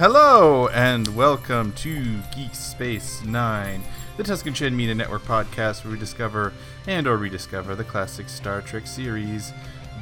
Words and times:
Hello 0.00 0.68
and 0.68 1.14
welcome 1.14 1.74
to 1.74 2.22
Geek 2.34 2.54
Space 2.54 3.22
9, 3.22 3.82
the 4.16 4.22
Tuscan 4.22 4.54
Shed 4.54 4.72
Media 4.72 4.94
Network 4.94 5.24
podcast 5.24 5.84
where 5.84 5.92
we 5.92 5.98
discover 5.98 6.54
and 6.86 7.06
or 7.06 7.18
rediscover 7.18 7.74
the 7.74 7.84
classic 7.84 8.30
Star 8.30 8.62
Trek 8.62 8.86
series 8.86 9.52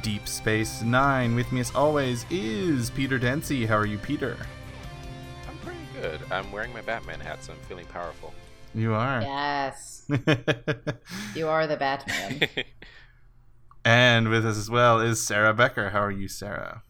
Deep 0.01 0.25
Space 0.25 0.81
9. 0.83 1.35
With 1.35 1.51
me 1.51 1.59
as 1.59 1.75
always 1.75 2.25
is 2.29 2.91
Peter 2.91 3.19
Dempsey. 3.19 3.65
How 3.65 3.75
are 3.75 3.85
you, 3.85 3.97
Peter? 3.97 4.37
I'm 5.49 5.57
pretty 5.57 5.81
good. 6.01 6.21
I'm 6.31 6.49
wearing 6.53 6.71
my 6.71 6.79
Batman 6.79 7.19
hat, 7.19 7.43
so 7.43 7.51
I'm 7.51 7.59
feeling 7.67 7.85
powerful. 7.87 8.33
You 8.73 8.93
are. 8.93 9.21
Yes. 9.21 10.05
you 11.35 11.49
are 11.49 11.67
the 11.67 11.75
Batman. 11.75 12.47
and 13.83 14.29
with 14.29 14.45
us 14.45 14.57
as 14.57 14.69
well 14.69 15.01
is 15.01 15.21
Sarah 15.21 15.53
Becker. 15.53 15.89
How 15.89 15.99
are 15.99 16.09
you, 16.09 16.29
Sarah? 16.29 16.83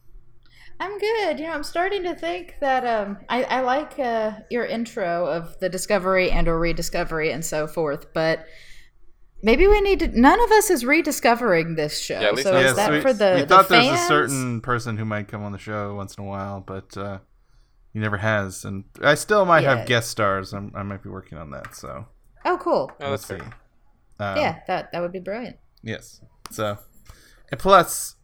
I'm 0.80 0.98
good. 0.98 1.40
You 1.40 1.48
know, 1.48 1.54
I'm 1.54 1.64
starting 1.64 2.04
to 2.04 2.16
think 2.16 2.56
that 2.62 2.86
um, 2.86 3.18
I, 3.28 3.44
I 3.44 3.62
like 3.62 4.00
uh, 4.00 4.32
your 4.50 4.66
intro 4.66 5.26
of 5.28 5.60
the 5.60 5.68
discovery 5.70 6.32
and 6.32 6.48
or 6.48 6.58
rediscovery 6.60 7.32
and 7.32 7.44
so 7.44 7.68
forth, 7.68 8.14
but 8.14 8.46
maybe 9.44 9.68
we 9.68 9.82
need 9.82 10.00
to. 10.00 10.08
None 10.20 10.42
of 10.42 10.52
us 10.52 10.70
is 10.70 10.86
rediscovering 10.86 11.76
this 11.76 12.00
show. 12.00 12.20
Yeah, 12.22 12.28
at 12.28 12.36
least 12.36 12.48
so 12.48 12.54
not- 12.54 12.60
is 12.62 12.66
Yes, 12.68 12.76
that 12.78 12.92
we, 12.92 13.02
for 13.02 13.14
the 13.14 13.34
we 13.36 13.42
the 13.42 13.48
thought 13.48 13.68
fans? 13.68 13.88
there's 13.88 14.02
a 14.02 14.08
certain 14.08 14.62
person 14.62 14.96
who 14.98 15.04
might 15.06 15.28
come 15.28 15.44
on 15.44 15.52
the 15.52 15.58
show 15.58 15.96
once 15.96 16.16
in 16.18 16.24
a 16.24 16.28
while, 16.28 16.62
but 16.62 16.96
uh, 16.96 17.20
he 17.92 18.00
never 18.00 18.18
has. 18.18 18.64
And 18.64 18.86
I 19.02 19.16
still 19.16 19.46
might 19.46 19.64
Yeah. 19.64 19.78
have 19.78 19.88
guest 19.88 20.10
stars. 20.10 20.54
I'm, 20.54 20.72
I 20.76 20.84
might 20.84 21.04
be 21.04 21.10
working 21.10 21.38
on 21.38 21.52
that. 21.52 21.76
So 21.76 22.06
Oh, 22.46 22.58
cool. 22.58 22.90
Oh, 23.02 23.12
let's 23.12 23.26
see. 23.28 23.36
Um, 23.36 24.38
yeah, 24.38 24.60
that 24.68 24.92
that 24.94 25.02
would 25.02 25.12
be 25.12 25.20
brilliant. 25.20 25.58
Yes. 25.84 26.22
So, 26.52 26.78
and 27.52 27.60
plus, 27.60 28.16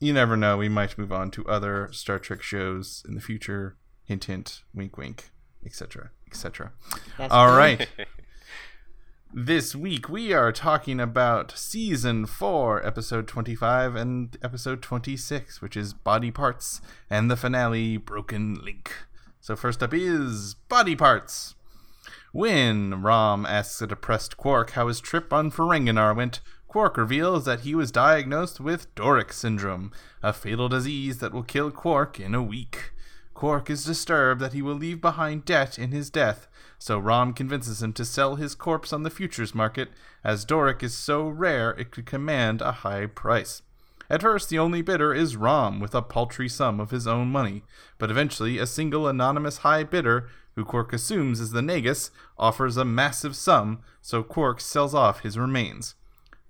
you 0.00 0.12
never 0.12 0.36
know. 0.36 0.56
We 0.56 0.68
might 0.68 0.98
move 0.98 1.12
on 1.12 1.30
to 1.32 1.46
other 1.46 1.88
Star 1.92 2.18
Trek 2.18 2.42
shows 2.42 3.04
in 3.06 3.14
the 3.14 3.20
future. 3.20 3.76
Hint, 4.04 4.24
hint. 4.24 4.62
Wink, 4.74 4.96
wink. 4.96 5.30
Etc. 5.64 6.10
Etc. 6.28 6.72
All 7.30 7.56
right. 7.56 7.86
This 9.32 9.76
week 9.76 10.08
we 10.08 10.32
are 10.32 10.50
talking 10.50 10.98
about 10.98 11.56
season 11.56 12.26
4, 12.26 12.84
episode 12.84 13.28
25 13.28 13.94
and 13.94 14.36
episode 14.42 14.82
26, 14.82 15.62
which 15.62 15.76
is 15.76 15.94
Body 15.94 16.32
Parts, 16.32 16.80
and 17.08 17.30
the 17.30 17.36
finale 17.36 17.96
Broken 17.96 18.54
Link. 18.54 18.92
So 19.40 19.54
first 19.54 19.84
up 19.84 19.94
is 19.94 20.54
Body 20.68 20.96
Parts. 20.96 21.54
When 22.32 23.02
Rom 23.02 23.46
asks 23.46 23.80
a 23.80 23.86
depressed 23.86 24.36
Quark 24.36 24.70
how 24.70 24.88
his 24.88 24.98
trip 24.98 25.32
on 25.32 25.52
Ferenginar 25.52 26.16
went, 26.16 26.40
Quark 26.70 26.96
reveals 26.96 27.46
that 27.46 27.62
he 27.62 27.74
was 27.74 27.90
diagnosed 27.90 28.60
with 28.60 28.94
Dorek 28.94 29.32
syndrome, 29.32 29.90
a 30.22 30.32
fatal 30.32 30.68
disease 30.68 31.18
that 31.18 31.32
will 31.32 31.42
kill 31.42 31.72
Quark 31.72 32.20
in 32.20 32.32
a 32.32 32.44
week. 32.44 32.92
Quark 33.34 33.68
is 33.68 33.84
disturbed 33.84 34.40
that 34.40 34.52
he 34.52 34.62
will 34.62 34.76
leave 34.76 35.00
behind 35.00 35.44
debt 35.44 35.80
in 35.80 35.90
his 35.90 36.10
death, 36.10 36.46
so 36.78 36.96
Rom 36.96 37.32
convinces 37.32 37.82
him 37.82 37.92
to 37.94 38.04
sell 38.04 38.36
his 38.36 38.54
corpse 38.54 38.92
on 38.92 39.02
the 39.02 39.10
futures 39.10 39.52
market, 39.52 39.88
as 40.22 40.46
Dorek 40.46 40.80
is 40.84 40.96
so 40.96 41.26
rare 41.26 41.70
it 41.70 41.90
could 41.90 42.06
command 42.06 42.62
a 42.62 42.70
high 42.70 43.06
price. 43.06 43.62
At 44.08 44.22
first, 44.22 44.48
the 44.48 44.60
only 44.60 44.80
bidder 44.80 45.12
is 45.12 45.34
Rom 45.34 45.80
with 45.80 45.92
a 45.92 46.02
paltry 46.02 46.48
sum 46.48 46.78
of 46.78 46.92
his 46.92 47.04
own 47.04 47.32
money, 47.32 47.64
but 47.98 48.12
eventually 48.12 48.58
a 48.58 48.66
single 48.66 49.08
anonymous 49.08 49.58
high 49.58 49.82
bidder, 49.82 50.28
who 50.54 50.64
Quark 50.64 50.92
assumes 50.92 51.40
is 51.40 51.50
the 51.50 51.62
Nagus, 51.62 52.12
offers 52.38 52.76
a 52.76 52.84
massive 52.84 53.34
sum, 53.34 53.80
so 54.00 54.22
Quark 54.22 54.60
sells 54.60 54.94
off 54.94 55.22
his 55.22 55.36
remains. 55.36 55.96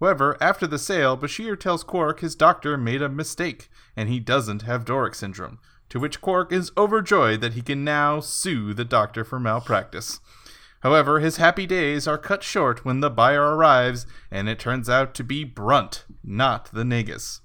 However, 0.01 0.39
after 0.41 0.67
the 0.67 0.79
sale, 0.79 1.17
Bashir 1.17 1.61
tells 1.61 1.85
Quark 1.85 2.21
his 2.21 2.35
doctor 2.35 2.79
made 2.79 3.03
a 3.03 3.09
mistake, 3.09 3.69
and 3.95 4.09
he 4.09 4.19
doesn't 4.19 4.63
have 4.63 4.87
Dorek 4.87 5.15
syndrome, 5.15 5.59
to 5.91 6.01
which 6.01 6.23
Quark 6.23 6.53
is 6.53 6.73
overjoyed 6.77 7.43
that 7.43 7.53
he 7.53 7.61
can 7.61 7.85
now 7.85 8.21
sue 8.21 8.73
the 8.73 8.85
doctor 8.85 9.25
for 9.25 9.39
malpractice. 9.39 10.21
However, 10.81 11.21
his 11.21 11.37
happy 11.37 11.67
days 11.67 12.09
are 12.09 12.17
cut 12.17 12.43
short 12.43 12.83
when 12.83 13.01
the 13.01 13.11
buyer 13.11 13.55
arrives, 13.55 14.07
and 14.31 14.49
it 14.49 14.59
turns 14.59 14.89
out 14.89 15.13
to 15.15 15.25
be 15.25 15.45
Brunt, 15.45 16.07
not 16.25 16.73
the 16.73 16.85
Nagus. 16.85 17.41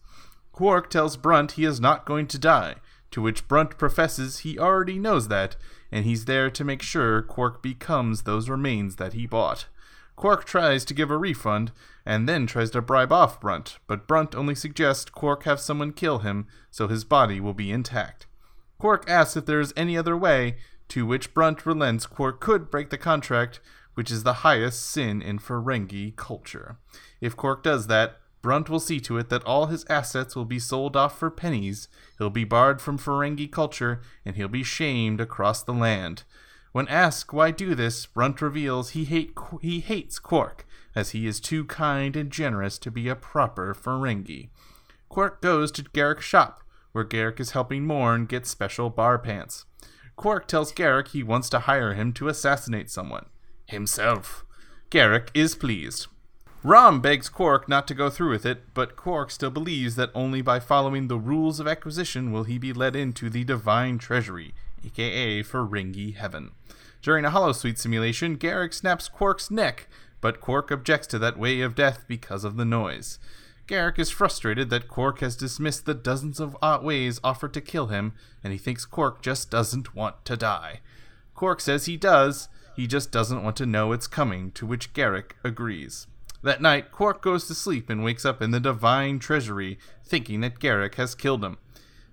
Quark 0.53 0.89
tells 0.89 1.17
Brunt 1.17 1.53
he 1.53 1.65
is 1.65 1.81
not 1.81 2.05
going 2.05 2.27
to 2.27 2.39
die, 2.39 2.75
to 3.11 3.21
which 3.21 3.49
Brunt 3.49 3.77
professes 3.77 4.39
he 4.39 4.57
already 4.57 4.97
knows 4.97 5.27
that, 5.27 5.57
and 5.91 6.05
he's 6.05 6.23
there 6.23 6.49
to 6.49 6.63
make 6.63 6.81
sure 6.81 7.21
Quark 7.21 7.61
becomes 7.61 8.21
those 8.21 8.47
remains 8.47 8.95
that 8.95 9.11
he 9.11 9.27
bought. 9.27 9.67
Quark 10.15 10.45
tries 10.45 10.85
to 10.85 10.93
give 10.93 11.11
a 11.11 11.17
refund, 11.17 11.73
and 12.05 12.29
then 12.29 12.45
tries 12.45 12.69
to 12.71 12.81
bribe 12.81 13.11
off 13.11 13.41
Brunt, 13.41 13.79
but 13.87 14.07
Brunt 14.07 14.35
only 14.35 14.55
suggests 14.55 15.09
Quark 15.09 15.43
have 15.43 15.59
someone 15.59 15.91
kill 15.91 16.19
him 16.19 16.47
so 16.69 16.87
his 16.87 17.03
body 17.03 17.39
will 17.39 17.53
be 17.53 17.71
intact. 17.71 18.27
Quark 18.77 19.09
asks 19.09 19.35
if 19.35 19.45
there 19.45 19.59
is 19.59 19.73
any 19.75 19.97
other 19.97 20.15
way, 20.15 20.57
to 20.89 21.05
which 21.05 21.33
Brunt 21.33 21.65
relents 21.65 22.05
Quark 22.05 22.39
could 22.39 22.69
break 22.69 22.89
the 22.89 22.97
contract, 22.97 23.59
which 23.95 24.11
is 24.11 24.23
the 24.23 24.33
highest 24.33 24.83
sin 24.83 25.21
in 25.21 25.39
Ferengi 25.39 26.15
culture. 26.15 26.77
If 27.21 27.35
Quark 27.35 27.63
does 27.63 27.87
that, 27.87 28.17
Brunt 28.41 28.69
will 28.69 28.79
see 28.79 28.99
to 28.99 29.17
it 29.17 29.29
that 29.29 29.43
all 29.43 29.67
his 29.67 29.85
assets 29.89 30.35
will 30.35 30.45
be 30.45 30.59
sold 30.59 30.95
off 30.95 31.17
for 31.17 31.31
pennies, 31.31 31.87
he'll 32.19 32.29
be 32.29 32.43
barred 32.43 32.79
from 32.79 32.99
Ferengi 32.99 33.51
culture, 33.51 34.01
and 34.23 34.35
he'll 34.35 34.47
be 34.47 34.61
shamed 34.61 35.19
across 35.19 35.63
the 35.63 35.73
land. 35.73 36.23
When 36.71 36.87
asked 36.87 37.33
why 37.33 37.49
do 37.49 37.73
this, 37.73 38.05
Brunt 38.05 38.41
reveals 38.41 38.91
he, 38.91 39.05
hate, 39.05 39.33
he 39.61 39.79
hates 39.79 40.19
Quark, 40.19 40.67
as 40.95 41.11
he 41.11 41.27
is 41.27 41.39
too 41.39 41.65
kind 41.65 42.15
and 42.15 42.31
generous 42.31 42.77
to 42.79 42.89
be 42.89 43.09
a 43.09 43.15
proper 43.15 43.75
Ferengi. 43.75 44.49
Quark 45.09 45.41
goes 45.41 45.71
to 45.73 45.83
Garak's 45.83 46.25
shop, 46.25 46.63
where 46.91 47.05
Garak 47.05 47.39
is 47.39 47.51
helping 47.51 47.85
Morn 47.85 48.25
get 48.25 48.47
special 48.47 48.89
bar 48.89 49.19
pants. 49.19 49.65
Quark 50.15 50.47
tells 50.47 50.71
Garak 50.71 51.09
he 51.09 51.23
wants 51.23 51.49
to 51.49 51.59
hire 51.59 51.93
him 51.93 52.13
to 52.13 52.29
assassinate 52.29 52.89
someone. 52.89 53.25
Himself. 53.67 54.45
Garak 54.89 55.29
is 55.33 55.55
pleased. 55.55 56.07
Rom 56.63 56.99
begs 56.99 57.29
Quark 57.29 57.69
not 57.69 57.87
to 57.87 57.93
go 57.93 58.09
through 58.09 58.31
with 58.31 58.45
it, 58.45 58.73
but 58.73 58.95
Quark 58.95 59.29
still 59.29 59.51
believes 59.51 59.95
that 59.97 60.09
only 60.15 60.41
by 60.41 60.59
following 60.59 61.07
the 61.07 61.19
rules 61.19 61.59
of 61.59 61.67
acquisition 61.67 62.31
will 62.31 62.43
he 62.43 62.57
be 62.57 62.73
led 62.73 62.95
into 62.95 63.29
the 63.29 63.43
Divine 63.43 63.99
Treasury, 63.99 64.53
aka 64.83 65.43
Ferengi 65.43 66.15
Heaven. 66.15 66.51
During 67.01 67.23
a 67.23 67.29
holosuite 67.29 67.77
simulation, 67.77 68.35
Garak 68.35 68.73
snaps 68.73 69.07
Quark's 69.07 69.51
neck, 69.51 69.87
but 70.25 70.41
Quark 70.41 70.71
objects 70.71 71.05
to 71.05 71.19
that 71.19 71.37
way 71.37 71.61
of 71.61 71.75
death 71.75 72.03
because 72.07 72.43
of 72.43 72.57
the 72.57 72.65
noise. 72.65 73.19
Garak 73.67 73.99
is 73.99 74.09
frustrated 74.09 74.71
that 74.71 74.87
Quark 74.87 75.19
has 75.19 75.35
dismissed 75.35 75.85
the 75.85 75.93
dozens 75.93 76.39
of 76.39 76.57
ways 76.81 77.19
offered 77.23 77.53
to 77.53 77.61
kill 77.61 77.87
him, 77.89 78.11
and 78.43 78.51
he 78.51 78.57
thinks 78.57 78.85
Quark 78.85 79.21
just 79.21 79.51
doesn't 79.51 79.93
want 79.93 80.25
to 80.25 80.35
die. 80.35 80.79
Quark 81.35 81.61
says 81.61 81.85
he 81.85 81.95
does, 81.95 82.49
he 82.75 82.87
just 82.87 83.11
doesn't 83.11 83.43
want 83.43 83.55
to 83.57 83.67
know 83.67 83.91
it's 83.91 84.07
coming, 84.07 84.49
to 84.53 84.65
which 84.65 84.93
Garak 84.93 85.33
agrees. 85.43 86.07
That 86.41 86.59
night, 86.59 86.91
Quark 86.91 87.21
goes 87.21 87.45
to 87.45 87.53
sleep 87.53 87.87
and 87.87 88.03
wakes 88.03 88.25
up 88.25 88.41
in 88.41 88.49
the 88.49 88.59
Divine 88.59 89.19
Treasury, 89.19 89.77
thinking 90.03 90.41
that 90.41 90.57
Garak 90.57 90.95
has 90.95 91.13
killed 91.13 91.43
him. 91.43 91.59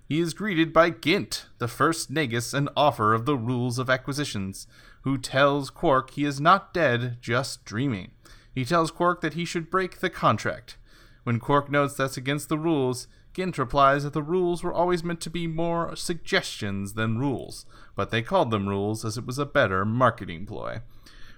He 0.07 0.19
is 0.19 0.35
greeted 0.35 0.71
by 0.71 0.91
Gint, 0.91 1.47
the 1.57 1.67
first 1.67 2.13
Nagus 2.13 2.53
and 2.53 2.69
offer 2.77 3.15
of 3.15 3.25
the 3.25 3.37
rules 3.37 3.79
of 3.79 3.89
acquisitions, 3.89 4.67
who 5.03 5.17
tells 5.17 5.69
Quark 5.69 6.11
he 6.11 6.25
is 6.25 6.41
not 6.41 6.73
dead, 6.73 7.17
just 7.21 7.63
dreaming. 7.65 8.11
He 8.53 8.65
tells 8.65 8.91
Quark 8.91 9.21
that 9.21 9.33
he 9.33 9.45
should 9.45 9.69
break 9.69 9.99
the 9.99 10.09
contract. 10.09 10.77
When 11.23 11.39
Quark 11.39 11.71
notes 11.71 11.95
that's 11.95 12.17
against 12.17 12.49
the 12.49 12.57
rules, 12.57 13.07
Gint 13.33 13.57
replies 13.57 14.03
that 14.03 14.13
the 14.13 14.21
rules 14.21 14.63
were 14.63 14.73
always 14.73 15.03
meant 15.03 15.21
to 15.21 15.29
be 15.29 15.47
more 15.47 15.95
suggestions 15.95 16.93
than 16.93 17.17
rules, 17.17 17.65
but 17.95 18.11
they 18.11 18.21
called 18.21 18.51
them 18.51 18.69
rules 18.69 19.03
as 19.03 19.17
it 19.17 19.25
was 19.25 19.39
a 19.39 19.45
better 19.45 19.85
marketing 19.85 20.45
ploy. 20.45 20.81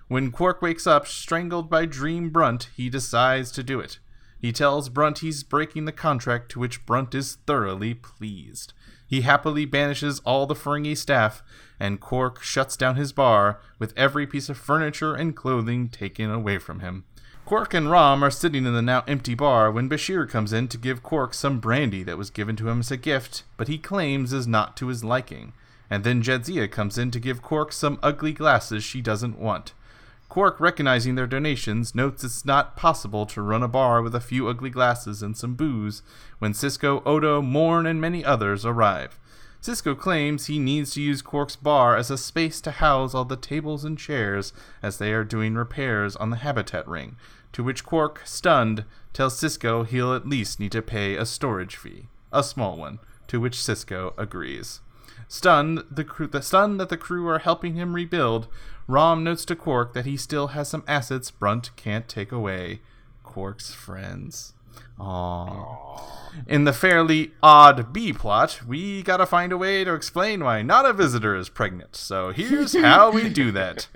When 0.07 0.31
Quark 0.31 0.61
wakes 0.61 0.85
up, 0.85 1.07
strangled 1.07 1.69
by 1.69 1.85
Dream 1.85 2.29
Brunt, 2.29 2.69
he 2.75 2.89
decides 2.89 3.51
to 3.51 3.63
do 3.63 3.79
it. 3.79 3.99
He 4.39 4.51
tells 4.51 4.89
Brunt 4.89 5.19
he's 5.19 5.43
breaking 5.43 5.85
the 5.85 5.91
contract, 5.91 6.51
to 6.51 6.59
which 6.59 6.85
Brunt 6.85 7.15
is 7.15 7.37
thoroughly 7.47 7.95
pleased. 7.95 8.73
He 9.07 9.21
happily 9.21 9.65
banishes 9.65 10.19
all 10.25 10.45
the 10.45 10.55
Ferengi 10.55 10.97
staff, 10.97 11.43
and 11.79 11.99
Quark 11.99 12.41
shuts 12.41 12.75
down 12.75 12.95
his 12.95 13.11
bar, 13.11 13.59
with 13.77 13.93
every 13.95 14.25
piece 14.25 14.49
of 14.49 14.57
furniture 14.57 15.13
and 15.13 15.35
clothing 15.35 15.89
taken 15.89 16.31
away 16.31 16.57
from 16.57 16.79
him. 16.79 17.03
Quark 17.45 17.75
and 17.75 17.91
Rom 17.91 18.23
are 18.23 18.31
sitting 18.31 18.65
in 18.65 18.73
the 18.73 18.81
now 18.81 19.03
empty 19.07 19.35
bar 19.35 19.71
when 19.71 19.87
Bashir 19.87 20.27
comes 20.27 20.51
in 20.51 20.67
to 20.69 20.79
give 20.79 21.03
Quark 21.03 21.35
some 21.35 21.59
brandy 21.59 22.01
that 22.01 22.17
was 22.17 22.31
given 22.31 22.55
to 22.55 22.69
him 22.69 22.79
as 22.79 22.89
a 22.89 22.97
gift, 22.97 23.43
but 23.55 23.67
he 23.67 23.77
claims 23.77 24.33
is 24.33 24.47
not 24.47 24.75
to 24.77 24.87
his 24.87 25.03
liking. 25.03 25.53
And 25.87 26.03
then 26.03 26.23
Jadzia 26.23 26.71
comes 26.71 26.97
in 26.97 27.11
to 27.11 27.19
give 27.19 27.43
Quark 27.43 27.71
some 27.71 27.99
ugly 28.01 28.33
glasses 28.33 28.83
she 28.83 28.99
doesn't 28.99 29.37
want. 29.37 29.73
Quark, 30.27 30.59
recognizing 30.59 31.15
their 31.15 31.27
donations, 31.27 31.95
notes 31.95 32.23
it's 32.23 32.45
not 32.45 32.75
possible 32.75 33.25
to 33.27 33.41
run 33.41 33.63
a 33.63 33.67
bar 33.67 34.01
with 34.01 34.15
a 34.15 34.19
few 34.19 34.47
ugly 34.47 34.69
glasses 34.69 35.21
and 35.21 35.37
some 35.37 35.53
booze 35.53 36.01
when 36.39 36.53
Sisko, 36.53 37.01
Odo, 37.05 37.41
Morn, 37.41 37.85
and 37.85 38.01
many 38.01 38.25
others 38.25 38.65
arrive. 38.65 39.19
Sisko 39.61 39.97
claims 39.97 40.45
he 40.45 40.59
needs 40.59 40.93
to 40.93 41.01
use 41.01 41.21
Quark's 41.21 41.55
bar 41.55 41.95
as 41.95 42.11
a 42.11 42.17
space 42.17 42.61
to 42.61 42.71
house 42.71 43.15
all 43.15 43.25
the 43.25 43.35
tables 43.35 43.83
and 43.83 43.97
chairs 43.97 44.53
as 44.83 44.97
they 44.97 45.11
are 45.13 45.23
doing 45.23 45.55
repairs 45.55 46.15
on 46.15 46.29
the 46.29 46.37
habitat 46.37 46.87
ring, 46.87 47.15
to 47.51 47.63
which 47.63 47.85
Quark, 47.85 48.21
stunned, 48.25 48.85
tells 49.13 49.39
Sisko 49.39 49.87
he'll 49.87 50.13
at 50.13 50.27
least 50.27 50.59
need 50.59 50.71
to 50.73 50.81
pay 50.81 51.15
a 51.15 51.25
storage 51.25 51.77
fee. 51.77 52.07
A 52.31 52.43
small 52.43 52.77
one, 52.77 52.99
to 53.27 53.39
which 53.39 53.57
Sisko 53.57 54.13
agrees. 54.17 54.81
Stunned 55.27 55.83
the 55.89 56.03
crew, 56.03 56.27
the 56.27 56.41
stunned 56.41 56.79
that 56.79 56.89
the 56.89 56.97
crew 56.97 57.27
are 57.27 57.39
helping 57.39 57.73
him 57.73 57.95
rebuild, 57.95 58.47
Rom 58.87 59.23
notes 59.23 59.45
to 59.45 59.55
Quark 59.55 59.93
that 59.93 60.05
he 60.05 60.15
still 60.17 60.47
has 60.47 60.69
some 60.69 60.83
assets 60.87 61.31
Brunt 61.31 61.75
can't 61.75 62.07
take 62.07 62.31
away. 62.31 62.81
Quark's 63.23 63.73
friends. 63.73 64.53
Aww. 64.99 66.01
In 66.47 66.65
the 66.65 66.73
fairly 66.73 67.31
odd 67.41 67.93
B 67.93 68.13
plot, 68.13 68.61
we 68.67 69.01
gotta 69.03 69.25
find 69.25 69.51
a 69.51 69.57
way 69.57 69.83
to 69.83 69.93
explain 69.93 70.43
why 70.43 70.61
Nana 70.61 70.93
Visitor 70.93 71.35
is 71.35 71.49
pregnant. 71.49 71.95
So 71.95 72.31
here's 72.31 72.75
how 72.79 73.11
we 73.11 73.29
do 73.29 73.51
that. 73.51 73.87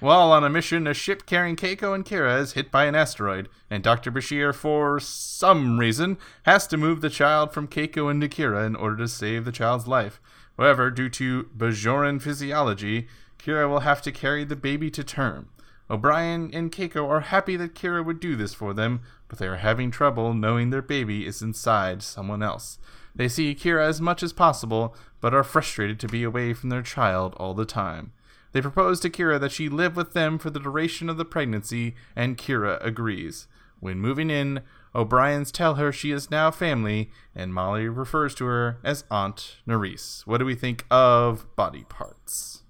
While 0.00 0.32
on 0.32 0.44
a 0.44 0.50
mission, 0.50 0.86
a 0.86 0.94
ship 0.94 1.24
carrying 1.24 1.56
Keiko 1.56 1.94
and 1.94 2.04
Kira 2.04 2.38
is 2.40 2.52
hit 2.52 2.70
by 2.70 2.84
an 2.84 2.94
asteroid, 2.94 3.48
and 3.70 3.82
Dr. 3.82 4.10
Bashir, 4.10 4.54
for 4.54 5.00
some 5.00 5.78
reason, 5.78 6.18
has 6.42 6.66
to 6.68 6.76
move 6.76 7.00
the 7.00 7.08
child 7.08 7.52
from 7.52 7.68
Keiko 7.68 8.10
into 8.10 8.28
Kira 8.28 8.66
in 8.66 8.76
order 8.76 8.96
to 8.98 9.08
save 9.08 9.44
the 9.44 9.52
child's 9.52 9.86
life. 9.86 10.20
However, 10.58 10.90
due 10.90 11.08
to 11.10 11.44
Bajoran 11.56 12.20
physiology, 12.20 13.08
Kira 13.44 13.68
will 13.68 13.80
have 13.80 14.00
to 14.02 14.12
carry 14.12 14.42
the 14.44 14.56
baby 14.56 14.90
to 14.90 15.04
term. 15.04 15.50
O'Brien 15.90 16.50
and 16.54 16.72
Keiko 16.72 17.06
are 17.06 17.20
happy 17.20 17.56
that 17.56 17.74
Kira 17.74 18.02
would 18.02 18.18
do 18.18 18.36
this 18.36 18.54
for 18.54 18.72
them, 18.72 19.02
but 19.28 19.38
they 19.38 19.46
are 19.46 19.56
having 19.56 19.90
trouble 19.90 20.32
knowing 20.32 20.70
their 20.70 20.80
baby 20.80 21.26
is 21.26 21.42
inside 21.42 22.02
someone 22.02 22.42
else. 22.42 22.78
They 23.14 23.28
see 23.28 23.54
Kira 23.54 23.86
as 23.86 24.00
much 24.00 24.22
as 24.22 24.32
possible, 24.32 24.96
but 25.20 25.34
are 25.34 25.44
frustrated 25.44 26.00
to 26.00 26.08
be 26.08 26.22
away 26.22 26.54
from 26.54 26.70
their 26.70 26.80
child 26.80 27.34
all 27.36 27.52
the 27.52 27.66
time. 27.66 28.12
They 28.52 28.62
propose 28.62 28.98
to 29.00 29.10
Kira 29.10 29.38
that 29.40 29.52
she 29.52 29.68
live 29.68 29.94
with 29.94 30.14
them 30.14 30.38
for 30.38 30.48
the 30.48 30.60
duration 30.60 31.10
of 31.10 31.18
the 31.18 31.26
pregnancy, 31.26 31.94
and 32.16 32.38
Kira 32.38 32.82
agrees. 32.82 33.46
When 33.78 33.98
moving 33.98 34.30
in, 34.30 34.62
O'Briens 34.94 35.52
tell 35.52 35.74
her 35.74 35.92
she 35.92 36.12
is 36.12 36.30
now 36.30 36.50
family, 36.50 37.10
and 37.34 37.52
Molly 37.52 37.88
refers 37.88 38.34
to 38.36 38.46
her 38.46 38.78
as 38.82 39.04
Aunt 39.10 39.58
Nerys. 39.68 40.26
What 40.26 40.38
do 40.38 40.46
we 40.46 40.54
think 40.54 40.86
of 40.90 41.54
body 41.56 41.84
parts? 41.90 42.63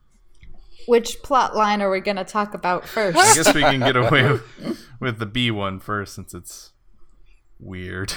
Which 0.86 1.22
plot 1.22 1.54
line 1.56 1.82
are 1.82 1.90
we 1.90 2.00
going 2.00 2.16
to 2.16 2.24
talk 2.24 2.54
about 2.54 2.86
first? 2.86 3.16
I 3.18 3.34
guess 3.34 3.54
we 3.54 3.62
can 3.62 3.80
get 3.80 3.96
away 3.96 4.24
with, 4.32 4.86
with 5.00 5.18
the 5.18 5.26
B 5.26 5.50
one 5.50 5.80
first 5.80 6.14
since 6.14 6.34
it's 6.34 6.72
weird. 7.58 8.12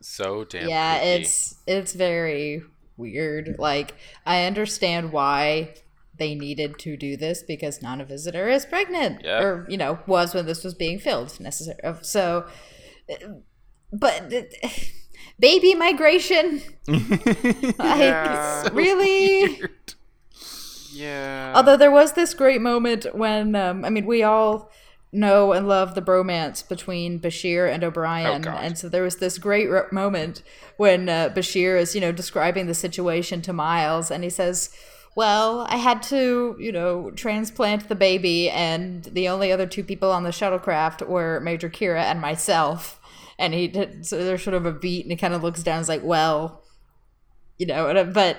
So 0.00 0.44
damn. 0.44 0.68
yeah, 0.68 0.98
creepy. 0.98 1.22
it's 1.22 1.56
it's 1.66 1.92
very 1.92 2.62
weird. 2.96 3.56
Like 3.58 3.94
I 4.24 4.44
understand 4.44 5.12
why 5.12 5.74
they 6.18 6.34
needed 6.34 6.78
to 6.80 6.96
do 6.96 7.16
this 7.16 7.42
because 7.42 7.80
Nana 7.82 8.04
Visitor 8.04 8.48
is 8.48 8.64
pregnant, 8.66 9.22
Yeah. 9.24 9.42
or 9.42 9.66
you 9.68 9.76
know 9.76 9.98
was 10.06 10.34
when 10.34 10.46
this 10.46 10.64
was 10.64 10.74
being 10.74 10.98
filmed. 10.98 11.38
Necessary. 11.40 11.78
So, 12.02 12.46
but 13.92 14.32
baby 15.38 15.74
migration, 15.74 16.62
like 16.88 17.78
Yeah. 17.78 18.68
really. 18.72 19.48
Weird. 19.58 19.94
Yeah. 20.98 21.52
Although 21.54 21.76
there 21.76 21.90
was 21.90 22.12
this 22.12 22.34
great 22.34 22.60
moment 22.60 23.06
when, 23.14 23.54
um, 23.54 23.84
I 23.84 23.90
mean, 23.90 24.06
we 24.06 24.22
all 24.22 24.70
know 25.12 25.52
and 25.52 25.66
love 25.66 25.94
the 25.94 26.02
bromance 26.02 26.66
between 26.66 27.18
Bashir 27.20 27.72
and 27.72 27.82
O'Brien, 27.82 28.46
Oh, 28.46 28.50
and 28.50 28.76
so 28.76 28.88
there 28.88 29.02
was 29.02 29.16
this 29.16 29.38
great 29.38 29.68
r- 29.70 29.88
moment 29.90 30.42
when 30.76 31.08
uh, 31.08 31.30
Bashir 31.30 31.80
is, 31.80 31.94
you 31.94 32.00
know, 32.00 32.12
describing 32.12 32.66
the 32.66 32.74
situation 32.74 33.40
to 33.42 33.52
Miles, 33.52 34.10
and 34.10 34.24
he 34.24 34.30
says. 34.30 34.70
Well, 35.16 35.66
I 35.68 35.78
had 35.78 36.00
to, 36.04 36.54
you 36.60 36.70
know, 36.70 37.10
transplant 37.10 37.88
the 37.88 37.96
baby, 37.96 38.48
and 38.50 39.02
the 39.02 39.28
only 39.28 39.50
other 39.50 39.66
two 39.66 39.82
people 39.82 40.12
on 40.12 40.22
the 40.22 40.30
shuttlecraft 40.30 41.08
were 41.08 41.40
Major 41.40 41.68
Kira 41.68 42.02
and 42.02 42.20
myself. 42.20 43.00
And 43.36 43.52
he 43.52 43.66
did, 43.66 44.06
so 44.06 44.22
there's 44.22 44.44
sort 44.44 44.54
of 44.54 44.64
a 44.64 44.70
beat, 44.70 45.04
and 45.04 45.10
he 45.10 45.16
kind 45.16 45.34
of 45.34 45.42
looks 45.42 45.64
down, 45.64 45.78
and 45.78 45.82
is 45.82 45.88
like, 45.88 46.04
"Well, 46.04 46.62
you 47.58 47.66
know 47.66 48.04
but 48.04 48.38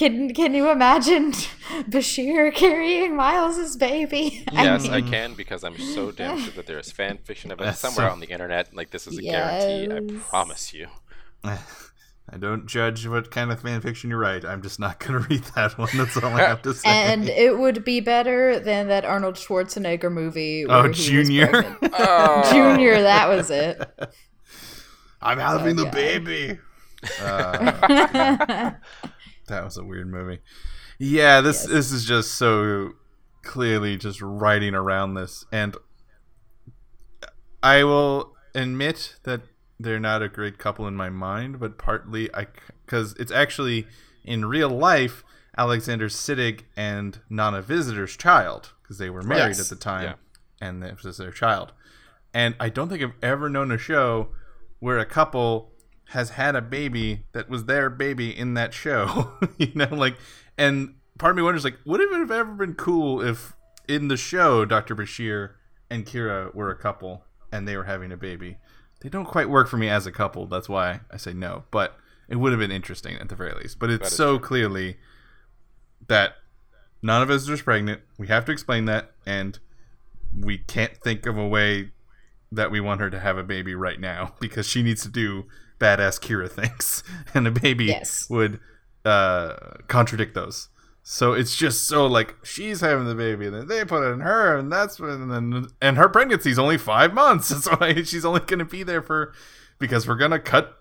can 0.00 0.32
can 0.34 0.54
you 0.54 0.70
imagine 0.70 1.32
bashir 1.94 2.52
carrying 2.54 3.14
miles's 3.14 3.76
baby 3.76 4.42
I 4.50 4.64
Yes, 4.64 4.82
mean, 4.84 4.92
I 4.92 5.00
can 5.02 5.34
because 5.34 5.62
I'm 5.62 5.78
so 5.78 6.10
damn 6.10 6.38
sure 6.40 6.52
that 6.56 6.66
there 6.66 6.78
is 6.78 6.90
fan 6.90 7.18
fiction 7.18 7.52
of 7.52 7.60
it 7.60 7.64
That's 7.64 7.78
somewhere 7.80 8.08
so- 8.08 8.12
on 8.12 8.20
the 8.20 8.26
internet. 8.28 8.74
Like 8.74 8.90
this 8.90 9.06
is 9.06 9.18
a 9.18 9.22
guarantee. 9.22 9.94
I 10.16 10.18
promise 10.30 10.72
you. 10.74 10.88
I 12.32 12.36
don't 12.38 12.66
judge 12.66 13.06
what 13.08 13.30
kind 13.32 13.50
of 13.50 13.60
fan 13.60 13.80
fiction 13.80 14.08
you 14.10 14.16
write. 14.16 14.44
I'm 14.44 14.62
just 14.62 14.78
not 14.78 15.00
going 15.00 15.14
to 15.22 15.28
read 15.28 15.42
that 15.56 15.76
one. 15.76 15.88
That's 15.94 16.16
all 16.16 16.32
I 16.32 16.42
have 16.42 16.62
to 16.62 16.72
say. 16.74 16.88
and 16.88 17.28
it 17.28 17.58
would 17.58 17.84
be 17.84 17.98
better 18.00 18.60
than 18.60 18.86
that 18.88 19.04
arnold 19.04 19.34
schwarzenegger 19.34 20.10
movie 20.12 20.64
Oh, 20.66 20.88
he 20.88 20.92
Junior. 20.94 21.48
pregnant. 21.48 21.92
Oh. 21.98 22.48
junior 22.52 23.02
that 23.02 23.28
was 23.28 23.50
it 23.50 23.76
I'm 25.20 25.38
having 25.38 25.78
Oh, 25.78 25.84
the 25.84 25.84
God. 25.84 25.92
baby. 25.92 26.58
Uh, 27.20 28.70
that 29.50 29.64
was 29.64 29.76
a 29.76 29.84
weird 29.84 30.08
movie. 30.10 30.40
Yeah, 30.98 31.40
this 31.40 31.62
Yes. 31.62 31.70
this 31.70 31.92
is 31.92 32.04
just 32.04 32.32
so 32.34 32.92
clearly 33.42 33.96
just 33.96 34.20
writing 34.20 34.74
around 34.74 35.14
this, 35.14 35.44
and 35.52 35.76
I 37.62 37.84
will 37.84 38.34
admit 38.54 39.16
that 39.24 39.42
they're 39.78 40.00
not 40.00 40.22
a 40.22 40.28
great 40.28 40.58
couple 40.58 40.86
in 40.86 40.94
my 40.96 41.08
mind, 41.10 41.60
but 41.60 41.78
partly 41.78 42.32
I 42.34 42.46
because 42.84 43.14
it's 43.18 43.32
actually 43.32 43.86
in 44.24 44.44
real 44.46 44.68
life 44.70 45.24
Alexander 45.56 46.08
Siddig 46.08 46.62
and 46.76 47.18
Nana 47.28 47.62
Visitor's 47.62 48.16
child 48.16 48.72
because 48.82 48.98
they 48.98 49.10
were 49.10 49.22
married 49.22 49.56
Yes. 49.56 49.60
at 49.60 49.66
the 49.78 49.82
time, 49.82 50.02
Yeah. 50.04 50.14
and 50.60 50.82
this 50.82 51.02
was 51.02 51.18
their 51.18 51.30
child. 51.30 51.72
And 52.32 52.54
I 52.60 52.68
don't 52.68 52.88
think 52.88 53.02
I've 53.02 53.12
ever 53.22 53.48
known 53.48 53.72
a 53.72 53.78
show 53.78 54.28
where 54.78 54.98
a 54.98 55.04
couple 55.06 55.69
has 56.10 56.30
had 56.30 56.56
a 56.56 56.60
baby 56.60 57.22
that 57.32 57.48
was 57.48 57.66
their 57.66 57.88
baby 57.88 58.36
in 58.36 58.54
that 58.54 58.74
show. 58.74 59.32
you 59.58 59.70
know, 59.76 59.88
like, 59.92 60.16
and 60.58 60.94
part 61.18 61.30
of 61.30 61.36
me 61.36 61.42
wonders, 61.42 61.62
like, 61.62 61.78
would 61.84 62.00
it 62.00 62.10
have 62.12 62.32
ever 62.32 62.52
been 62.52 62.74
cool 62.74 63.22
if 63.22 63.52
in 63.86 64.08
the 64.08 64.16
show 64.16 64.64
Dr. 64.64 64.96
Bashir 64.96 65.52
and 65.88 66.04
Kira 66.04 66.52
were 66.52 66.68
a 66.68 66.74
couple 66.74 67.24
and 67.52 67.66
they 67.66 67.76
were 67.76 67.84
having 67.84 68.10
a 68.10 68.16
baby? 68.16 68.58
They 69.02 69.08
don't 69.08 69.24
quite 69.24 69.48
work 69.48 69.68
for 69.68 69.76
me 69.76 69.88
as 69.88 70.04
a 70.04 70.10
couple. 70.10 70.46
That's 70.46 70.68
why 70.68 71.00
I 71.12 71.16
say 71.16 71.32
no. 71.32 71.64
But 71.70 71.96
it 72.28 72.36
would 72.36 72.50
have 72.50 72.60
been 72.60 72.72
interesting 72.72 73.16
at 73.16 73.28
the 73.28 73.36
very 73.36 73.54
least. 73.54 73.78
But 73.78 73.90
it's 73.90 74.12
so 74.12 74.40
clearly 74.40 74.96
that 76.08 76.34
none 77.02 77.22
of 77.22 77.30
us 77.30 77.48
is 77.48 77.62
pregnant. 77.62 78.00
We 78.18 78.26
have 78.26 78.44
to 78.46 78.52
explain 78.52 78.86
that, 78.86 79.12
and 79.24 79.60
we 80.36 80.58
can't 80.58 80.96
think 80.96 81.24
of 81.26 81.38
a 81.38 81.46
way 81.46 81.92
that 82.50 82.72
we 82.72 82.80
want 82.80 83.00
her 83.00 83.10
to 83.10 83.20
have 83.20 83.38
a 83.38 83.44
baby 83.44 83.76
right 83.76 84.00
now 84.00 84.34
because 84.40 84.66
she 84.66 84.82
needs 84.82 85.02
to 85.02 85.08
do 85.08 85.44
badass 85.80 86.20
Kira 86.20 86.48
thinks, 86.50 87.02
and 87.34 87.46
a 87.46 87.50
baby 87.50 87.86
Yes. 87.86 88.28
would 88.30 88.60
uh, 89.04 89.54
contradict 89.88 90.34
those. 90.34 90.68
So 91.02 91.32
it's 91.32 91.56
just 91.56 91.88
so 91.88 92.06
like 92.06 92.36
she's 92.44 92.82
having 92.82 93.06
the 93.06 93.14
baby, 93.14 93.46
and 93.46 93.54
then 93.54 93.66
they 93.66 93.84
put 93.84 94.04
it 94.06 94.12
in 94.12 94.20
her, 94.20 94.56
and 94.56 94.70
that's 94.70 95.00
when, 95.00 95.10
and 95.10 95.32
then 95.32 95.66
and 95.80 95.96
her 95.96 96.08
pregnancy's 96.08 96.58
only 96.58 96.76
five 96.78 97.14
months. 97.14 97.48
That's 97.48 97.66
why 97.80 98.02
she's 98.02 98.24
only 98.24 98.40
going 98.40 98.58
to 98.60 98.64
be 98.66 98.82
there 98.82 99.02
for 99.02 99.32
because 99.78 100.06
we're 100.06 100.16
gonna 100.16 100.38
cut. 100.38 100.76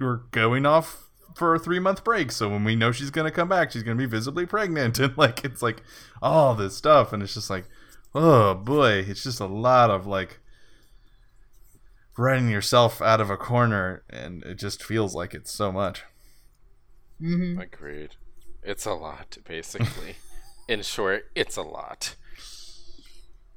We're 0.00 0.18
going 0.30 0.64
off 0.64 1.10
for 1.34 1.54
a 1.54 1.58
three 1.58 1.80
month 1.80 2.04
break, 2.04 2.30
so 2.32 2.48
when 2.48 2.62
we 2.64 2.76
know 2.76 2.92
she's 2.92 3.10
gonna 3.10 3.32
come 3.32 3.48
back, 3.48 3.72
she's 3.72 3.82
gonna 3.82 3.96
be 3.96 4.06
visibly 4.06 4.46
pregnant, 4.46 4.98
and 5.00 5.18
like 5.18 5.44
it's 5.44 5.60
like 5.60 5.82
all 6.22 6.54
this 6.54 6.76
stuff, 6.76 7.12
and 7.12 7.22
it's 7.22 7.34
just 7.34 7.50
like, 7.50 7.64
oh 8.14 8.54
boy, 8.54 9.04
it's 9.06 9.24
just 9.24 9.40
a 9.40 9.46
lot 9.46 9.90
of 9.90 10.06
like 10.06 10.38
writing 12.16 12.48
yourself 12.48 13.00
out 13.02 13.20
of 13.20 13.30
a 13.30 13.36
corner, 13.36 14.02
and 14.10 14.42
it 14.44 14.54
just 14.58 14.82
feels 14.82 15.14
like 15.14 15.34
it's 15.34 15.50
so 15.52 15.70
much. 15.72 16.04
hmm 17.18 17.58
Agreed. 17.58 18.10
It's 18.62 18.86
a 18.86 18.92
lot, 18.94 19.36
basically. 19.46 20.16
In 20.68 20.82
short, 20.82 21.24
it's 21.34 21.56
a 21.56 21.62
lot. 21.62 22.14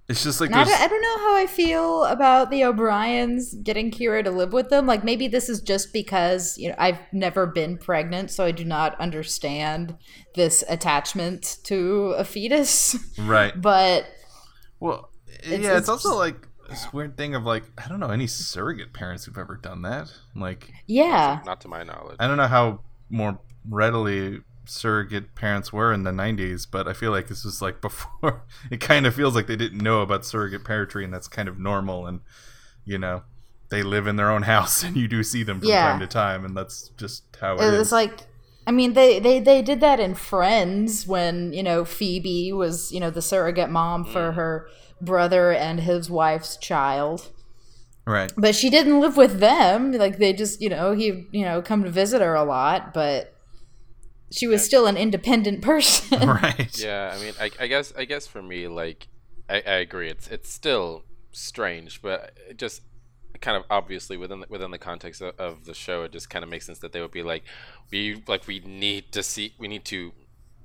It's 0.10 0.24
just 0.24 0.40
like 0.40 0.54
I, 0.54 0.64
don't, 0.64 0.82
I 0.82 0.88
don't 0.88 1.02
know 1.02 1.18
how 1.18 1.36
I 1.36 1.48
feel 1.48 2.06
about 2.06 2.50
the 2.50 2.64
O'Briens 2.64 3.54
getting 3.56 3.92
Kira 3.92 4.24
to 4.24 4.32
live 4.32 4.54
with 4.54 4.70
them. 4.70 4.86
Like 4.88 5.04
maybe 5.04 5.28
this 5.28 5.50
is 5.50 5.60
just 5.60 5.92
because 5.92 6.58
you 6.58 6.70
know 6.70 6.76
I've 6.78 7.00
never 7.12 7.46
been 7.46 7.78
pregnant, 7.78 8.32
so 8.32 8.46
I 8.46 8.52
do 8.52 8.64
not 8.64 8.98
understand 9.02 9.98
this 10.36 10.64
attachment 10.70 11.58
to 11.64 12.14
a 12.18 12.24
fetus. 12.24 12.96
right. 13.20 13.54
But 13.62 14.06
Well, 14.80 15.10
It's- 15.44 15.60
yeah, 15.60 15.72
it's, 15.72 15.80
it's 15.82 15.90
also 15.90 16.10
just- 16.10 16.18
like 16.20 16.47
this 16.70 16.92
weird 16.94 17.18
thing 17.18 17.36
of 17.36 17.44
like 17.44 17.64
I 17.78 17.88
don't 17.88 18.00
know 18.00 18.10
any 18.10 18.28
surrogate 18.28 18.94
parents 18.94 19.26
who've 19.26 19.38
ever 19.38 19.56
done 19.56 19.82
that. 19.84 20.12
Like 20.36 20.72
yeah, 20.86 21.42
Not 21.46 21.62
to 21.62 21.68
my 21.68 21.84
knowledge. 21.84 22.18
I 22.20 22.28
don't 22.28 22.38
know 22.38 22.48
how 22.48 22.82
more 23.10 23.40
readily 23.70 24.42
surrogate 24.66 25.34
parents 25.36 25.72
were 25.72 25.94
in 25.94 26.04
the 26.04 26.12
90s, 26.12 26.68
but 26.70 26.88
I 26.88 26.94
feel 26.94 27.12
like 27.12 27.28
this 27.28 27.44
was 27.44 27.62
like 27.62 27.82
before. 27.82 28.44
It 28.70 28.80
kind 28.80 29.06
of 29.06 29.16
feels 29.16 29.36
like 29.36 29.48
they 29.48 29.56
didn't 29.56 29.82
know 29.82 30.02
about 30.02 30.26
surrogate 30.26 30.66
parentry, 30.66 31.04
and 31.04 31.14
that's 31.14 31.28
kind 31.28 31.48
of 31.48 31.58
normal. 31.58 32.06
And 32.06 32.22
you 32.86 32.98
know, 32.98 33.24
they 33.70 33.84
live 33.84 34.08
in 34.08 34.16
their 34.16 34.32
own 34.32 34.44
house, 34.44 34.84
and 34.86 34.96
you 34.98 35.08
do 35.08 35.24
see 35.24 35.44
them 35.44 35.60
from 35.60 35.70
Yeah. 35.70 35.92
time 35.92 36.00
to 36.00 36.08
time, 36.08 36.46
and 36.46 36.56
that's 36.56 36.90
just 36.98 37.24
how 37.40 37.56
it 37.56 37.62
it 37.62 37.74
is. 37.74 37.80
was 37.80 37.92
like. 37.92 38.22
I 38.66 38.72
mean, 38.72 38.96
they, 38.96 39.18
they, 39.22 39.40
they 39.40 39.62
did 39.62 39.80
that 39.80 40.02
in 40.02 40.14
Friends 40.14 41.08
when, 41.08 41.54
you 41.54 41.64
know, 41.64 41.86
Phoebe 41.86 42.52
was, 42.52 42.92
you 42.92 43.00
know, 43.00 43.10
the 43.10 43.22
surrogate 43.22 43.70
mom 43.70 44.04
for 44.04 44.32
mm. 44.32 44.34
her 44.34 44.68
brother 45.02 45.52
and 45.52 45.82
his 45.82 46.10
wife's 46.10 46.58
child. 46.58 47.30
right. 48.06 48.32
but 48.38 48.56
she 48.56 48.70
didn't 48.70 49.00
live 49.00 49.18
with 49.18 49.40
them 49.40 49.92
like 49.92 50.18
they 50.18 50.34
just 50.34 50.62
you 50.62 50.70
know 50.70 50.94
he 50.94 51.28
you 51.32 51.44
know 51.44 51.62
come 51.62 51.84
to 51.84 51.90
visit 51.90 52.22
her 52.22 52.36
a 52.36 52.44
lot 52.44 52.94
but 52.94 53.34
she 54.32 54.48
was 54.48 54.64
still 54.64 54.88
an 54.88 54.98
independent 54.98 55.62
person. 55.62 56.28
right. 56.30 56.78
Yeah, 56.80 57.14
I 57.16 57.22
mean, 57.22 57.34
I, 57.40 57.52
I 57.60 57.68
guess 57.68 57.94
I 57.98 58.06
guess 58.06 58.28
for 58.28 58.42
me, 58.42 58.68
like, 58.68 59.08
I, 59.50 59.56
I 59.56 59.76
agree. 59.76 60.10
It's 60.10 60.28
it's 60.28 60.52
still 60.52 61.04
strange, 61.32 62.02
but 62.02 62.38
it 62.50 62.58
just 62.58 62.82
kind 63.40 63.56
of 63.56 63.64
obviously 63.70 64.18
within 64.18 64.40
the, 64.40 64.48
within 64.50 64.72
the 64.72 64.78
context 64.80 65.22
of, 65.22 65.36
of 65.40 65.66
the 65.66 65.74
show, 65.74 66.04
it 66.04 66.12
just 66.12 66.30
kind 66.30 66.44
of 66.44 66.50
makes 66.50 66.66
sense 66.66 66.80
that 66.80 66.92
they 66.92 67.02
would 67.02 67.12
be 67.12 67.24
like, 67.24 67.44
we 67.92 68.22
like 68.28 68.48
we 68.48 68.60
need 68.60 69.12
to 69.12 69.24
see, 69.24 69.54
we 69.58 69.68
need 69.68 69.86
to 69.86 70.12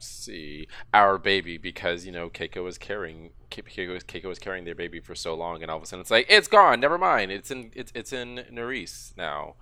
see 0.02 0.68
our 0.92 1.18
baby 1.18 1.58
because 1.58 2.04
you 2.04 2.12
know 2.12 2.28
Keiko 2.28 2.64
was 2.64 2.78
carrying 2.78 3.30
Keiko 3.50 3.94
was, 3.94 4.04
Keiko 4.04 4.26
was 4.26 4.38
carrying 4.38 4.64
their 4.64 4.74
baby 4.74 5.00
for 5.00 5.14
so 5.14 5.34
long, 5.34 5.62
and 5.62 5.70
all 5.70 5.76
of 5.76 5.82
a 5.82 5.86
sudden 5.86 6.00
it's 6.00 6.10
like 6.10 6.26
it's 6.28 6.48
gone. 6.48 6.80
Never 6.80 6.98
mind. 6.98 7.30
It's 7.32 7.50
in 7.50 7.70
it's 7.74 7.92
it's 7.94 8.12
in 8.12 8.44
Nerys 8.52 9.16
now. 9.16 9.54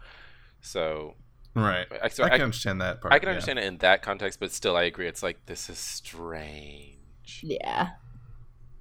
So 0.60 1.14
Right. 1.54 1.86
I, 2.02 2.08
so 2.08 2.24
I 2.24 2.30
can 2.30 2.40
I, 2.40 2.44
understand 2.44 2.80
that 2.80 3.00
part. 3.00 3.12
I 3.12 3.18
can 3.18 3.26
yeah. 3.26 3.30
understand 3.32 3.58
it 3.58 3.64
in 3.64 3.78
that 3.78 4.02
context, 4.02 4.38
but 4.38 4.52
still, 4.52 4.76
I 4.76 4.84
agree. 4.84 5.08
It's 5.08 5.22
like 5.22 5.46
this 5.46 5.68
is 5.68 5.78
strange. 5.78 7.40
yeah. 7.42 7.90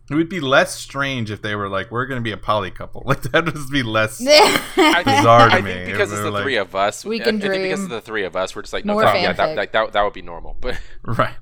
It 0.10 0.16
would 0.16 0.30
be 0.30 0.40
less 0.40 0.74
strange 0.76 1.30
if 1.32 1.42
they 1.42 1.56
were 1.56 1.70
like, 1.70 1.92
"We're 1.92 2.06
going 2.08 2.20
to 2.20 2.24
be 2.24 2.32
a 2.32 2.38
poly 2.38 2.72
couple." 2.72 3.04
Like 3.06 3.22
that 3.24 3.46
would 3.46 3.56
just 3.56 3.72
be 3.72 3.84
less. 3.84 4.20
I 4.28 5.04
Bizarre 5.06 5.50
to 5.50 5.56
I 5.56 5.62
me. 5.62 5.72
think 5.74 5.92
because 5.92 6.12
it's 6.12 6.22
the 6.22 6.32
like- 6.32 6.44
three 6.44 6.56
of 6.58 6.76
us. 6.76 7.06
We 7.06 7.22
I- 7.22 7.24
can 7.26 7.38
I 7.38 7.48
think 7.48 7.64
because 7.64 7.84
of 7.84 7.90
the 7.90 8.02
three 8.02 8.24
of 8.24 8.36
us, 8.36 8.56
we're 8.56 8.62
just 8.64 8.74
like, 8.74 8.86
no, 8.86 9.00
that, 9.00 9.22
yeah, 9.22 9.34
that, 9.34 9.50
fanfic. 9.50 9.56
that, 9.56 9.72
that, 9.74 9.94
that 9.94 10.04
would 10.04 10.14
be 10.14 10.22
normal. 10.22 10.58
But 10.60 10.80
Right. 11.04 11.36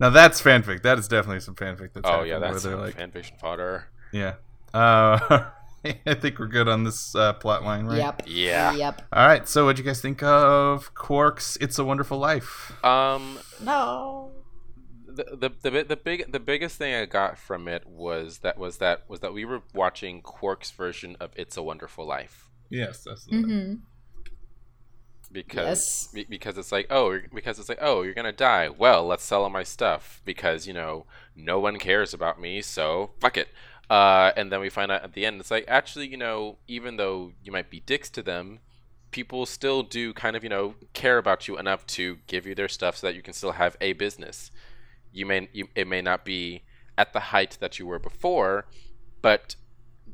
Now 0.00 0.10
that's 0.10 0.40
fanfic. 0.42 0.82
That 0.82 0.98
is 0.98 1.08
definitely 1.08 1.40
some 1.40 1.54
fanfic. 1.54 1.92
That's 1.94 2.04
oh 2.08 2.22
yeah, 2.22 2.34
happened 2.34 2.40
where 2.42 2.50
that's 2.52 2.62
they're 2.64 2.72
some 2.72 2.80
like, 2.80 2.96
fanfiction 2.98 3.38
fodder. 3.40 3.88
yeah. 4.12 4.34
Uh, 4.74 5.44
I 6.04 6.14
think 6.14 6.38
we're 6.38 6.48
good 6.48 6.68
on 6.68 6.84
this 6.84 7.14
uh, 7.14 7.32
plot 7.34 7.62
line, 7.64 7.86
right? 7.86 7.98
Yep. 7.98 8.22
Yeah. 8.26 8.72
Yep. 8.74 9.02
All 9.12 9.26
right. 9.26 9.48
So, 9.48 9.64
what 9.66 9.76
do 9.76 9.82
you 9.82 9.86
guys 9.86 10.00
think 10.02 10.22
of 10.22 10.92
Quark's 10.94 11.56
"It's 11.60 11.78
a 11.78 11.84
Wonderful 11.84 12.18
Life"? 12.18 12.72
Um, 12.84 13.38
No. 13.62 14.32
The, 15.16 15.50
the 15.62 15.70
the 15.70 15.84
the 15.84 15.96
big 15.96 16.30
the 16.30 16.40
biggest 16.40 16.76
thing 16.78 16.94
I 16.94 17.06
got 17.06 17.38
from 17.38 17.68
it 17.68 17.86
was 17.86 18.38
that 18.38 18.58
was 18.58 18.78
that 18.78 19.08
was 19.08 19.20
that 19.20 19.32
we 19.34 19.44
were 19.44 19.62
watching 19.74 20.22
Quark's 20.22 20.70
version 20.70 21.16
of 21.20 21.30
It's 21.36 21.56
a 21.56 21.62
Wonderful 21.62 22.06
Life. 22.06 22.50
Yes, 22.70 23.04
that's 23.04 23.26
hmm 23.26 23.74
because 25.32 26.08
Yes. 26.14 26.26
because 26.28 26.56
it's 26.56 26.70
like 26.70 26.86
oh 26.90 27.18
because 27.34 27.58
it's 27.58 27.68
like 27.68 27.78
oh 27.80 28.02
you're 28.02 28.14
gonna 28.14 28.32
die. 28.32 28.68
Well 28.68 29.06
let's 29.06 29.24
sell 29.24 29.42
all 29.42 29.50
my 29.50 29.64
stuff 29.64 30.22
because 30.24 30.66
you 30.66 30.72
know 30.72 31.06
no 31.34 31.58
one 31.58 31.78
cares 31.78 32.14
about 32.14 32.40
me 32.40 32.62
so 32.62 33.10
fuck 33.20 33.36
it. 33.36 33.48
Uh, 33.88 34.32
and 34.36 34.50
then 34.50 34.60
we 34.60 34.68
find 34.68 34.90
out 34.90 35.04
at 35.04 35.12
the 35.12 35.24
end 35.24 35.40
it's 35.40 35.50
like 35.50 35.64
actually 35.68 36.08
you 36.08 36.16
know 36.16 36.58
even 36.66 36.96
though 36.96 37.32
you 37.42 37.52
might 37.52 37.70
be 37.70 37.80
dicks 37.80 38.10
to 38.10 38.22
them 38.22 38.58
people 39.12 39.46
still 39.46 39.82
do 39.82 40.12
kind 40.12 40.36
of 40.36 40.42
you 40.44 40.50
know 40.50 40.74
care 40.92 41.18
about 41.18 41.48
you 41.48 41.58
enough 41.58 41.86
to 41.86 42.18
give 42.26 42.46
you 42.46 42.54
their 42.54 42.68
stuff 42.68 42.96
so 42.96 43.06
that 43.06 43.14
you 43.14 43.22
can 43.22 43.32
still 43.32 43.52
have 43.52 43.76
a 43.80 43.92
business 43.94 44.50
you 45.16 45.26
may 45.26 45.48
you, 45.52 45.68
it 45.74 45.86
may 45.86 46.02
not 46.02 46.24
be 46.24 46.62
at 46.98 47.12
the 47.12 47.20
height 47.20 47.58
that 47.60 47.78
you 47.78 47.86
were 47.86 47.98
before 47.98 48.66
but 49.22 49.56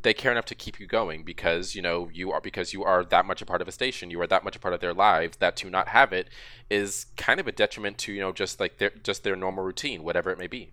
they 0.02 0.14
care 0.14 0.32
enough 0.32 0.44
to 0.46 0.54
keep 0.54 0.80
you 0.80 0.86
going 0.86 1.22
because 1.24 1.74
you 1.74 1.82
know 1.82 2.08
you 2.12 2.32
are 2.32 2.40
because 2.40 2.72
you 2.72 2.82
are 2.82 3.04
that 3.04 3.24
much 3.24 3.42
a 3.42 3.46
part 3.46 3.60
of 3.60 3.68
a 3.68 3.72
station 3.72 4.10
you 4.10 4.20
are 4.20 4.26
that 4.26 4.42
much 4.44 4.56
a 4.56 4.58
part 4.58 4.74
of 4.74 4.80
their 4.80 4.94
lives 4.94 5.36
that 5.38 5.56
to 5.56 5.70
not 5.70 5.88
have 5.88 6.12
it 6.12 6.28
is 6.70 7.06
kind 7.16 7.38
of 7.38 7.46
a 7.46 7.52
detriment 7.52 7.98
to 7.98 8.12
you 8.12 8.20
know 8.20 8.32
just 8.32 8.58
like 8.58 8.78
their 8.78 8.90
just 9.02 9.22
their 9.22 9.36
normal 9.36 9.64
routine 9.64 10.02
whatever 10.02 10.30
it 10.30 10.38
may 10.38 10.46
be. 10.46 10.72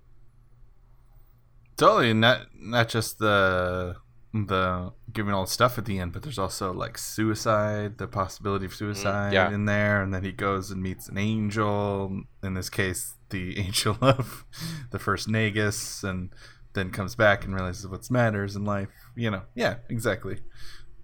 Totally, 1.80 2.14
not 2.14 2.48
not 2.54 2.90
just 2.90 3.20
the 3.20 3.96
the 4.34 4.94
giving 5.12 5.34
all 5.34 5.46
the 5.46 5.52
stuff 5.52 5.78
at 5.78 5.86
the 5.86 6.00
end, 6.00 6.14
but 6.14 6.22
there's 6.22 6.38
also 6.38 6.72
like 6.72 6.98
suicide, 6.98 7.98
the 7.98 8.08
possibility 8.08 8.66
of 8.66 8.76
suicide 8.76 9.34
yeah. 9.34 9.52
in 9.52 9.66
there, 9.66 10.02
and 10.02 10.14
then 10.14 10.24
he 10.24 10.32
goes 10.32 10.70
and 10.72 10.82
meets 10.82 11.10
an 11.10 11.18
angel. 11.18 12.24
In 12.44 12.54
this 12.54 12.70
case, 12.70 13.16
the 13.30 13.58
angel 13.66 13.98
of 14.02 14.46
the 14.92 15.00
first 15.00 15.28
Nagus, 15.28 16.04
and 16.04 16.30
then 16.74 16.92
comes 16.92 17.16
back 17.16 17.44
and 17.44 17.56
realizes 17.56 17.88
what 17.88 18.10
matters 18.12 18.56
in 18.56 18.66
life. 18.66 18.90
You 19.16 19.32
know, 19.32 19.42
yeah, 19.56 19.76
exactly. 19.90 20.40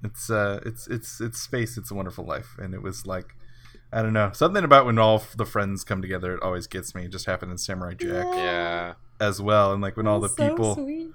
It's 0.04 0.30
uh, 0.30 0.62
it's 0.66 0.88
it's 0.88 1.20
it's 1.20 1.40
space. 1.40 1.78
It's 1.78 1.92
a 1.92 1.96
wonderful 1.96 2.26
life, 2.26 2.56
and 2.60 2.74
it 2.74 2.82
was 2.82 3.06
like. 3.06 3.36
I 3.94 4.02
don't 4.02 4.14
know. 4.14 4.32
Something 4.34 4.66
about 4.66 4.86
when 4.86 4.98
all 4.98 5.24
the 5.38 5.46
friends 5.46 5.86
come 5.86 6.02
together, 6.02 6.34
it 6.34 6.42
always 6.42 6.68
gets 6.68 6.94
me. 6.96 7.06
It 7.06 7.12
just 7.12 7.28
happened 7.28 7.52
in 7.52 7.58
Samurai 7.58 7.94
Jack 7.94 8.26
yeah 8.34 8.94
as 9.20 9.42
well. 9.42 9.74
And 9.74 9.82
like 9.82 9.98
when 9.98 10.08
all 10.08 10.20
the 10.20 10.30
So 10.30 10.50
people 10.50 10.76
sweet. 10.76 11.12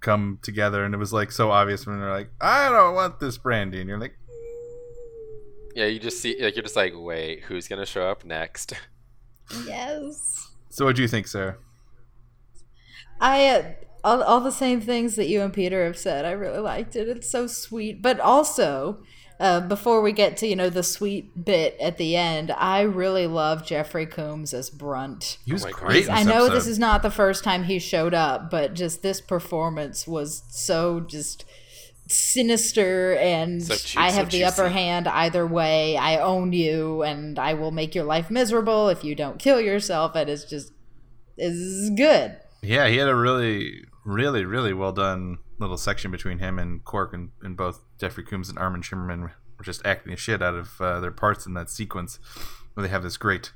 Come 0.00 0.38
together 0.42 0.84
and 0.84 0.94
it 0.94 0.98
was 0.98 1.12
like 1.12 1.32
so 1.32 1.50
obvious 1.50 1.86
when 1.86 1.98
they're 1.98 2.10
like 2.10 2.30
i 2.40 2.68
don't 2.68 2.94
want 2.94 3.18
this 3.20 3.36
brandy 3.38 3.80
and 3.80 3.88
you're 3.88 3.98
like 3.98 4.16
yeah 5.74 5.86
you 5.86 5.98
just 5.98 6.20
see 6.20 6.36
like 6.40 6.54
you're 6.54 6.62
just 6.62 6.76
like 6.76 6.92
wait 6.94 7.42
who's 7.44 7.66
gonna 7.68 7.86
show 7.86 8.08
up 8.08 8.24
next 8.24 8.72
Yes. 9.66 10.52
so 10.68 10.84
what 10.84 10.94
do 10.96 11.02
you 11.02 11.08
think 11.08 11.26
sarah 11.26 11.56
I 13.20 13.46
uh, 13.48 13.72
all, 14.04 14.22
all 14.22 14.40
the 14.40 14.52
same 14.52 14.80
things 14.80 15.16
that 15.16 15.28
you 15.28 15.42
and 15.42 15.52
Peter 15.52 15.84
have 15.84 15.98
said. 15.98 16.24
I 16.24 16.30
really 16.30 16.60
liked 16.60 16.94
it. 16.94 17.08
It's 17.08 17.28
so 17.28 17.46
sweet, 17.46 18.00
but 18.00 18.20
also 18.20 19.02
uh, 19.40 19.60
before 19.60 20.00
we 20.02 20.12
get 20.12 20.36
to 20.38 20.46
you 20.46 20.56
know 20.56 20.68
the 20.70 20.82
sweet 20.82 21.44
bit 21.44 21.76
at 21.80 21.96
the 21.96 22.16
end, 22.16 22.50
I 22.50 22.82
really 22.82 23.26
love 23.26 23.64
Jeffrey 23.66 24.06
Combs 24.06 24.52
as 24.52 24.70
Brunt. 24.70 25.38
he 25.46 25.52
was 25.52 25.64
my 25.64 25.70
great 25.70 26.04
in 26.06 26.10
I 26.10 26.22
know 26.24 26.44
episode. 26.46 26.54
this 26.54 26.66
is 26.66 26.78
not 26.78 27.02
the 27.02 27.10
first 27.10 27.44
time 27.44 27.64
he 27.64 27.78
showed 27.78 28.14
up, 28.14 28.50
but 28.50 28.74
just 28.74 29.02
this 29.02 29.20
performance 29.20 30.06
was 30.06 30.42
so 30.50 31.00
just 31.00 31.44
sinister 32.10 33.14
and 33.16 33.62
So 33.62 33.74
cheap, 33.76 34.00
I 34.00 34.10
so 34.10 34.16
have 34.16 34.30
the 34.30 34.44
upper 34.44 34.64
juicy. 34.64 34.72
hand 34.74 35.06
either 35.08 35.46
way. 35.46 35.96
I 35.96 36.16
own 36.18 36.52
you 36.52 37.02
and 37.02 37.38
I 37.38 37.54
will 37.54 37.70
make 37.70 37.94
your 37.94 38.04
life 38.04 38.30
miserable 38.30 38.88
if 38.88 39.04
you 39.04 39.14
don't 39.14 39.38
kill 39.38 39.60
yourself. 39.60 40.14
And 40.14 40.28
it's 40.30 40.44
just 40.44 40.72
is 41.36 41.90
good. 41.90 42.36
yeah 42.62 42.88
he 42.88 42.96
had 42.96 43.08
a 43.08 43.14
really 43.14 43.84
really 44.04 44.44
really 44.44 44.72
well 44.72 44.92
done 44.92 45.38
little 45.58 45.76
section 45.78 46.10
between 46.10 46.38
him 46.38 46.58
and 46.58 46.84
Quark 46.84 47.12
and, 47.12 47.30
and 47.42 47.56
both 47.56 47.82
jeffrey 47.98 48.24
combs 48.24 48.48
and 48.48 48.58
armin 48.58 48.80
shimerman 48.82 49.22
were 49.22 49.32
just 49.64 49.84
acting 49.84 50.10
the 50.12 50.16
shit 50.16 50.40
out 50.42 50.54
of 50.54 50.80
uh, 50.80 51.00
their 51.00 51.10
parts 51.10 51.46
in 51.46 51.54
that 51.54 51.68
sequence 51.68 52.18
where 52.74 52.82
they 52.86 52.90
have 52.90 53.02
this 53.02 53.16
great 53.16 53.52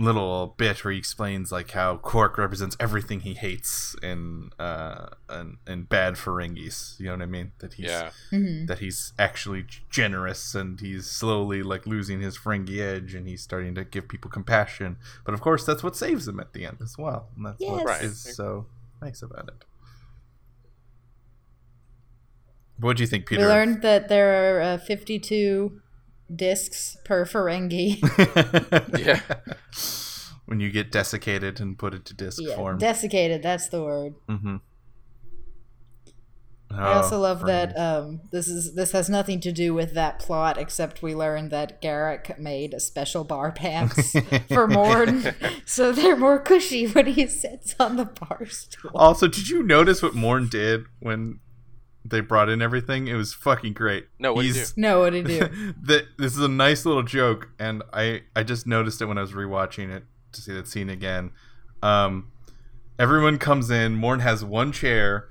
little 0.00 0.54
bit 0.56 0.84
where 0.84 0.92
he 0.92 0.98
explains 0.98 1.50
like 1.50 1.72
how 1.72 1.96
Quark 1.96 2.38
represents 2.38 2.76
everything 2.78 3.20
he 3.20 3.34
hates 3.34 3.96
in 4.00 4.50
uh 4.56 5.08
and, 5.28 5.56
and 5.66 5.88
bad 5.88 6.14
Ferengis. 6.14 7.00
You 7.00 7.06
know 7.06 7.12
what 7.14 7.22
I 7.22 7.26
mean? 7.26 7.50
That 7.58 7.72
he's 7.74 7.86
yeah 7.86 8.10
that 8.66 8.78
he's 8.78 9.12
actually 9.18 9.66
generous 9.90 10.54
and 10.54 10.78
he's 10.78 11.06
slowly 11.10 11.64
like 11.64 11.84
losing 11.84 12.20
his 12.20 12.38
Ferengi 12.38 12.78
edge 12.78 13.14
and 13.14 13.26
he's 13.26 13.42
starting 13.42 13.74
to 13.74 13.82
give 13.82 14.06
people 14.06 14.30
compassion. 14.30 14.98
But 15.24 15.34
of 15.34 15.40
course 15.40 15.64
that's 15.66 15.82
what 15.82 15.96
saves 15.96 16.28
him 16.28 16.38
at 16.38 16.52
the 16.52 16.64
end 16.64 16.78
as 16.80 16.96
well. 16.96 17.30
And 17.36 17.44
that's 17.46 17.60
what 17.60 17.84
Yes. 17.88 18.02
is 18.04 18.36
so 18.36 18.66
nice 19.00 19.22
about 19.22 19.48
it. 19.48 19.64
What 22.80 22.96
do 22.96 23.02
you 23.02 23.06
think, 23.06 23.26
Peter? 23.26 23.42
We 23.42 23.48
learned 23.48 23.82
that 23.82 24.08
there 24.08 24.58
are 24.58 24.60
uh, 24.60 24.78
52 24.78 25.80
discs 26.34 26.96
per 27.04 27.24
Ferengi. 27.24 27.98
Yeah. 28.98 29.20
when 30.46 30.60
you 30.60 30.70
get 30.70 30.90
desiccated 30.92 31.60
and 31.60 31.78
put 31.78 31.92
into 31.94 32.14
disc 32.14 32.40
yeah, 32.40 32.54
form. 32.54 32.78
desiccated, 32.78 33.42
that's 33.42 33.68
the 33.68 33.82
word. 33.82 34.14
mm-hmm. 34.28 34.56
I 36.70 36.94
also 36.94 37.16
Oh, 37.16 37.20
love 37.20 37.46
that 37.46 37.76
um, 37.78 38.20
this 38.30 38.46
is 38.46 38.74
this 38.74 38.92
has 38.92 39.08
nothing 39.08 39.40
to 39.40 39.52
do 39.52 39.72
with 39.72 39.94
that 39.94 40.18
plot, 40.18 40.58
except 40.58 41.02
we 41.02 41.14
learned 41.14 41.50
that 41.50 41.80
Garak 41.80 42.38
made 42.38 42.80
special 42.82 43.24
bar 43.24 43.52
pants 43.52 44.14
for 44.48 44.66
Morn, 44.66 45.34
so 45.64 45.92
they're 45.92 46.16
more 46.16 46.38
cushy 46.38 46.86
when 46.86 47.06
he 47.06 47.26
sits 47.26 47.74
on 47.80 47.96
the 47.96 48.04
bar 48.04 48.44
stool. 48.46 48.90
Also, 48.94 49.26
did 49.26 49.48
you 49.48 49.62
notice 49.62 50.02
what 50.02 50.14
Morn 50.14 50.48
did 50.48 50.84
when 51.00 51.40
they 52.04 52.20
brought 52.20 52.48
in 52.50 52.60
everything? 52.60 53.08
It 53.08 53.14
was 53.14 53.32
fucking 53.32 53.72
great. 53.72 54.06
No, 54.18 54.32
what'd 54.34 54.54
he 54.54 54.62
No, 54.76 55.00
what 55.00 55.10
did 55.14 55.26
he 55.26 55.38
do? 55.40 55.74
that 55.82 56.04
this 56.18 56.34
is 56.34 56.40
a 56.40 56.48
nice 56.48 56.84
little 56.84 57.02
joke, 57.02 57.48
and 57.58 57.82
I 57.92 58.22
I 58.36 58.42
just 58.42 58.66
noticed 58.66 59.00
it 59.00 59.06
when 59.06 59.16
I 59.16 59.22
was 59.22 59.32
rewatching 59.32 59.90
it 59.90 60.04
to 60.32 60.42
see 60.42 60.52
that 60.52 60.68
scene 60.68 60.90
again. 60.90 61.30
Um, 61.82 62.30
everyone 62.98 63.38
comes 63.38 63.70
in. 63.70 63.94
Morn 63.94 64.20
has 64.20 64.44
one 64.44 64.70
chair. 64.72 65.28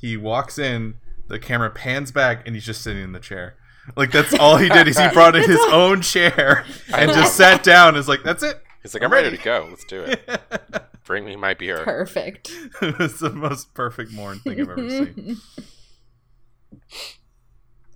He 0.00 0.16
walks 0.16 0.58
in. 0.58 0.94
The 1.28 1.38
camera 1.38 1.70
pans 1.70 2.10
back, 2.10 2.44
and 2.44 2.56
he's 2.56 2.64
just 2.64 2.82
sitting 2.82 3.04
in 3.04 3.12
the 3.12 3.20
chair. 3.20 3.54
Like 3.96 4.10
that's 4.10 4.34
all 4.34 4.56
he 4.56 4.68
did. 4.68 4.88
Is 4.88 4.98
he 4.98 5.08
brought 5.10 5.36
in 5.36 5.48
his 5.48 5.60
own 5.70 6.00
chair 6.02 6.64
and 6.92 7.12
just 7.12 7.36
sat 7.36 7.62
down. 7.62 7.96
Is 7.96 8.08
like 8.08 8.22
that's 8.22 8.42
it. 8.42 8.60
he's 8.82 8.94
like 8.94 9.02
i'm 9.02 9.12
ready 9.12 9.30
to 9.36 9.42
go 9.42 9.66
let's 9.68 9.84
do 9.84 10.02
it 10.02 10.22
it 10.28 10.84
bring 11.04 11.24
me 11.24 11.36
my 11.36 11.54
beer 11.54 11.82
Perfect. 11.84 12.50
was 12.98 13.20
the 13.20 13.30
most 13.30 13.74
perfect 13.74 14.12
Morn 14.12 14.38
thing 14.40 14.60
I've 14.60 14.70
ever 14.70 14.88
seen. 14.88 15.36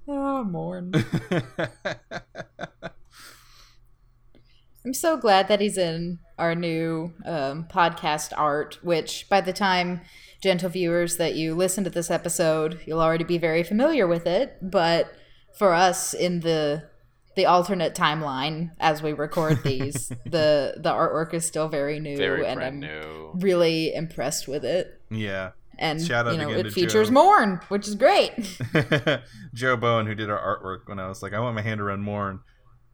oh, 0.09 0.45
Morn. 0.45 0.93
I'm 4.85 4.93
so 4.93 5.17
glad 5.17 5.49
that 5.49 5.61
he's 5.61 5.79
in 5.79 6.19
our 6.39 6.55
new 6.55 7.15
um, 7.25 7.65
podcast 7.73 8.33
art, 8.37 8.79
which 8.83 9.29
by 9.31 9.41
the 9.41 9.53
time, 9.53 10.03
gentle 10.45 10.69
viewers, 10.69 11.17
that 11.17 11.35
you 11.35 11.55
listen 11.55 11.83
to 11.85 11.91
this 11.91 12.11
episode, 12.11 12.81
you'll 12.87 13.01
already 13.01 13.25
be 13.25 13.39
very 13.39 13.63
familiar 13.63 14.07
with 14.07 14.27
it. 14.27 14.59
But 14.63 15.13
for 15.59 15.73
us 15.73 16.15
in 16.15 16.41
the 16.41 16.85
the 17.35 17.47
alternate 17.47 17.97
timeline 17.97 18.71
as 18.79 19.03
we 19.03 19.13
record 19.13 19.63
these. 19.65 20.09
the 20.27 20.75
the 20.77 20.91
artwork 20.91 21.35
is 21.35 21.45
still 21.45 21.69
very 21.69 21.99
new, 21.99 22.17
Very 22.17 22.47
and 22.47 22.63
I'm 22.63 22.79
new. 22.79 23.33
really 23.35 23.93
impressed 23.93 24.47
with 24.47 24.65
it. 24.65 25.01
Yeah. 25.11 25.53
And 25.77 26.01
Shout 26.01 26.29
out 26.29 26.35
you 26.35 26.39
know, 26.39 26.51
it 26.51 26.73
features 26.73 27.09
Joe. 27.09 27.15
Morn, 27.15 27.61
which 27.69 27.89
is 27.89 27.97
great. 27.97 28.33
Joe 29.55 29.77
Bowen, 29.77 30.07
who 30.07 30.15
did 30.15 30.31
our 30.31 30.39
artwork, 30.39 30.89
when 30.89 31.01
I 31.01 31.09
was 31.09 31.21
like, 31.21 31.33
I 31.33 31.41
want 31.41 31.57
my 31.57 31.63
hand 31.63 31.81
around 31.81 32.03
Morn. 32.03 32.41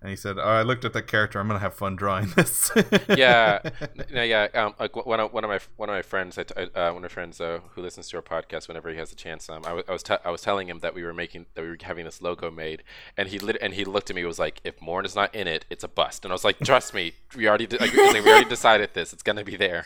And 0.03 0.09
he 0.09 0.17
said, 0.17 0.39
Oh, 0.39 0.43
I 0.43 0.63
looked 0.63 0.87
at 0.87 0.95
that 0.95 1.07
character. 1.09 1.39
I'm 1.39 1.47
going 1.47 1.59
to 1.59 1.63
have 1.63 1.75
fun 1.75 1.95
drawing 1.95 2.31
this. 2.31 2.71
yeah, 3.09 3.59
n- 3.83 4.07
no, 4.11 4.23
yeah. 4.23 4.49
Um, 4.55 4.75
like 4.81 4.97
one 4.97 5.21
of 5.21 5.31
one 5.31 5.45
of 5.45 5.51
my 5.51 5.61
one 5.77 5.91
of 5.91 5.95
my 5.95 6.01
friends, 6.01 6.39
I 6.39 6.45
t- 6.45 6.55
uh, 6.57 6.69
one 6.93 6.97
of 6.97 7.03
my 7.03 7.09
friends 7.09 7.39
uh, 7.39 7.61
who 7.75 7.83
listens 7.83 8.09
to 8.09 8.17
our 8.17 8.23
podcast 8.23 8.67
whenever 8.67 8.89
he 8.89 8.97
has 8.97 9.13
a 9.13 9.15
chance. 9.15 9.51
Um, 9.51 9.63
I 9.67 9.75
was 9.75 9.85
I 9.87 9.93
was, 9.93 10.03
te- 10.03 10.17
I 10.25 10.31
was 10.31 10.41
telling 10.41 10.69
him 10.71 10.79
that 10.79 10.95
we 10.95 11.03
were 11.03 11.13
making 11.13 11.47
that 11.55 11.61
we 11.61 11.69
were 11.69 11.77
having 11.83 12.07
this 12.07 12.23
logo 12.23 12.51
made, 12.51 12.83
and 13.19 13.29
he 13.29 13.39
lit- 13.39 13.59
and 13.61 13.75
he 13.75 13.85
looked 13.85 14.09
at 14.09 14.17
me 14.17 14.23
and 14.23 14.29
was 14.29 14.39
like, 14.39 14.63
"If 14.65 14.81
Morn 14.81 15.05
is 15.05 15.15
not 15.15 15.35
in 15.35 15.47
it, 15.47 15.67
it's 15.69 15.85
a 15.85 15.89
bust." 15.89 16.25
And 16.25 16.33
I 16.33 16.35
was 16.35 16.45
like, 16.45 16.59
"Trust 16.61 16.95
me, 16.95 17.13
we 17.37 17.47
already 17.47 17.67
de- 17.67 17.77
like, 17.77 17.93
we 17.93 18.21
already 18.21 18.49
decided 18.49 18.95
this. 18.95 19.13
It's 19.13 19.23
gonna 19.23 19.45
be 19.45 19.57
there." 19.57 19.85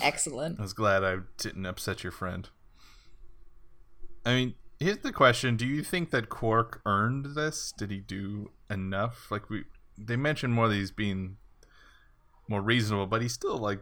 Excellent. 0.00 0.58
I 0.60 0.62
was 0.62 0.72
glad 0.72 1.02
I 1.02 1.16
didn't 1.38 1.66
upset 1.66 2.04
your 2.04 2.12
friend. 2.12 2.48
I 4.24 4.34
mean, 4.34 4.54
here's 4.84 4.98
the 4.98 5.12
question 5.12 5.56
Do 5.56 5.66
you 5.66 5.82
think 5.82 6.10
that 6.10 6.28
Quark 6.28 6.80
earned 6.86 7.34
this? 7.34 7.72
Did 7.76 7.90
he 7.90 8.00
do 8.00 8.50
enough? 8.70 9.30
Like, 9.30 9.50
we. 9.50 9.64
They 9.96 10.16
mentioned 10.16 10.52
more 10.52 10.64
of 10.66 10.72
these 10.72 10.90
being 10.90 11.36
more 12.48 12.60
reasonable, 12.60 13.06
but 13.06 13.22
he 13.22 13.28
still, 13.28 13.58
like, 13.58 13.80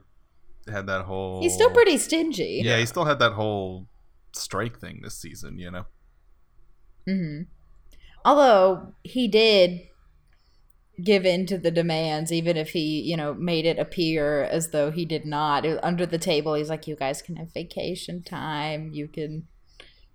had 0.71 0.87
that 0.87 1.03
whole. 1.05 1.41
He's 1.43 1.55
still 1.55 1.71
pretty 1.71 1.99
stingy. 1.99 2.61
Yeah, 2.63 2.73
Yeah. 2.73 2.79
he 2.81 2.87
still 2.87 3.05
had 3.05 3.19
that 3.19 3.33
whole 3.33 3.89
strike 4.33 4.79
thing 4.79 5.01
this 5.03 5.15
season, 5.15 5.59
you 5.59 5.71
know? 5.71 5.85
Mm 7.09 7.19
hmm 7.19 7.43
Although 8.25 8.95
he 9.03 9.27
did 9.27 9.81
give 11.03 11.27
in 11.27 11.45
to 11.47 11.59
the 11.59 11.73
demands, 11.73 12.31
even 12.31 12.57
if 12.57 12.71
he, 12.71 13.01
you 13.01 13.17
know, 13.17 13.35
made 13.35 13.67
it 13.67 13.81
appear 13.81 14.45
as 14.45 14.71
though 14.71 14.93
he 14.93 15.05
did 15.05 15.25
not. 15.25 15.67
Under 15.83 16.07
the 16.07 16.19
table, 16.19 16.55
he's 16.55 16.69
like, 16.69 16.87
"You 16.87 16.95
guys 16.95 17.21
can 17.21 17.35
have 17.37 17.53
vacation 17.53 18.23
time. 18.23 18.91
You 18.93 19.09
can, 19.09 19.49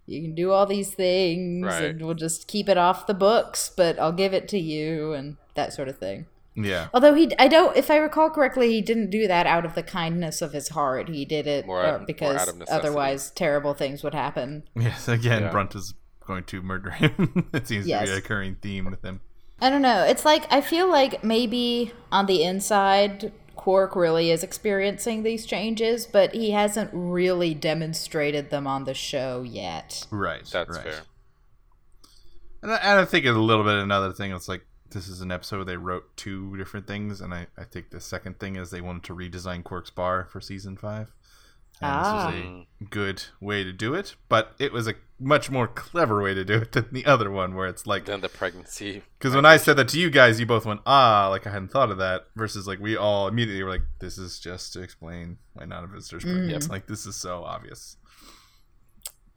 you 0.07 0.21
can 0.23 0.33
do 0.33 0.51
all 0.51 0.65
these 0.65 0.89
things, 0.91 1.65
Right. 1.65 1.83
and 1.85 2.01
we'll 2.05 2.15
just 2.15 2.47
keep 2.47 2.67
it 2.69 2.77
off 2.77 3.05
the 3.07 3.13
books. 3.13 3.69
But 3.75 3.99
I'll 3.99 4.11
give 4.13 4.33
it 4.33 4.47
to 4.49 4.57
you, 4.59 5.13
and 5.13 5.37
that 5.55 5.73
sort 5.73 5.87
of 5.89 5.97
thing." 5.99 6.25
Yeah. 6.59 6.87
Although 6.91 7.13
he, 7.13 7.31
I 7.37 7.47
don't, 7.47 7.77
if 7.77 7.91
I 7.91 7.97
recall 7.97 8.31
correctly, 8.31 8.71
he 8.71 8.81
didn't 8.81 9.11
do 9.11 9.27
that 9.27 9.45
out 9.45 9.63
of 9.63 9.75
the 9.75 9.83
kindness 9.83 10.41
of 10.41 10.53
his 10.53 10.69
heart. 10.69 11.07
He 11.07 11.23
did 11.23 11.45
it 11.45 11.67
More 11.67 11.83
uh, 11.83 11.87
out 11.87 11.93
of- 11.93 11.99
more 12.01 12.05
because 12.07 12.35
out 12.35 12.47
of 12.47 12.61
otherwise 12.63 13.29
terrible 13.29 13.75
things 13.75 14.01
would 14.01 14.15
happen. 14.15 14.63
Yes, 14.75 15.07
again, 15.07 15.43
Yeah. 15.43 15.51
Brunt 15.51 15.75
is 15.75 15.93
going 16.25 16.45
to 16.45 16.63
murder 16.63 16.89
him. 16.89 17.47
it 17.53 17.67
seems 17.67 17.85
to 17.85 17.99
be 18.03 18.09
a 18.09 18.15
recurring 18.15 18.55
theme 18.59 18.85
with 18.85 19.03
him. 19.05 19.21
I 19.61 19.69
don't 19.69 19.83
know. 19.83 20.03
It's 20.03 20.25
like 20.25 20.51
I 20.51 20.61
feel 20.61 20.89
like 20.89 21.23
maybe 21.23 21.91
on 22.11 22.25
the 22.25 22.41
inside, 22.43 23.31
Quark 23.57 23.95
really 23.95 24.31
is 24.31 24.43
experiencing 24.43 25.23
these 25.23 25.45
changes, 25.45 26.05
but 26.05 26.33
he 26.33 26.51
hasn't 26.51 26.91
really 26.93 27.53
demonstrated 27.53 28.49
them 28.49 28.67
on 28.67 28.85
the 28.85 28.93
show 28.93 29.41
yet. 29.41 30.07
Right. 30.09 30.45
That's 30.45 30.77
right. 30.77 30.83
fair. 30.83 31.01
And 32.61 32.71
I, 32.71 32.75
and 32.77 32.99
I 32.99 33.05
think 33.05 33.25
it's 33.25 33.35
a 33.35 33.39
little 33.39 33.63
bit 33.63 33.75
another 33.75 34.13
thing. 34.13 34.31
It's 34.31 34.47
like 34.47 34.65
this 34.91 35.07
is 35.07 35.21
an 35.21 35.31
episode 35.31 35.57
where 35.57 35.65
they 35.65 35.77
wrote 35.77 36.15
two 36.15 36.55
different 36.55 36.87
things, 36.87 37.19
and 37.19 37.33
I, 37.33 37.47
I 37.57 37.65
think 37.65 37.89
the 37.89 37.99
second 37.99 38.39
thing 38.39 38.55
is 38.55 38.69
they 38.69 38.81
wanted 38.81 39.03
to 39.03 39.15
redesign 39.15 39.63
Quark's 39.63 39.89
bar 39.89 40.25
for 40.31 40.39
season 40.39 40.77
five. 40.77 41.11
And 41.81 41.91
Ah. 41.91 42.31
this 42.31 42.35
was 42.35 42.43
a 42.81 42.85
good 42.85 43.23
way 43.39 43.63
to 43.63 43.71
do 43.71 43.93
it, 43.93 44.15
but 44.29 44.55
it 44.59 44.71
was 44.73 44.87
a 44.87 44.95
much 45.19 45.49
more 45.51 45.67
clever 45.67 46.21
way 46.21 46.33
to 46.33 46.43
do 46.45 46.55
it 46.55 46.71
than 46.73 46.87
the 46.91 47.05
other 47.05 47.29
one, 47.31 47.53
where 47.55 47.67
it's 47.67 47.85
like 47.87 48.05
Then 48.05 48.21
the 48.21 48.29
pregnancy. 48.29 49.03
because 49.19 49.35
when 49.35 49.45
I 49.45 49.57
said 49.57 49.75
that 49.77 49.87
to 49.89 49.99
you 49.99 50.09
guys, 50.09 50.39
you 50.39 50.45
both 50.45 50.65
went 50.65 50.81
ah, 50.85 51.27
like 51.29 51.45
I 51.47 51.51
hadn't 51.51 51.69
thought 51.71 51.91
of 51.91 51.97
that. 51.99 52.27
Versus 52.35 52.67
like 52.67 52.79
we 52.79 52.95
all 52.97 53.27
immediately 53.27 53.63
were 53.63 53.69
like, 53.69 53.83
this 53.99 54.17
is 54.17 54.39
just 54.39 54.73
to 54.73 54.81
explain 54.81 55.37
why 55.53 55.65
Nana 55.65 55.87
Visitor's 55.87 56.23
pregnant. 56.23 56.63
Mm. 56.63 56.69
Like 56.69 56.87
this 56.87 57.05
is 57.05 57.15
so 57.15 57.43
obvious. 57.43 57.97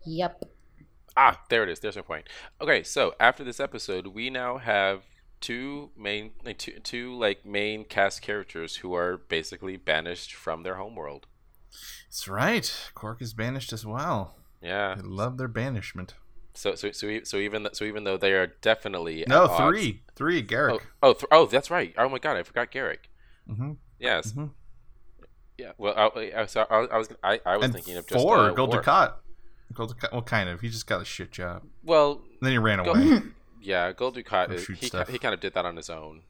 Yep. 0.06 0.44
Ah, 1.16 1.40
there 1.50 1.62
it 1.62 1.68
is. 1.68 1.80
There's 1.80 1.96
my 1.96 2.02
point. 2.02 2.28
Okay, 2.60 2.82
so 2.82 3.14
after 3.20 3.44
this 3.44 3.60
episode, 3.60 4.08
we 4.08 4.30
now 4.30 4.58
have 4.58 5.02
two 5.40 5.90
main, 5.96 6.32
like, 6.44 6.58
two, 6.58 6.78
two 6.82 7.14
like 7.18 7.44
main 7.44 7.84
cast 7.84 8.22
characters 8.22 8.76
who 8.76 8.94
are 8.94 9.16
basically 9.16 9.76
banished 9.76 10.32
from 10.34 10.62
their 10.62 10.76
homeworld. 10.76 11.26
That's 12.10 12.26
right. 12.28 12.90
Quark 12.94 13.22
is 13.22 13.32
banished 13.34 13.72
as 13.72 13.86
well. 13.86 14.34
Yeah. 14.60 14.96
I 14.98 15.00
love 15.00 15.38
their 15.38 15.48
banishment. 15.48 16.14
So 16.54 16.74
so 16.74 16.90
so 16.90 17.20
so 17.22 17.36
even 17.36 17.68
so 17.72 17.84
even 17.84 18.02
though 18.04 18.16
they 18.16 18.32
are 18.32 18.48
definitely 18.48 19.24
No, 19.28 19.44
at 19.44 19.50
odds- 19.50 19.78
three, 19.78 20.02
three. 20.16 20.42
Garak. 20.42 20.72
Oh 20.72 20.80
oh, 21.04 21.12
th- 21.14 21.24
oh 21.30 21.46
that's 21.46 21.70
right. 21.70 21.94
Oh 21.96 22.08
my 22.08 22.18
god, 22.18 22.36
I 22.36 22.42
forgot 22.42 22.72
Garak. 22.72 22.98
hmm 23.46 23.72
Yes. 24.00 24.32
Mhm. 24.32 24.50
Yeah. 25.56 25.72
Well, 25.78 25.94
I, 25.96 26.32
I, 26.36 26.46
so 26.46 26.66
I, 26.68 26.76
I 26.94 26.98
was 26.98 27.08
I, 27.22 27.40
I 27.46 27.56
was 27.56 27.66
and 27.66 27.74
thinking 27.74 27.96
of 27.96 28.06
just 28.06 28.20
four. 28.20 28.36
uh, 28.38 28.50
Gul 28.54 28.68
Dukat. 28.68 29.14
Gul 29.72 29.88
Dukat. 29.88 30.10
Well, 30.12 30.22
kind 30.22 30.48
of. 30.48 30.60
He 30.60 30.68
just 30.68 30.86
got 30.88 31.00
a 31.00 31.04
shit 31.04 31.30
job. 31.30 31.62
Well, 31.84 32.22
then 32.42 32.50
he 32.50 32.58
ran 32.58 32.82
Go- 32.82 32.92
away. 32.94 33.20
yeah, 33.62 33.92
Gul 33.92 34.12
Dukat. 34.12 34.50
Is- 34.52 34.66
He 34.66 34.90
he 35.12 35.18
kind 35.18 35.32
of 35.34 35.40
did 35.40 35.54
that 35.54 35.64
on 35.64 35.76
his 35.76 35.88
own. 35.88 36.22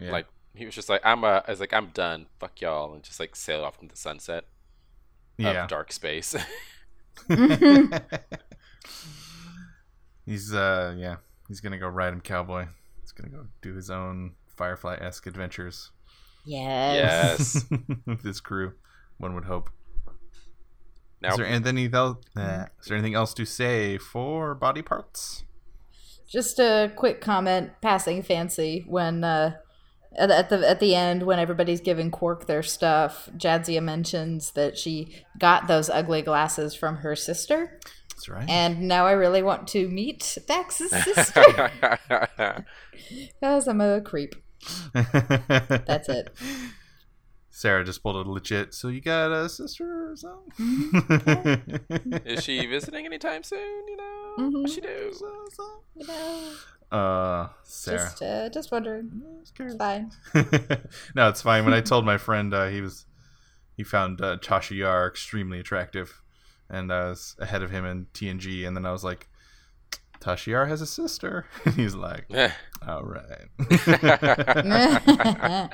Yeah. 0.00 0.10
Like 0.12 0.26
he 0.54 0.64
was 0.64 0.74
just 0.74 0.88
like 0.88 1.02
I'm 1.04 1.22
uh, 1.22 1.42
I 1.46 1.50
was 1.50 1.60
like 1.60 1.74
I'm 1.74 1.88
done. 1.88 2.26
Fuck 2.40 2.60
y'all, 2.62 2.94
and 2.94 3.02
just 3.02 3.20
like 3.20 3.36
sailed 3.36 3.64
off 3.64 3.76
into 3.82 3.94
the 3.94 4.00
sunset 4.00 4.44
yeah. 5.38 5.64
of 5.64 5.68
dark 5.68 5.92
space. 5.92 6.34
He's 10.26 10.52
uh 10.52 10.94
yeah. 10.96 11.16
He's 11.48 11.60
gonna 11.60 11.78
go 11.78 11.88
ride 11.88 12.12
him 12.12 12.20
cowboy. 12.20 12.66
He's 13.00 13.12
gonna 13.12 13.30
go 13.30 13.46
do 13.62 13.74
his 13.74 13.90
own 13.90 14.32
Firefly 14.56 14.96
esque 15.00 15.26
adventures 15.26 15.90
Yes. 16.44 17.64
yes. 17.70 17.80
with 18.06 18.22
his 18.22 18.40
crew. 18.40 18.72
One 19.18 19.34
would 19.34 19.44
hope. 19.44 19.70
Now 21.20 21.30
Is 21.30 21.36
there 21.36 21.46
anything 21.46 21.92
else? 21.92 22.18
Uh, 22.36 22.66
is 22.80 22.86
there 22.86 22.96
anything 22.96 23.14
else 23.14 23.34
to 23.34 23.44
say 23.44 23.98
for 23.98 24.54
body 24.54 24.82
parts? 24.82 25.44
Just 26.28 26.58
a 26.58 26.92
quick 26.94 27.20
comment, 27.20 27.72
passing 27.82 28.22
fancy 28.22 28.84
when 28.86 29.24
uh, 29.24 29.56
at, 30.16 30.30
at 30.30 30.48
the 30.48 30.68
at 30.68 30.80
the 30.80 30.94
end 30.94 31.24
when 31.24 31.38
everybody's 31.38 31.80
giving 31.80 32.10
Quark 32.10 32.46
their 32.46 32.62
stuff, 32.62 33.28
Jadzia 33.36 33.82
mentions 33.82 34.52
that 34.52 34.78
she 34.78 35.24
got 35.38 35.66
those 35.68 35.88
ugly 35.90 36.22
glasses 36.22 36.74
from 36.74 36.96
her 36.98 37.14
sister, 37.16 37.78
That's 38.10 38.28
right. 38.28 38.48
and 38.48 38.82
now 38.82 39.06
I 39.06 39.12
really 39.12 39.42
want 39.42 39.68
to 39.68 39.88
meet 39.88 40.38
Dax's 40.46 40.90
sister 41.04 41.70
because 43.08 43.68
I'm 43.68 43.80
a 43.80 44.00
creep. 44.00 44.34
That's 44.92 46.08
it. 46.08 46.30
Sarah 47.58 47.82
just 47.84 48.04
pulled 48.04 48.24
a 48.24 48.30
legit. 48.30 48.72
So 48.72 48.86
you 48.86 49.00
got 49.00 49.32
a 49.32 49.48
sister 49.48 50.12
or 50.12 50.16
something? 50.16 50.52
Mm-hmm. 50.54 52.12
is 52.24 52.44
she 52.44 52.64
visiting 52.66 53.04
anytime 53.04 53.42
soon? 53.42 53.88
You 53.88 53.96
know, 53.96 54.34
Mhm. 54.38 54.62
what 54.62 54.70
she 54.70 54.80
do? 54.80 55.12
You 55.96 56.06
know, 56.06 56.52
Uh, 56.96 57.48
Sarah. 57.64 57.98
just 57.98 58.22
uh, 58.22 58.48
just 58.50 58.70
wondering. 58.70 59.10
It's 59.42 59.50
fine. 59.76 60.12
no, 61.16 61.28
it's 61.28 61.42
fine. 61.42 61.64
When 61.64 61.74
I 61.74 61.80
told 61.80 62.04
my 62.06 62.16
friend, 62.16 62.54
uh, 62.54 62.68
he 62.68 62.80
was 62.80 63.06
he 63.76 63.82
found 63.82 64.20
uh, 64.20 64.36
Tasha 64.38 64.76
Yar 64.76 65.08
extremely 65.08 65.58
attractive, 65.58 66.22
and 66.70 66.92
I 66.92 67.08
was 67.08 67.34
ahead 67.40 67.64
of 67.64 67.72
him 67.72 67.84
in 67.84 68.06
TNG. 68.14 68.64
And 68.68 68.76
then 68.76 68.86
I 68.86 68.92
was 68.92 69.02
like, 69.02 69.26
Tasha 70.20 70.46
Yar 70.46 70.66
has 70.66 70.80
a 70.80 70.86
sister. 70.86 71.46
And 71.64 71.74
he's 71.74 71.96
like, 71.96 72.26
Eh. 72.30 72.52
all 72.86 73.02
right. 73.02 73.48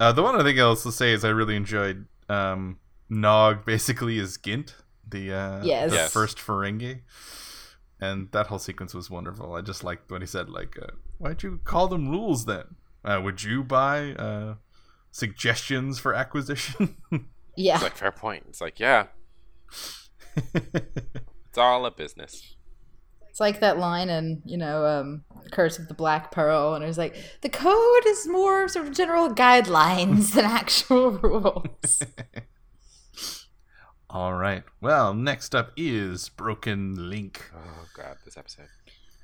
uh, 0.00 0.10
the 0.12 0.22
one 0.22 0.34
other 0.34 0.44
thing 0.44 0.58
else 0.58 0.82
to 0.82 0.90
say 0.92 1.12
is 1.12 1.24
I 1.24 1.28
really 1.28 1.54
enjoyed 1.56 2.06
um, 2.28 2.78
Nog 3.08 3.64
basically 3.64 4.18
is 4.18 4.36
Gint, 4.36 4.74
the 5.08 5.32
uh, 5.32 5.64
Yes. 5.64 5.90
the 5.90 5.96
Yes. 5.96 6.12
first 6.12 6.38
Ferengi. 6.38 7.02
And 8.00 8.30
that 8.32 8.46
whole 8.46 8.58
sequence 8.58 8.94
was 8.94 9.10
wonderful. 9.10 9.54
I 9.54 9.60
just 9.60 9.84
liked 9.84 10.10
when 10.10 10.22
he 10.22 10.26
said, 10.26 10.48
like, 10.48 10.78
uh, 10.80 10.92
why'd 11.18 11.42
you 11.42 11.60
call 11.64 11.86
them 11.86 12.08
rules 12.08 12.46
then? 12.46 12.76
Uh, 13.04 13.20
would 13.22 13.42
you 13.42 13.62
buy 13.62 14.12
uh, 14.12 14.54
suggestions 15.10 15.98
for 15.98 16.14
acquisition? 16.14 16.96
yeah. 17.56 17.74
It's 17.74 17.82
like 17.82 17.96
fair 17.96 18.10
point. 18.12 18.44
It's 18.48 18.60
like 18.62 18.80
yeah, 18.80 19.06
it's 20.54 21.58
all 21.58 21.84
a 21.86 21.90
business. 21.90 22.56
It's 23.30 23.40
like 23.40 23.60
that 23.60 23.78
line 23.78 24.10
in, 24.10 24.42
you 24.44 24.58
know, 24.58 24.84
um, 24.84 25.24
Curse 25.52 25.78
of 25.78 25.88
the 25.88 25.94
Black 25.94 26.32
Pearl, 26.32 26.74
and 26.74 26.84
it's 26.84 26.98
like, 26.98 27.16
the 27.42 27.48
code 27.48 28.06
is 28.06 28.26
more 28.26 28.68
sort 28.68 28.88
of 28.88 28.94
general 28.94 29.30
guidelines 29.30 30.34
than 30.34 30.44
actual 30.44 31.12
rules. 31.12 32.02
All 34.10 34.34
right. 34.34 34.64
Well, 34.80 35.14
next 35.14 35.54
up 35.54 35.70
is 35.76 36.30
Broken 36.30 37.08
Link. 37.08 37.48
Oh 37.54 37.86
god, 37.96 38.16
this 38.24 38.36
episode. 38.36 38.66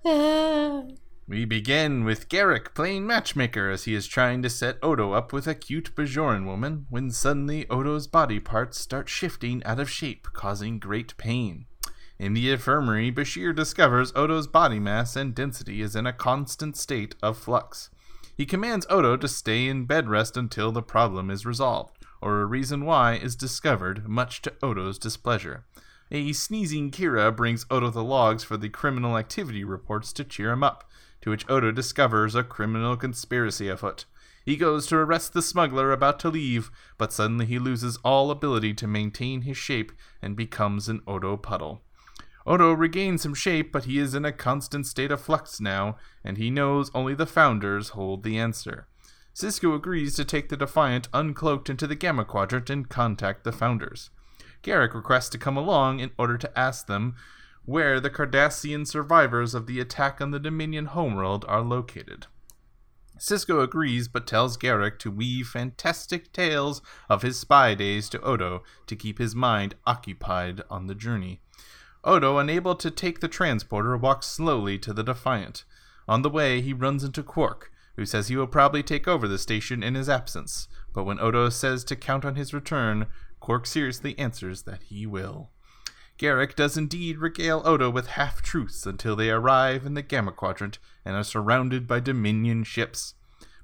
Ah. 0.05 0.85
We 1.29 1.45
begin 1.45 2.05
with 2.05 2.29
Garak 2.29 2.73
playing 2.73 3.05
matchmaker 3.05 3.69
as 3.69 3.83
he 3.83 3.97
is 3.97 4.07
trying 4.07 4.43
to 4.43 4.49
set 4.49 4.79
Odo 4.81 5.13
up 5.13 5.33
with 5.33 5.49
a 5.49 5.57
cute 5.57 5.93
Bajoran 5.97 6.47
woman 6.47 6.87
when 6.89 7.11
suddenly 7.11 7.69
Odo's 7.69 8.07
body 8.07 8.39
parts 8.39 8.79
start 8.79 9.09
shifting 9.09 9.61
out 9.65 9.81
of 9.81 9.91
shape, 9.91 10.29
causing 10.33 10.79
great 10.79 11.17
pain. 11.17 11.67
In 12.19 12.33
the 12.33 12.51
infirmary, 12.51 13.13
Bashir 13.13 13.55
discovers 13.55 14.13
Odo's 14.17 14.47
body 14.47 14.79
mass 14.79 15.17
and 15.17 15.35
density 15.35 15.83
is 15.83 15.95
in 15.95 16.07
a 16.07 16.15
constant 16.15 16.77
state 16.77 17.15
of 17.23 17.37
flux. 17.37 17.91
He 18.35 18.47
commands 18.47 18.87
Odo 18.89 19.17
to 19.19 19.29
stay 19.29 19.69
in 19.69 19.85
bed 19.85 20.09
rest 20.09 20.37
until 20.37 20.73
the 20.73 20.83
problem 20.83 21.31
is 21.31 21.45
resolved, 21.45 21.99
or 22.23 22.41
a 22.41 22.47
reason 22.47 22.87
why 22.87 23.17
is 23.17 23.37
discovered, 23.37 24.09
much 24.09 24.41
to 24.43 24.55
Odo's 24.63 24.99
displeasure. 24.99 25.65
A 26.11 26.33
sneezing 26.33 26.91
Kira 26.91 27.35
brings 27.35 27.67
Odo 27.71 27.91
the 27.91 28.05
logs 28.05 28.45
for 28.45 28.57
the 28.57 28.69
criminal 28.69 29.19
activity 29.19 29.65
reports 29.65 30.13
to 30.15 30.25
cheer 30.25 30.53
him 30.53 30.63
up, 30.63 30.89
to 31.21 31.31
which 31.31 31.49
Odo 31.51 31.71
discovers 31.71 32.35
a 32.35 32.43
criminal 32.43 32.97
conspiracy 32.97 33.69
afoot. 33.69 34.07
He 34.45 34.57
goes 34.57 34.87
to 34.87 34.97
arrest 34.97 35.33
the 35.33 35.43
smuggler 35.43 35.93
about 35.93 36.19
to 36.21 36.31
leave, 36.31 36.71
but 36.97 37.13
suddenly 37.13 37.47
he 37.47 37.59
loses 37.59 37.99
all 38.05 38.31
ability 38.31 38.75
to 38.75 38.87
maintain 38.87 39.43
his 39.43 39.57
shape 39.57 39.93
and 40.23 40.37
becomes 40.37 40.89
an 40.89 41.01
Odo 41.07 41.37
puddle. 41.37 41.83
Odo 42.47 42.73
regains 42.73 43.23
some 43.23 43.35
shape, 43.35 43.73
but 43.73 43.85
he 43.85 43.99
is 43.99 44.15
in 44.15 44.25
a 44.25 44.33
constant 44.33 44.87
state 44.87 45.11
of 45.11 45.21
flux 45.21 45.61
now, 45.61 45.97
and 46.23 46.39
he 46.39 46.51
knows 46.51 46.91
only 46.95 47.15
the 47.15 47.27
founders 47.27 47.91
hold 47.91 48.23
the 48.23 48.39
answer. 48.39 48.87
Sisko 49.35 49.75
agrees 49.75 50.15
to 50.15 50.25
take 50.25 50.49
the 50.49 50.57
Defiant 50.57 51.11
uncloaked 51.13 51.69
into 51.69 51.87
the 51.87 51.97
Gamma 51.97 52.25
Quadrant 52.25 52.71
and 52.71 52.89
contact 52.89 53.45
the 53.45 53.53
founders. 53.53 54.11
Garak 54.63 54.95
requests 54.95 55.29
to 55.31 55.39
come 55.39 55.57
along 55.57 56.01
in 56.01 56.11
order 56.19 56.39
to 56.39 56.59
ask 56.59 56.87
them 56.87 57.17
where 57.65 58.01
the 58.01 58.11
Cardassian 58.11 58.87
survivors 58.87 59.53
of 59.53 59.67
the 59.67 59.81
attack 59.81 60.21
on 60.21 60.31
the 60.31 60.39
Dominion 60.39 60.87
homeworld 60.87 61.45
are 61.49 61.61
located. 61.61 62.29
Sisko 63.19 63.63
agrees 63.63 64.09
but 64.09 64.27
tells 64.27 64.57
Garak 64.57 64.99
to 65.01 65.11
weave 65.11 65.49
fantastic 65.49 66.33
tales 66.33 66.81
of 67.09 67.23
his 67.23 67.39
spy 67.39 67.75
days 67.75 68.09
to 68.11 68.21
Odo 68.21 68.63
to 68.87 68.95
keep 68.95 69.19
his 69.19 69.35
mind 69.35 69.75
occupied 69.85 70.63
on 70.71 70.87
the 70.87 70.95
journey. 70.95 71.41
Odo, 72.07 72.39
unable 72.39 72.77
to 72.77 72.91
take 72.91 73.19
the 73.19 73.27
transporter, 73.27 73.97
walks 73.97 74.29
slowly 74.29 74.79
to 74.79 74.93
the 74.93 75.03
Defiant. 75.03 75.65
On 76.07 76.23
the 76.23 76.31
way, 76.31 76.61
he 76.61 76.73
runs 76.73 77.03
into 77.03 77.25
Quark, 77.25 77.73
who 77.97 78.07
says 78.07 78.29
he 78.29 78.37
will 78.37 78.47
probably 78.47 78.85
take 78.85 79.09
over 79.09 79.27
the 79.27 79.39
station 79.39 79.83
in 79.83 79.97
his 79.97 80.09
absence, 80.09 80.69
but 80.95 81.03
when 81.03 81.19
Odo 81.19 81.49
says 81.49 81.83
to 81.85 81.97
count 81.97 82.25
on 82.25 82.37
his 82.37 82.55
return, 82.55 83.07
Quark 83.41 83.67
seriously 83.67 84.17
answers 84.19 84.63
that 84.63 84.85
he 84.85 85.05
will. 85.05 85.51
Garak 86.17 86.55
does 86.55 86.79
indeed 86.79 87.19
regale 87.19 87.61
Odo 87.65 87.91
with 87.91 88.07
half 88.07 88.41
truths 88.41 88.87
until 88.87 89.17
they 89.17 89.29
arrive 89.29 89.85
in 89.85 89.95
the 89.95 90.03
Gamma 90.03 90.31
Quadrant 90.31 90.79
and 91.05 91.17
are 91.17 91.25
surrounded 91.25 91.89
by 91.89 92.01
Dominion 92.01 92.63
ships. 92.63 93.15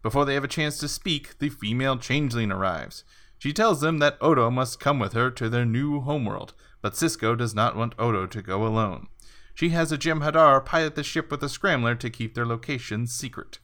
Before 0.02 0.24
they 0.24 0.34
have 0.34 0.44
a 0.44 0.48
chance 0.48 0.78
to 0.78 0.88
speak, 0.88 1.38
the 1.38 1.48
female 1.48 1.96
changeling 1.96 2.50
arrives. 2.50 3.04
She 3.38 3.52
tells 3.52 3.80
them 3.80 3.98
that 3.98 4.18
Odo 4.20 4.50
must 4.50 4.80
come 4.80 4.98
with 4.98 5.14
her 5.14 5.30
to 5.30 5.48
their 5.48 5.64
new 5.64 6.00
homeworld, 6.00 6.54
but 6.82 6.94
Sisko 6.94 7.36
does 7.38 7.54
not 7.54 7.76
want 7.76 7.94
Odo 7.98 8.26
to 8.26 8.42
go 8.42 8.66
alone. 8.66 9.06
She 9.54 9.70
has 9.70 9.92
a 9.92 9.98
Jem'Hadar 9.98 10.64
pilot 10.64 10.94
the 10.94 11.02
ship 11.02 11.30
with 11.30 11.42
a 11.42 11.48
scrambler 11.48 11.94
to 11.94 12.10
keep 12.10 12.34
their 12.34 12.46
location 12.46 13.06
secret. 13.06 13.58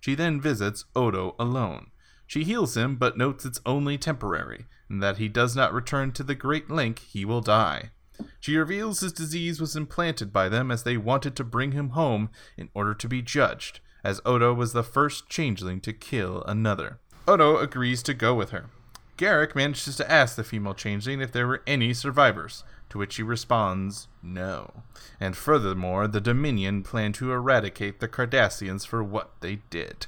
She 0.00 0.14
then 0.14 0.40
visits 0.40 0.86
Odo 0.96 1.36
alone. 1.38 1.90
She 2.26 2.44
heals 2.44 2.76
him, 2.76 2.96
but 2.96 3.18
notes 3.18 3.44
it's 3.44 3.60
only 3.66 3.98
temporary, 3.98 4.66
and 4.88 5.02
that 5.02 5.18
he 5.18 5.28
does 5.28 5.54
not 5.54 5.74
return 5.74 6.12
to 6.12 6.22
the 6.22 6.34
Great 6.34 6.70
Link, 6.70 7.00
he 7.00 7.24
will 7.24 7.40
die. 7.40 7.90
She 8.40 8.56
reveals 8.56 9.00
his 9.00 9.12
disease 9.12 9.60
was 9.60 9.76
implanted 9.76 10.32
by 10.32 10.48
them 10.48 10.70
as 10.70 10.82
they 10.82 10.96
wanted 10.96 11.36
to 11.36 11.44
bring 11.44 11.72
him 11.72 11.90
home 11.90 12.30
in 12.56 12.68
order 12.74 12.94
to 12.94 13.08
be 13.08 13.22
judged, 13.22 13.80
as 14.04 14.20
Odo 14.24 14.54
was 14.54 14.72
the 14.72 14.82
first 14.82 15.28
changeling 15.28 15.80
to 15.80 15.92
kill 15.92 16.42
another. 16.44 17.00
Odo 17.26 17.58
agrees 17.58 18.02
to 18.04 18.14
go 18.14 18.34
with 18.34 18.50
her. 18.50 18.70
Garak 19.22 19.54
manages 19.54 19.94
to 19.96 20.10
ask 20.10 20.34
the 20.34 20.42
female 20.42 20.74
changeling 20.74 21.20
if 21.20 21.30
there 21.30 21.46
were 21.46 21.62
any 21.64 21.94
survivors, 21.94 22.64
to 22.88 22.98
which 22.98 23.12
she 23.12 23.22
responds, 23.22 24.08
no. 24.20 24.82
And 25.20 25.36
furthermore, 25.36 26.08
the 26.08 26.20
Dominion 26.20 26.82
plan 26.82 27.12
to 27.12 27.30
eradicate 27.30 28.00
the 28.00 28.08
Cardassians 28.08 28.84
for 28.84 29.00
what 29.00 29.30
they 29.40 29.60
did. 29.70 30.06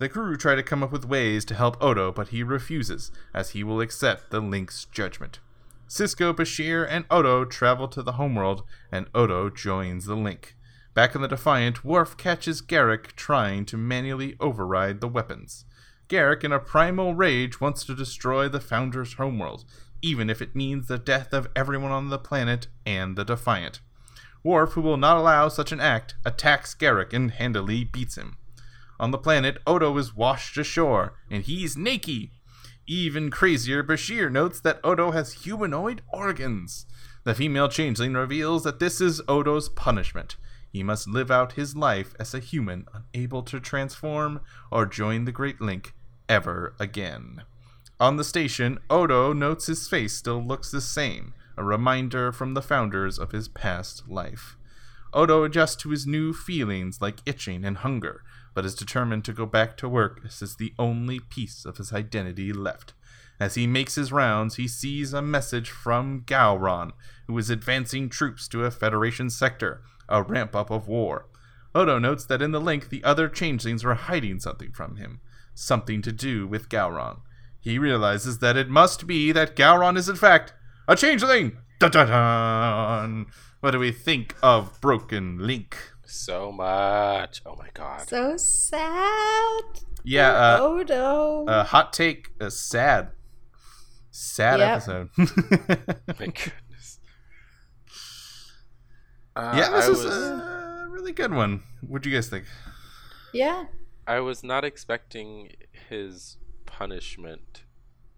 The 0.00 0.08
crew 0.08 0.36
try 0.36 0.56
to 0.56 0.62
come 0.64 0.82
up 0.82 0.90
with 0.90 1.04
ways 1.04 1.44
to 1.44 1.54
help 1.54 1.80
Odo, 1.80 2.10
but 2.10 2.28
he 2.28 2.42
refuses, 2.42 3.12
as 3.32 3.50
he 3.50 3.62
will 3.62 3.80
accept 3.80 4.32
the 4.32 4.40
Link's 4.40 4.86
judgment. 4.86 5.38
Sisko, 5.88 6.34
Bashir, 6.34 6.84
and 6.90 7.04
Odo 7.12 7.44
travel 7.44 7.86
to 7.86 8.02
the 8.02 8.12
homeworld, 8.12 8.64
and 8.90 9.06
Odo 9.14 9.50
joins 9.50 10.06
the 10.06 10.16
Link. 10.16 10.56
Back 10.94 11.14
in 11.14 11.22
the 11.22 11.28
Defiant, 11.28 11.84
Worf 11.84 12.16
catches 12.16 12.60
Garak 12.60 13.12
trying 13.12 13.64
to 13.66 13.76
manually 13.76 14.34
override 14.40 15.00
the 15.00 15.06
weapons. 15.06 15.64
Garak, 16.12 16.44
in 16.44 16.52
a 16.52 16.58
primal 16.58 17.14
rage, 17.14 17.58
wants 17.58 17.84
to 17.84 17.94
destroy 17.94 18.46
the 18.46 18.60
Founder's 18.60 19.14
homeworld, 19.14 19.64
even 20.02 20.28
if 20.28 20.42
it 20.42 20.54
means 20.54 20.86
the 20.86 20.98
death 20.98 21.32
of 21.32 21.48
everyone 21.56 21.90
on 21.90 22.10
the 22.10 22.18
planet 22.18 22.66
and 22.84 23.16
the 23.16 23.24
Defiant. 23.24 23.80
Worf, 24.44 24.72
who 24.72 24.82
will 24.82 24.98
not 24.98 25.16
allow 25.16 25.48
such 25.48 25.72
an 25.72 25.80
act, 25.80 26.16
attacks 26.22 26.74
Garak 26.74 27.14
and 27.14 27.30
handily 27.30 27.84
beats 27.84 28.18
him. 28.18 28.36
On 29.00 29.10
the 29.10 29.16
planet, 29.16 29.56
Odo 29.66 29.96
is 29.96 30.14
washed 30.14 30.58
ashore, 30.58 31.14
and 31.30 31.44
he's 31.44 31.78
naked. 31.78 32.28
Even 32.86 33.30
crazier, 33.30 33.82
Bashir 33.82 34.30
notes 34.30 34.60
that 34.60 34.80
Odo 34.84 35.12
has 35.12 35.44
humanoid 35.44 36.02
organs. 36.12 36.84
The 37.24 37.34
female 37.34 37.70
changeling 37.70 38.12
reveals 38.12 38.64
that 38.64 38.80
this 38.80 39.00
is 39.00 39.22
Odo's 39.28 39.70
punishment. 39.70 40.36
He 40.70 40.82
must 40.82 41.08
live 41.08 41.30
out 41.30 41.52
his 41.52 41.74
life 41.74 42.14
as 42.20 42.34
a 42.34 42.38
human, 42.38 42.84
unable 42.92 43.42
to 43.44 43.58
transform 43.58 44.42
or 44.70 44.84
join 44.84 45.24
the 45.24 45.32
Great 45.32 45.58
Link 45.58 45.94
ever 46.28 46.74
again. 46.78 47.42
On 48.00 48.16
the 48.16 48.24
station, 48.24 48.78
Odo 48.90 49.32
notes 49.32 49.66
his 49.66 49.88
face 49.88 50.14
still 50.14 50.42
looks 50.42 50.70
the 50.70 50.80
same, 50.80 51.34
a 51.56 51.62
reminder 51.62 52.32
from 52.32 52.54
the 52.54 52.62
founders 52.62 53.18
of 53.18 53.32
his 53.32 53.48
past 53.48 54.08
life. 54.08 54.56
Odo 55.12 55.44
adjusts 55.44 55.76
to 55.76 55.90
his 55.90 56.06
new 56.06 56.32
feelings 56.32 57.00
like 57.00 57.20
itching 57.26 57.64
and 57.64 57.78
hunger, 57.78 58.22
but 58.54 58.64
is 58.64 58.74
determined 58.74 59.24
to 59.26 59.32
go 59.32 59.46
back 59.46 59.76
to 59.76 59.88
work 59.88 60.20
as 60.24 60.42
is 60.42 60.56
the 60.56 60.72
only 60.78 61.20
piece 61.20 61.64
of 61.64 61.76
his 61.76 61.92
identity 61.92 62.52
left. 62.52 62.94
As 63.38 63.54
he 63.54 63.66
makes 63.66 63.94
his 63.94 64.12
rounds, 64.12 64.56
he 64.56 64.66
sees 64.66 65.12
a 65.12 65.22
message 65.22 65.70
from 65.70 66.22
Gowron, 66.22 66.92
who 67.26 67.36
is 67.38 67.50
advancing 67.50 68.08
troops 68.08 68.48
to 68.48 68.64
a 68.64 68.70
Federation 68.70 69.30
sector, 69.30 69.82
a 70.08 70.22
ramp 70.22 70.56
up 70.56 70.70
of 70.70 70.88
war. 70.88 71.26
Odo 71.74 71.98
notes 71.98 72.24
that 72.24 72.42
in 72.42 72.52
the 72.52 72.60
link 72.60 72.88
the 72.88 73.04
other 73.04 73.28
changelings 73.28 73.84
are 73.84 73.94
hiding 73.94 74.40
something 74.40 74.72
from 74.72 74.96
him 74.96 75.20
something 75.54 76.02
to 76.02 76.12
do 76.12 76.46
with 76.46 76.68
Gowron. 76.68 77.20
He 77.60 77.78
realizes 77.78 78.38
that 78.38 78.56
it 78.56 78.68
must 78.68 79.06
be 79.06 79.32
that 79.32 79.54
Gowron 79.56 79.96
is 79.96 80.08
in 80.08 80.16
fact 80.16 80.52
a 80.88 80.96
changeling. 80.96 81.58
Dun 81.78 81.90
dun 81.90 82.08
dun. 82.08 83.26
What 83.60 83.70
do 83.72 83.78
we 83.78 83.92
think 83.92 84.34
of 84.42 84.80
Broken 84.80 85.38
Link? 85.38 85.76
So 86.04 86.50
much. 86.52 87.40
Oh 87.46 87.54
my 87.56 87.68
god. 87.74 88.08
So 88.08 88.36
sad. 88.36 89.62
Yeah, 90.04 90.30
uh, 90.32 90.58
Odo. 90.60 91.44
A 91.46 91.62
hot 91.64 91.92
take, 91.92 92.30
A 92.40 92.50
sad, 92.50 93.12
sad 94.10 94.58
Yep. 94.58 94.68
episode. 94.70 95.08
my 96.18 96.26
goodness. 96.26 96.98
Uh, 99.34 99.54
yeah, 99.56 99.70
this 99.70 99.86
I 99.86 99.90
is 99.90 100.04
was, 100.04 100.04
a 100.16 100.86
really 100.90 101.12
good 101.12 101.32
one. 101.32 101.62
What 101.86 102.02
do 102.02 102.10
you 102.10 102.16
guys 102.16 102.28
think? 102.28 102.44
yeah. 103.32 103.64
I 104.06 104.20
was 104.20 104.42
not 104.42 104.64
expecting 104.64 105.52
his 105.88 106.36
punishment 106.66 107.64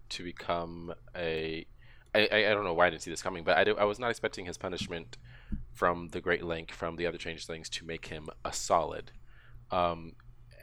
to 0.09 0.23
become 0.23 0.93
a. 1.15 1.65
I, 2.13 2.29
I, 2.31 2.53
don't 2.53 2.63
know 2.63 2.73
why 2.73 2.87
I 2.87 2.89
didn't 2.89 3.01
see 3.01 3.11
this 3.11 3.21
coming, 3.21 3.43
but 3.43 3.57
I, 3.57 3.65
do, 3.65 3.75
I 3.75 3.83
was 3.83 3.99
not 3.99 4.09
expecting 4.09 4.45
his 4.45 4.57
punishment 4.57 5.17
from 5.73 6.07
the 6.09 6.21
Great 6.21 6.45
Link, 6.45 6.71
from 6.71 6.95
the 6.95 7.05
other 7.05 7.17
changelings, 7.17 7.67
to 7.69 7.85
make 7.85 8.07
him 8.07 8.29
a 8.45 8.53
solid. 8.53 9.11
Um, 9.69 10.13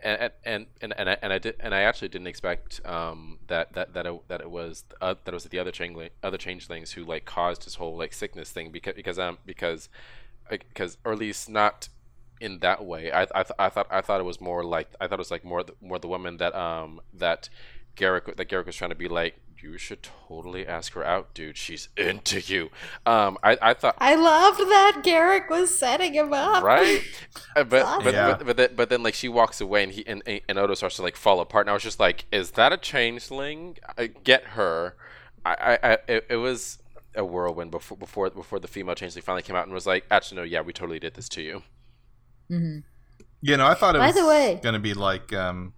and 0.03 0.33
and 0.45 0.67
and 0.81 0.95
and 0.97 1.11
I, 1.11 1.17
and 1.23 1.33
I 1.33 1.39
did 1.39 1.57
and 1.61 1.75
I 1.75 1.83
actually 1.83 2.09
didn't 2.09 2.27
expect 2.27 2.85
um, 2.85 3.39
that 3.47 3.73
that 3.75 3.95
that 3.95 4.07
it, 4.07 4.29
that 4.29 4.41
it 4.41 4.51
was 4.51 4.85
uh, 5.01 5.15
that 5.25 5.33
it 5.33 5.35
was 5.35 5.45
the 5.45 5.59
other 5.59 5.71
changeling 5.71 6.11
other 6.23 6.39
changelings 6.39 6.93
who 6.93 7.05
like 7.05 7.25
caused 7.25 7.65
his 7.65 7.77
whole 7.77 7.97
like 7.97 8.13
sickness 8.13 8.51
thing 8.51 8.71
because 8.71 8.95
because 8.95 9.19
um 9.19 9.39
because 9.47 9.89
because 10.51 10.99
or 11.05 11.13
at 11.13 11.19
least 11.19 11.49
not 11.49 11.89
in 12.43 12.59
that 12.61 12.85
way. 12.85 13.11
I 13.13 13.23
I, 13.23 13.43
th- 13.49 13.59
I 13.59 13.69
thought 13.69 13.87
I 13.91 14.01
thought 14.03 14.21
it 14.21 14.25
was 14.33 14.41
more 14.41 14.63
like 14.65 14.89
I 15.01 15.07
thought 15.07 15.19
it 15.21 15.27
was 15.27 15.31
like 15.31 15.45
more 15.45 15.63
the, 15.63 15.75
more 15.81 15.99
the 15.99 16.09
woman 16.09 16.37
that 16.39 16.55
um 16.55 17.01
that 17.15 17.49
Garak 17.97 18.37
that 18.37 18.49
Garak 18.49 18.67
was 18.67 18.77
trying 18.77 18.91
to 18.91 18.97
be 18.97 19.09
like 19.09 19.35
you 19.63 19.79
should 19.79 20.03
totally 20.29 20.67
ask 20.67 20.93
her 20.95 21.05
out, 21.05 21.33
dude. 21.35 21.57
She's 21.57 21.89
into 21.97 22.41
you. 22.41 22.71
Um, 23.07 23.39
I 23.45 23.57
I 23.63 23.75
thought 23.75 23.95
I 23.99 24.17
loved 24.17 24.59
that 24.59 25.03
Garak 25.05 25.49
was 25.49 25.69
setting 25.79 26.15
him 26.15 26.33
up. 26.35 26.65
right, 26.65 27.01
Uh, 27.57 27.63
but 27.63 27.83
awesome. 27.85 28.05
but, 28.05 28.15
Yeah. 28.15 28.29
but 28.39 28.47
but 28.47 28.57
then, 28.57 28.71
but 28.75 28.89
then 28.91 29.03
like 29.05 29.15
she 29.15 29.29
walks 29.29 29.61
away 29.61 29.85
and 29.85 29.93
he 29.93 30.05
and, 30.07 30.21
and 30.49 30.59
Odo 30.59 30.75
starts 30.75 30.97
to 30.97 31.03
like 31.03 31.17
fall 31.17 31.39
apart. 31.41 31.67
And 31.67 31.71
I 31.71 31.75
was 31.75 31.83
just 31.85 32.01
like, 32.01 32.25
is 32.33 32.53
that 32.53 32.73
a 32.73 32.77
changeling? 32.77 33.79
I 33.97 34.09
get 34.09 34.43
her. 34.59 34.97
I 35.47 35.55
I, 35.83 35.91
I 35.93 35.99
it, 36.09 36.27
it 36.31 36.37
was 36.49 36.79
a 37.15 37.25
whirlwind 37.25 37.71
before 37.71 37.97
before 37.99 38.31
before 38.31 38.59
the 38.59 38.67
female 38.69 38.97
changeling 38.97 39.23
finally 39.23 39.43
came 39.43 39.55
out 39.55 39.67
and 39.67 39.73
was 39.75 39.87
like, 39.87 40.07
actually 40.11 40.39
no, 40.39 40.43
yeah, 40.45 40.63
we 40.63 40.73
totally 40.73 40.99
did 40.99 41.15
this 41.15 41.29
to 41.29 41.43
you. 41.43 41.63
Hmm 42.59 42.79
You 43.41 43.57
know, 43.57 43.67
I 43.67 43.75
thought 43.75 43.97
it 43.97 43.99
By 43.99 44.09
was 44.09 44.17
the 44.17 44.27
way- 44.27 44.61
gonna 44.62 44.79
be 44.79 44.95
like 44.95 45.33
um, 45.33 45.73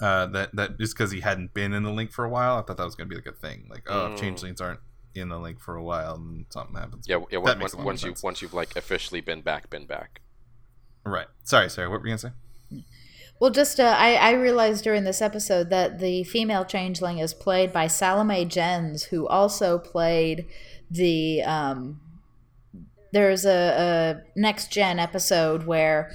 uh, 0.00 0.26
that 0.26 0.54
that 0.54 0.78
just 0.78 0.94
because 0.96 1.10
he 1.10 1.20
hadn't 1.20 1.54
been 1.54 1.72
in 1.72 1.82
the 1.82 1.90
link 1.90 2.12
for 2.12 2.24
a 2.24 2.28
while, 2.30 2.56
I 2.58 2.62
thought 2.62 2.76
that 2.76 2.84
was 2.84 2.94
gonna 2.94 3.08
be 3.08 3.16
like 3.16 3.26
a 3.26 3.32
thing. 3.32 3.66
Like, 3.70 3.84
oh, 3.88 4.06
if 4.06 4.12
Mm. 4.12 4.20
changelings 4.20 4.60
aren't 4.60 4.80
in 5.14 5.28
the 5.30 5.38
link 5.38 5.60
for 5.60 5.74
a 5.76 5.82
while 5.82 6.14
and 6.14 6.44
something 6.50 6.76
happens. 6.76 7.06
Yeah, 7.08 7.16
yeah. 7.30 7.38
That 7.38 7.42
Once, 7.42 7.58
makes 7.58 7.72
a 7.72 7.76
lot 7.76 7.80
of 7.80 7.86
once 7.86 8.02
you 8.04 8.14
once 8.22 8.42
you've 8.42 8.54
like 8.54 8.76
officially 8.76 9.20
been 9.20 9.40
back, 9.42 9.70
been 9.70 9.86
back. 9.86 10.20
Right. 11.04 11.26
Sorry, 11.44 11.70
sorry. 11.70 11.88
What 11.88 12.00
were 12.00 12.06
you 12.08 12.16
gonna 12.16 12.32
say? 12.72 12.82
Well, 13.38 13.50
just 13.50 13.78
uh, 13.78 13.94
I, 13.98 14.14
I 14.14 14.30
realized 14.32 14.82
during 14.84 15.04
this 15.04 15.20
episode 15.20 15.68
that 15.70 15.98
the 15.98 16.24
female 16.24 16.64
changeling 16.64 17.18
is 17.18 17.34
played 17.34 17.70
by 17.72 17.86
Salome 17.86 18.44
Jens, 18.46 19.04
who 19.04 19.26
also 19.28 19.78
played 19.78 20.46
the. 20.90 21.42
Um, 21.42 22.00
there's 23.12 23.44
a, 23.44 24.22
a 24.24 24.38
next 24.38 24.70
gen 24.70 24.98
episode 24.98 25.66
where 25.66 26.12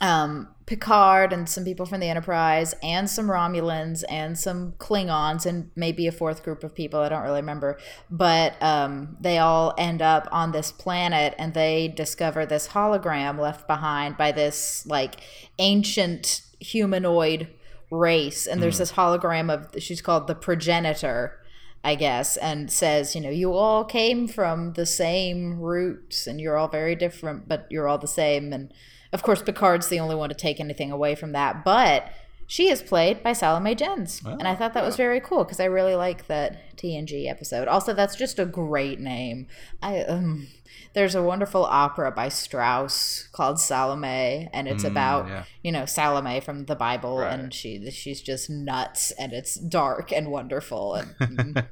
um, 0.00 0.48
Picard 0.66 1.32
and 1.32 1.48
some 1.48 1.64
people 1.64 1.84
from 1.84 2.00
the 2.00 2.08
Enterprise 2.08 2.74
and 2.82 3.10
some 3.10 3.26
Romulans 3.26 4.04
and 4.08 4.38
some 4.38 4.72
Klingons 4.78 5.44
and 5.44 5.70
maybe 5.74 6.06
a 6.06 6.12
fourth 6.12 6.42
group 6.42 6.62
of 6.62 6.74
people 6.74 7.00
I 7.00 7.08
don't 7.08 7.22
really 7.22 7.40
remember, 7.40 7.76
but 8.08 8.54
um, 8.62 9.16
they 9.20 9.38
all 9.38 9.74
end 9.76 10.00
up 10.00 10.28
on 10.30 10.52
this 10.52 10.70
planet 10.70 11.34
and 11.38 11.54
they 11.54 11.88
discover 11.88 12.46
this 12.46 12.68
hologram 12.68 13.38
left 13.38 13.66
behind 13.66 14.16
by 14.16 14.30
this 14.32 14.86
like 14.86 15.16
ancient 15.58 16.42
humanoid 16.60 17.48
race. 17.90 18.46
And 18.46 18.62
there's 18.62 18.78
this 18.78 18.92
hologram 18.92 19.52
of 19.52 19.82
she's 19.82 20.00
called 20.00 20.28
the 20.28 20.34
progenitor 20.36 21.39
I 21.82 21.94
guess, 21.94 22.36
and 22.36 22.70
says, 22.70 23.14
you 23.14 23.22
know, 23.22 23.30
you 23.30 23.54
all 23.54 23.84
came 23.84 24.28
from 24.28 24.74
the 24.74 24.84
same 24.84 25.58
roots 25.58 26.26
and 26.26 26.38
you're 26.40 26.58
all 26.58 26.68
very 26.68 26.94
different, 26.94 27.48
but 27.48 27.66
you're 27.70 27.88
all 27.88 27.96
the 27.96 28.06
same. 28.06 28.52
And 28.52 28.72
of 29.12 29.22
course, 29.22 29.42
Picard's 29.42 29.88
the 29.88 29.98
only 29.98 30.14
one 30.14 30.28
to 30.28 30.34
take 30.34 30.60
anything 30.60 30.92
away 30.92 31.14
from 31.14 31.32
that. 31.32 31.64
But 31.64 32.12
she 32.46 32.68
is 32.68 32.82
played 32.82 33.22
by 33.22 33.32
Salome 33.32 33.74
Jens. 33.76 34.22
and 34.26 34.46
I 34.46 34.54
thought 34.56 34.74
that 34.74 34.84
was 34.84 34.96
very 34.96 35.20
cool 35.20 35.44
because 35.44 35.60
I 35.60 35.66
really 35.66 35.94
like 35.94 36.26
that 36.26 36.76
TNG 36.76 37.30
episode. 37.30 37.68
Also, 37.68 37.94
that's 37.94 38.16
just 38.16 38.38
a 38.38 38.44
great 38.44 39.00
name. 39.00 39.46
I 39.82 40.02
um, 40.02 40.48
There's 40.92 41.14
a 41.14 41.22
wonderful 41.22 41.64
opera 41.64 42.10
by 42.10 42.28
Strauss 42.28 43.28
called 43.32 43.60
Salome, 43.60 44.48
and 44.52 44.66
it's 44.66 44.82
about 44.84 45.28
yeah. 45.28 45.44
you 45.62 45.70
know 45.70 45.86
Salome 45.86 46.40
from 46.40 46.64
the 46.66 46.74
Bible, 46.74 47.18
Right. 47.18 47.32
and 47.38 47.54
she 47.54 47.90
she's 47.90 48.20
just 48.20 48.50
nuts, 48.50 49.12
and 49.12 49.32
it's 49.32 49.54
dark 49.54 50.12
and 50.12 50.30
wonderful. 50.30 50.94
And, 50.94 51.14
mm, 51.18 51.66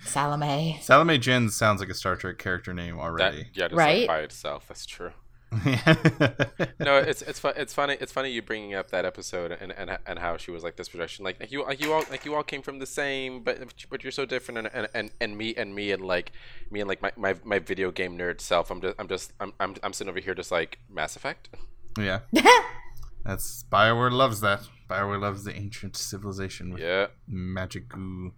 Salome. 0.06 0.78
Salome 0.82 1.18
Jens 1.18 1.56
sounds 1.56 1.80
like 1.80 1.88
a 1.88 1.94
Star 1.94 2.16
Trek 2.16 2.38
character 2.38 2.72
name 2.72 2.96
That 2.96 3.02
already. 3.02 3.48
yeah, 3.54 3.68
just 3.68 3.74
Right? 3.76 3.98
like 4.00 4.08
by 4.08 4.18
itself. 4.20 4.66
That's 4.68 4.86
true. 4.86 5.12
No, 6.80 6.98
it's 6.98 7.22
it's 7.22 7.38
fu- 7.38 7.48
it's 7.48 7.74
funny 7.74 7.96
it's 8.00 8.12
funny 8.12 8.30
you 8.30 8.42
bringing 8.42 8.74
up 8.74 8.90
that 8.90 9.04
episode 9.04 9.52
and, 9.52 9.72
and 9.72 9.98
and 10.06 10.18
how 10.18 10.36
she 10.36 10.50
was 10.50 10.62
like 10.62 10.76
this 10.76 10.88
projection 10.88 11.24
like 11.24 11.40
like 11.40 11.50
you 11.50 11.64
like 11.64 11.80
you 11.82 11.92
all 11.92 12.04
like 12.10 12.24
you 12.24 12.34
all 12.34 12.42
came 12.42 12.62
from 12.62 12.78
the 12.78 12.86
same 12.86 13.42
but 13.42 13.58
but 13.90 14.02
you're 14.02 14.12
so 14.12 14.24
different 14.24 14.58
and 14.58 14.70
and, 14.72 14.88
and, 14.94 15.10
and 15.20 15.36
me 15.36 15.54
and 15.56 15.74
me 15.74 15.90
and 15.90 16.04
like 16.04 16.32
me 16.70 16.80
and 16.80 16.88
like 16.88 17.02
my, 17.02 17.12
my, 17.16 17.34
my 17.44 17.58
video 17.58 17.90
game 17.90 18.16
nerd 18.16 18.40
self 18.40 18.70
I'm 18.70 18.80
just 18.80 18.94
I'm 18.98 19.08
just 19.08 19.32
I'm, 19.40 19.52
I'm 19.58 19.74
I'm 19.82 19.92
sitting 19.92 20.10
over 20.10 20.20
here 20.20 20.34
just 20.34 20.50
like 20.50 20.78
Mass 20.88 21.16
Effect 21.16 21.48
yeah. 21.98 22.20
That's 23.24 23.64
Bioware 23.70 24.12
loves 24.12 24.40
that. 24.40 24.62
Bioware 24.88 25.20
loves 25.20 25.44
the 25.44 25.54
ancient 25.54 25.96
civilization 25.96 26.72
with 26.72 26.82
yeah 26.82 27.08
magic 27.26 27.88
goo. 27.88 28.32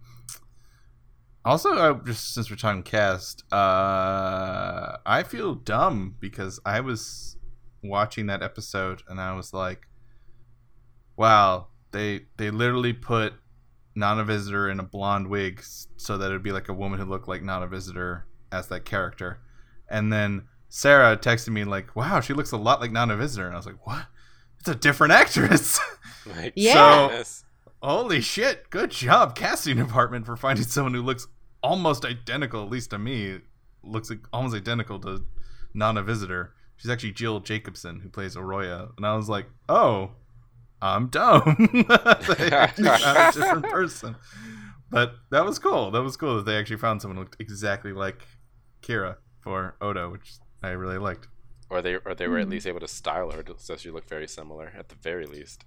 Also, 1.43 1.73
uh, 1.73 1.93
just 2.03 2.33
since 2.33 2.49
we're 2.49 2.55
talking 2.55 2.83
cast, 2.83 3.43
uh, 3.51 4.97
I 5.05 5.23
feel 5.23 5.55
dumb 5.55 6.15
because 6.19 6.59
I 6.65 6.81
was 6.81 7.37
watching 7.83 8.27
that 8.27 8.43
episode 8.43 9.01
and 9.07 9.19
I 9.19 9.33
was 9.33 9.51
like, 9.53 9.87
"Wow, 11.17 11.67
they 11.91 12.25
they 12.37 12.51
literally 12.51 12.93
put 12.93 13.33
Nana 13.95 14.23
Visitor 14.23 14.69
in 14.69 14.79
a 14.79 14.83
blonde 14.83 15.27
wig 15.29 15.63
so 15.97 16.17
that 16.17 16.27
it'd 16.27 16.43
be 16.43 16.51
like 16.51 16.69
a 16.69 16.73
woman 16.73 16.99
who 16.99 17.05
looked 17.05 17.27
like 17.27 17.41
Nana 17.41 17.67
Visitor 17.67 18.27
as 18.51 18.67
that 18.67 18.85
character." 18.85 19.39
And 19.89 20.13
then 20.13 20.43
Sarah 20.69 21.17
texted 21.17 21.49
me 21.49 21.63
like, 21.63 21.95
"Wow, 21.95 22.19
she 22.21 22.33
looks 22.33 22.51
a 22.51 22.57
lot 22.57 22.81
like 22.81 22.91
Nana 22.91 23.17
Visitor," 23.17 23.47
and 23.47 23.55
I 23.55 23.57
was 23.57 23.65
like, 23.65 23.85
"What? 23.87 24.05
It's 24.59 24.69
a 24.69 24.75
different 24.75 25.13
actress." 25.13 25.79
like 26.37 26.53
Yeah. 26.55 27.07
goodness. 27.07 27.45
Holy 27.81 28.21
shit! 28.21 28.69
Good 28.69 28.91
job, 28.91 29.35
casting 29.35 29.77
department, 29.77 30.25
for 30.25 30.37
finding 30.37 30.65
someone 30.65 30.93
who 30.93 31.01
looks 31.01 31.27
almost 31.63 32.05
identical, 32.05 32.63
at 32.63 32.69
least 32.69 32.91
to 32.91 32.99
me, 32.99 33.39
looks 33.83 34.09
like, 34.09 34.19
almost 34.31 34.55
identical 34.55 34.99
to 34.99 35.25
Nana 35.73 36.03
Visitor. 36.03 36.53
She's 36.77 36.91
actually 36.91 37.11
Jill 37.13 37.39
Jacobson, 37.39 37.99
who 38.01 38.09
plays 38.09 38.35
Arroya, 38.35 38.91
and 38.97 39.05
I 39.05 39.15
was 39.15 39.29
like, 39.29 39.47
oh, 39.69 40.11
I'm 40.81 41.07
dumb. 41.07 41.55
they 42.37 42.51
actually 42.51 42.87
a 42.89 43.31
different 43.33 43.65
person. 43.65 44.15
But 44.89 45.13
that 45.29 45.45
was 45.45 45.57
cool. 45.59 45.91
That 45.91 46.01
was 46.01 46.17
cool 46.17 46.37
that 46.37 46.45
they 46.45 46.57
actually 46.57 46.77
found 46.77 47.01
someone 47.01 47.17
who 47.17 47.23
looked 47.23 47.37
exactly 47.39 47.93
like 47.93 48.27
Kira 48.81 49.17
for 49.41 49.75
Odo, 49.81 50.11
which 50.11 50.33
I 50.63 50.69
really 50.69 50.97
liked. 50.97 51.27
or 51.69 51.81
they 51.81 51.95
or 52.05 52.13
they 52.15 52.27
were 52.27 52.39
at 52.39 52.45
Hmm. 52.45 52.51
least 52.51 52.67
able 52.67 52.79
to 52.81 52.87
style 52.87 53.31
her 53.31 53.43
so 53.57 53.75
she 53.77 53.89
looked 53.91 54.09
very 54.09 54.27
similar 54.27 54.71
at 54.77 54.89
the 54.89 54.95
very 54.95 55.25
least 55.25 55.63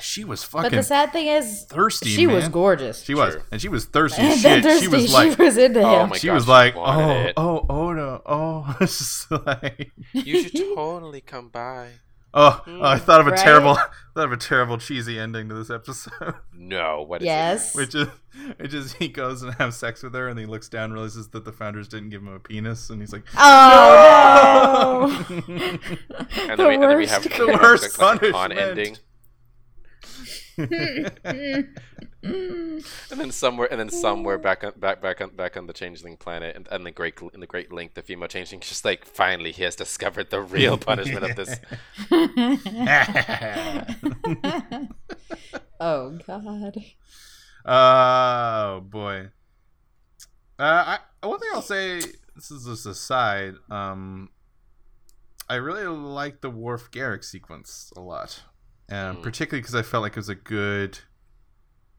She 0.00 0.24
was 0.24 0.42
fucking. 0.42 0.62
But 0.62 0.66
fucking 0.66 0.76
the 0.78 0.82
sad 0.82 1.12
thing 1.12 1.26
is, 1.28 1.64
thirsty. 1.64 2.10
she 2.10 2.26
was 2.26 2.48
gorgeous. 2.48 3.02
She 3.04 3.14
was, 3.14 3.34
True. 3.34 3.42
and 3.52 3.60
she 3.60 3.68
was 3.68 3.84
thirsty 3.84 4.22
and 4.22 4.32
as 4.32 4.42
then 4.42 4.62
shit. 4.62 4.82
She 4.82 4.88
was 4.88 5.12
like, 5.12 5.36
she 5.36 5.42
was 5.42 5.56
into 5.56 5.80
him. 5.80 5.86
Oh 5.86 6.06
my 6.08 6.16
she 6.16 6.26
gosh, 6.26 6.34
was 6.34 6.48
like, 6.48 6.74
wanted 6.76 7.04
oh, 7.04 7.28
it. 7.28 7.34
oh, 7.36 7.66
oh, 7.68 7.92
no, 7.92 8.22
oh, 8.26 8.76
it's 8.80 8.98
just 8.98 9.30
like, 9.30 9.92
you 10.12 10.42
should 10.42 10.74
totally 10.74 11.20
come 11.20 11.48
by 11.48 11.88
oh, 12.34 12.60
oh, 12.66 12.82
I 12.82 12.98
thought 12.98 13.20
of 13.20 13.28
a 13.28 13.30
Right? 13.30 13.38
terrible, 13.38 13.74
thought 13.76 14.24
of 14.24 14.32
a 14.32 14.36
terrible 14.36 14.76
cheesy 14.78 15.20
ending 15.20 15.48
to 15.50 15.54
this 15.54 15.70
episode, 15.70 16.34
no 16.52 17.02
what 17.02 17.22
is 17.22 17.26
yes. 17.26 17.76
which 17.76 17.94
is, 17.94 18.08
which 18.56 18.74
is 18.74 18.94
he 18.94 19.06
goes 19.06 19.42
and 19.42 19.54
has 19.54 19.76
sex 19.76 20.02
with 20.02 20.14
her, 20.14 20.26
and 20.26 20.36
he 20.36 20.44
looks 20.44 20.68
down, 20.68 20.84
and 20.86 20.94
realizes 20.94 21.28
that 21.28 21.44
the 21.44 21.52
founders 21.52 21.86
didn't 21.86 22.08
give 22.08 22.22
him 22.22 22.32
a 22.32 22.40
penis, 22.40 22.90
and 22.90 23.00
he's 23.00 23.12
like, 23.12 23.22
Oh 23.36 25.24
no! 25.28 25.36
it 25.38 25.48
and 26.48 26.50
the 26.50 26.56
then, 26.56 26.66
we, 26.66 26.74
and 26.74 26.82
then 26.82 26.88
we 26.96 27.04
worst. 27.04 27.12
have 27.12 27.22
The 27.22 27.58
worst 27.62 27.98
like, 28.00 28.20
like 28.20 28.30
a 28.30 28.32
con 28.32 28.50
ending 28.52 28.96
and 30.56 31.68
then 32.22 33.30
somewhere 33.30 33.68
and 33.70 33.78
then 33.80 33.90
somewhere 33.90 34.38
back 34.38 34.64
on 34.64 34.72
back 34.76 35.02
back 35.02 35.20
on 35.20 35.30
back 35.30 35.56
on 35.56 35.66
the 35.66 35.72
changeling 35.72 36.16
planet 36.16 36.56
and, 36.56 36.68
and 36.70 36.86
the 36.86 36.90
great 36.90 37.14
in 37.32 37.40
the 37.40 37.46
great 37.46 37.72
link 37.72 37.94
the 37.94 38.02
female 38.02 38.28
changeling 38.28 38.60
is 38.60 38.68
just 38.68 38.84
like 38.84 39.04
finally 39.04 39.52
he 39.52 39.62
has 39.62 39.76
discovered 39.76 40.30
the 40.30 40.40
real 40.40 40.76
punishment 40.78 41.24
of 41.24 41.36
this 41.36 41.58
oh 45.80 46.18
god. 46.26 46.84
oh 47.64 48.80
boy. 48.80 49.28
Uh, 50.58 50.98
I 51.22 51.26
one 51.26 51.38
thing 51.40 51.48
I'll 51.54 51.62
say. 51.62 52.00
This 52.36 52.50
is 52.50 52.66
just 52.66 52.86
a 52.86 52.94
side. 52.94 53.54
Um, 53.70 54.30
I 55.48 55.56
really 55.56 55.86
like 55.86 56.40
the 56.40 56.50
Worf 56.50 56.90
Garak 56.90 57.24
sequence 57.24 57.92
a 57.96 58.00
lot, 58.00 58.42
um, 58.90 59.16
Mm. 59.16 59.22
particularly 59.22 59.60
because 59.62 59.74
I 59.74 59.82
felt 59.82 60.02
like 60.02 60.12
it 60.12 60.16
was 60.16 60.28
a 60.28 60.34
good, 60.34 60.98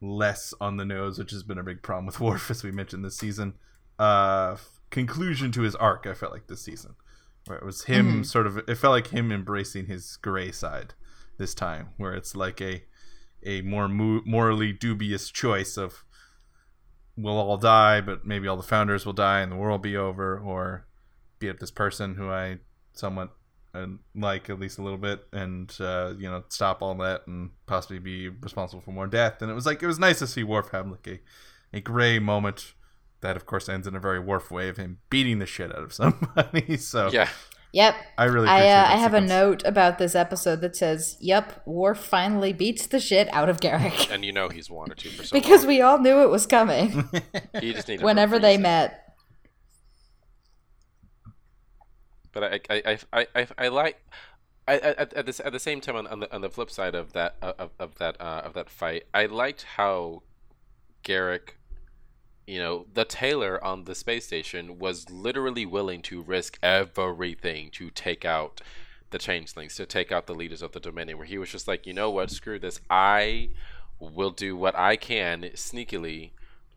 less 0.02 0.54
on 0.62 0.78
the 0.78 0.86
nose, 0.86 1.18
which 1.18 1.32
has 1.32 1.44
been 1.44 1.58
a 1.58 1.64
big 1.64 1.82
problem 1.82 2.06
with 2.06 2.20
Worf, 2.20 2.52
as 2.52 2.64
we 2.64 2.72
mentioned 2.72 3.04
this 3.04 3.18
season. 3.18 3.56
Uh, 3.98 4.58
conclusion 4.90 5.52
to 5.54 5.62
his 5.62 5.76
arc. 5.76 6.06
I 6.06 6.14
felt 6.14 6.32
like 6.34 6.48
this 6.48 6.62
season, 6.64 6.96
where 7.46 7.58
it 7.58 7.66
was 7.66 7.86
him 7.86 8.22
Mhm. 8.22 8.26
sort 8.26 8.46
of. 8.48 8.58
It 8.68 8.76
felt 8.76 8.92
like 8.92 9.08
him 9.08 9.32
embracing 9.32 9.86
his 9.88 10.18
gray 10.18 10.52
side 10.52 10.94
this 11.38 11.54
time, 11.56 11.90
where 11.98 12.14
it's 12.14 12.36
like 12.36 12.62
a 12.62 12.84
a 13.48 13.62
more 13.62 13.88
mo- 13.88 14.22
morally 14.26 14.74
dubious 14.74 15.30
choice 15.30 15.78
of 15.78 16.04
we'll 17.18 17.38
all 17.38 17.58
die, 17.58 18.02
but 18.02 18.26
maybe 18.26 18.48
all 18.48 18.58
the 18.58 18.64
founders 18.64 19.06
will 19.06 19.14
die 19.14 19.40
and 19.42 19.52
the 19.52 19.56
world 19.56 19.80
will 19.80 19.84
be 19.92 19.96
over, 19.96 20.38
or 20.38 20.88
be 21.40 21.48
it 21.48 21.60
this 21.60 21.72
person 21.72 22.16
who 22.16 22.30
I 22.30 22.60
somewhat 22.94 23.34
uh, 23.76 23.88
like 24.16 24.50
at 24.50 24.60
least 24.60 24.78
a 24.78 24.82
little 24.82 24.98
bit, 24.98 25.26
and 25.34 25.76
uh, 25.80 26.14
you 26.18 26.30
know 26.30 26.44
stop 26.50 26.82
all 26.82 26.96
that 26.96 27.28
and 27.28 27.50
possibly 27.66 28.00
be 28.00 28.30
responsible 28.30 28.82
for 28.82 28.92
more 28.92 29.08
death. 29.08 29.42
And 29.42 29.52
it 29.52 29.54
was 29.54 29.66
like 29.66 29.84
it 29.84 29.88
was 29.88 30.00
nice 30.00 30.20
to 30.20 30.28
see 30.28 30.44
Worf 30.44 30.70
have 30.72 30.90
like 30.90 31.08
a 31.08 31.20
a 31.74 31.82
gray 31.82 32.20
moment 32.20 32.74
that, 33.22 33.36
of 33.36 33.46
course, 33.46 33.68
ends 33.68 33.88
in 33.88 33.96
a 33.96 34.00
very 34.00 34.20
Worf 34.20 34.52
way 34.52 34.70
of 34.70 34.78
him 34.78 35.00
beating 35.10 35.40
the 35.40 35.46
shit 35.46 35.72
out 35.76 35.84
of 35.84 35.94
somebody. 36.02 36.78
so 36.78 37.10
yeah 37.12 37.30
Yep. 37.74 37.96
I 38.18 38.24
really 38.24 38.48
I 38.48 38.60
uh, 38.60 38.64
that 38.64 38.92
I 38.94 38.96
have 38.96 39.14
a 39.14 39.20
note 39.20 39.62
about 39.66 39.98
this 39.98 40.16
episode 40.16 40.62
that 40.62 40.78
says, 40.78 41.18
"Yep, 41.20 41.64
Worf 41.66 41.98
finally 42.00 42.54
beats 42.54 42.88
the 42.88 43.02
shit 43.02 43.28
out 43.34 43.50
of 43.50 43.60
Garak." 43.60 44.10
and 44.10 44.24
you 44.24 44.32
know 44.32 44.48
he's 44.48 44.70
wanted 44.70 44.98
to 45.00 45.10
for 45.10 45.26
so 45.26 45.34
because 45.34 45.64
long. 45.64 45.68
we 45.68 45.82
all 45.82 45.98
knew 46.00 46.22
it 46.22 46.30
was 46.30 46.46
coming 46.46 47.04
he 47.60 47.74
just 47.74 47.90
needed 47.90 48.02
whenever 48.06 48.40
they 48.40 48.58
met. 48.58 49.05
But 52.36 52.44
I 52.44 52.60
I 52.70 53.00
I 53.14 53.28
I, 53.34 53.48
I, 53.58 53.68
like. 53.70 54.00
I, 54.68 54.78
at, 54.80 55.14
at, 55.14 55.26
this, 55.28 55.40
at 55.40 55.52
the 55.54 55.60
same 55.60 55.80
time, 55.80 55.96
on, 55.96 56.08
on 56.08 56.20
the 56.22 56.34
on 56.34 56.42
the 56.42 56.50
flip 56.50 56.72
side 56.72 56.96
of 56.96 57.14
that 57.14 57.36
of, 57.42 57.70
of 57.80 57.96
that 58.00 58.20
uh, 58.20 58.42
of 58.44 58.54
that 58.54 58.70
fight, 58.70 59.04
I 59.14 59.28
liked 59.28 59.64
how 59.78 60.24
Garak, 61.04 61.52
you 62.48 62.60
know, 62.60 62.88
the 62.94 63.06
tailor 63.06 63.64
on 63.64 63.86
the 63.86 63.96
space 63.96 64.26
station 64.26 64.80
was 64.80 65.10
literally 65.10 65.66
willing 65.66 66.02
to 66.04 66.22
risk 66.22 66.58
everything 66.62 67.70
to 67.72 67.90
take 67.92 68.26
out 68.26 68.60
the 69.12 69.20
changelings, 69.20 69.76
to 69.76 69.86
take 69.86 70.12
out 70.12 70.26
the 70.26 70.34
leaders 70.34 70.62
of 70.64 70.72
the 70.72 70.80
Dominion. 70.80 71.20
Where 71.20 71.28
he 71.28 71.38
was 71.38 71.50
just 71.50 71.68
like, 71.68 71.86
you 71.86 71.94
know 71.94 72.10
what, 72.10 72.32
screw 72.32 72.60
this, 72.60 72.82
I 72.90 73.50
will 74.00 74.32
do 74.32 74.58
what 74.58 74.76
I 74.76 74.98
can 74.98 75.44
sneakily 75.54 76.32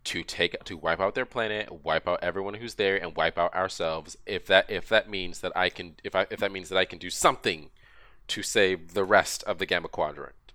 to 0.08 0.22
take 0.22 0.64
to 0.64 0.74
wipe 0.74 1.00
out 1.00 1.14
their 1.14 1.26
planet, 1.26 1.84
wipe 1.84 2.08
out 2.08 2.20
everyone 2.22 2.54
who's 2.54 2.76
there, 2.76 2.96
and 2.96 3.14
wipe 3.14 3.36
out 3.36 3.54
ourselves. 3.54 4.16
If 4.24 4.46
that 4.46 4.70
if 4.70 4.88
that 4.88 5.10
means 5.10 5.40
that 5.40 5.52
I 5.54 5.68
can 5.68 5.96
if 6.02 6.14
I 6.14 6.26
if 6.30 6.40
that 6.40 6.50
means 6.50 6.70
that 6.70 6.78
I 6.78 6.86
can 6.86 6.98
do 6.98 7.10
something 7.10 7.68
to 8.28 8.42
save 8.42 8.94
the 8.94 9.04
rest 9.04 9.42
of 9.44 9.58
the 9.58 9.66
Gamma 9.66 9.88
Quadrant, 9.88 10.52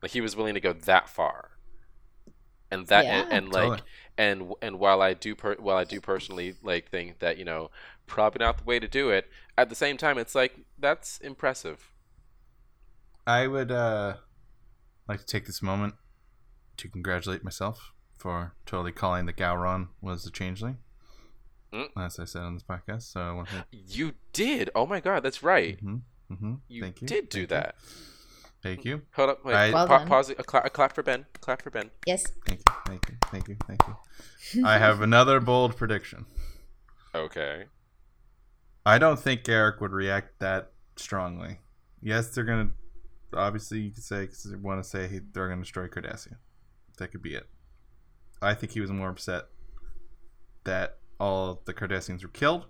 like 0.00 0.12
he 0.12 0.20
was 0.20 0.36
willing 0.36 0.54
to 0.54 0.60
go 0.60 0.72
that 0.72 1.08
far, 1.08 1.50
and 2.70 2.86
that 2.86 3.04
Yeah. 3.06 3.22
and, 3.22 3.32
and 3.32 3.52
Totally. 3.52 3.70
like 3.70 3.82
and 4.16 4.52
and 4.62 4.78
while 4.78 5.02
I 5.02 5.12
do 5.12 5.34
per, 5.34 5.56
while 5.56 5.76
I 5.76 5.84
do 5.84 6.00
personally 6.00 6.54
like 6.62 6.88
think 6.88 7.18
that 7.18 7.36
you 7.36 7.44
know 7.44 7.72
probably 8.06 8.44
not 8.44 8.58
the 8.58 8.64
way 8.64 8.78
to 8.78 8.86
do 8.86 9.10
it, 9.10 9.28
at 9.58 9.70
the 9.70 9.74
same 9.74 9.96
time 9.96 10.18
it's 10.18 10.36
like 10.36 10.54
that's 10.78 11.18
impressive. 11.18 11.90
I 13.26 13.48
would 13.48 13.72
uh, 13.72 14.18
like 15.08 15.18
to 15.18 15.26
take 15.26 15.46
this 15.46 15.62
moment 15.62 15.94
to 16.76 16.88
congratulate 16.88 17.42
myself 17.42 17.93
for 18.16 18.54
totally 18.66 18.92
calling 18.92 19.26
that 19.26 19.36
Gowron 19.36 19.88
was 20.00 20.26
a 20.26 20.30
changeling. 20.30 20.78
Mm. 21.72 21.88
As 21.96 22.18
I 22.18 22.24
said 22.24 22.42
on 22.42 22.54
this 22.54 22.62
podcast, 22.62 23.02
so 23.12 23.20
I 23.20 23.32
want 23.32 23.48
to. 23.48 23.64
You 23.72 24.12
did. 24.32 24.70
Oh 24.74 24.86
my 24.86 25.00
god, 25.00 25.22
that's 25.22 25.42
right. 25.42 25.78
hmm 25.80 25.96
hmm 26.32 26.54
You, 26.68 26.82
Thank 26.82 27.02
you. 27.02 27.08
did 27.08 27.28
do 27.28 27.38
Thank 27.38 27.50
you. 27.50 27.56
that. 27.56 27.74
Thank 28.62 28.84
you. 28.84 29.02
Hold 29.14 29.30
up, 29.30 29.44
wait. 29.44 29.54
I- 29.54 29.72
Well 29.72 29.86
pa- 29.86 30.04
pause. 30.06 30.30
it. 30.30 30.38
A, 30.38 30.44
cla- 30.44 30.62
a 30.64 30.70
clap 30.70 30.94
for 30.94 31.02
Ben. 31.02 31.26
Clap 31.40 31.62
for 31.62 31.70
Ben. 31.70 31.90
Yes. 32.06 32.24
Thank 32.46 32.60
you. 32.60 32.74
Thank 32.86 33.08
you. 33.10 33.16
Thank 33.26 33.48
you. 33.48 33.56
Thank 33.66 33.80
you. 34.54 34.64
I 34.66 34.78
have 34.78 35.00
another 35.02 35.40
bold 35.40 35.76
prediction. 35.76 36.24
Okay. 37.14 37.64
I 38.86 38.98
don't 38.98 39.18
think 39.18 39.42
Garak 39.42 39.80
would 39.80 39.92
react 39.92 40.38
that 40.40 40.70
strongly. 40.96 41.58
Yes, 42.00 42.28
they're 42.28 42.44
gonna. 42.44 42.70
Obviously, 43.34 43.80
you 43.80 43.90
could 43.90 44.04
say 44.04 44.26
cause 44.28 44.44
they 44.44 44.56
want 44.56 44.82
to 44.82 44.88
say 44.88 45.08
he, 45.08 45.18
they're 45.32 45.48
gonna 45.48 45.62
destroy 45.62 45.88
Cardassia. 45.88 46.36
That 46.98 47.08
could 47.10 47.22
be 47.22 47.34
it. 47.34 47.48
I 48.42 48.54
think 48.54 48.72
he 48.72 48.80
was 48.80 48.90
more 48.90 49.08
upset 49.08 49.44
that 50.64 50.98
all 51.20 51.62
the 51.64 51.74
Cardassians 51.74 52.22
were 52.22 52.28
killed. 52.28 52.66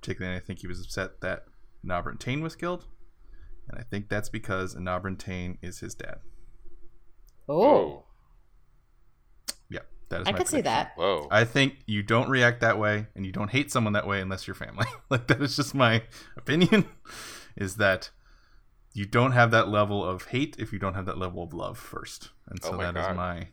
Particularly, 0.00 0.36
I 0.36 0.40
think 0.40 0.60
he 0.60 0.66
was 0.66 0.80
upset 0.80 1.20
that 1.20 1.44
Enabran 1.86 2.18
Tain 2.18 2.42
was 2.42 2.56
killed, 2.56 2.86
and 3.68 3.78
I 3.78 3.82
think 3.82 4.08
that's 4.08 4.28
because 4.28 4.74
Enabran 4.74 5.18
Tain 5.18 5.58
is 5.62 5.78
his 5.80 5.94
dad. 5.94 6.16
Oh, 7.48 8.04
Yeah, 9.68 9.80
that 10.08 10.22
is. 10.22 10.28
I 10.28 10.32
my 10.32 10.38
could 10.38 10.48
see 10.48 10.60
that. 10.62 10.92
Whoa. 10.96 11.28
I 11.30 11.44
think 11.44 11.78
you 11.86 12.02
don't 12.02 12.28
react 12.30 12.60
that 12.60 12.78
way 12.78 13.06
and 13.14 13.26
you 13.26 13.32
don't 13.32 13.50
hate 13.50 13.70
someone 13.70 13.92
that 13.94 14.06
way 14.06 14.20
unless 14.20 14.46
you're 14.46 14.54
family. 14.54 14.86
like 15.10 15.26
that 15.26 15.42
is 15.42 15.56
just 15.56 15.74
my 15.74 16.02
opinion 16.36 16.86
is 17.56 17.76
that 17.76 18.10
you 18.94 19.04
don't 19.06 19.32
have 19.32 19.50
that 19.50 19.68
level 19.68 20.04
of 20.04 20.26
hate 20.26 20.56
if 20.58 20.72
you 20.72 20.78
don't 20.78 20.94
have 20.94 21.06
that 21.06 21.18
level 21.18 21.42
of 21.42 21.52
love 21.52 21.78
first. 21.78 22.30
And 22.48 22.60
Oh 22.62 22.70
so 22.70 22.76
my 22.76 22.84
that 22.84 22.96
is 22.96 23.06
God. 23.06 23.16
my 23.16 23.48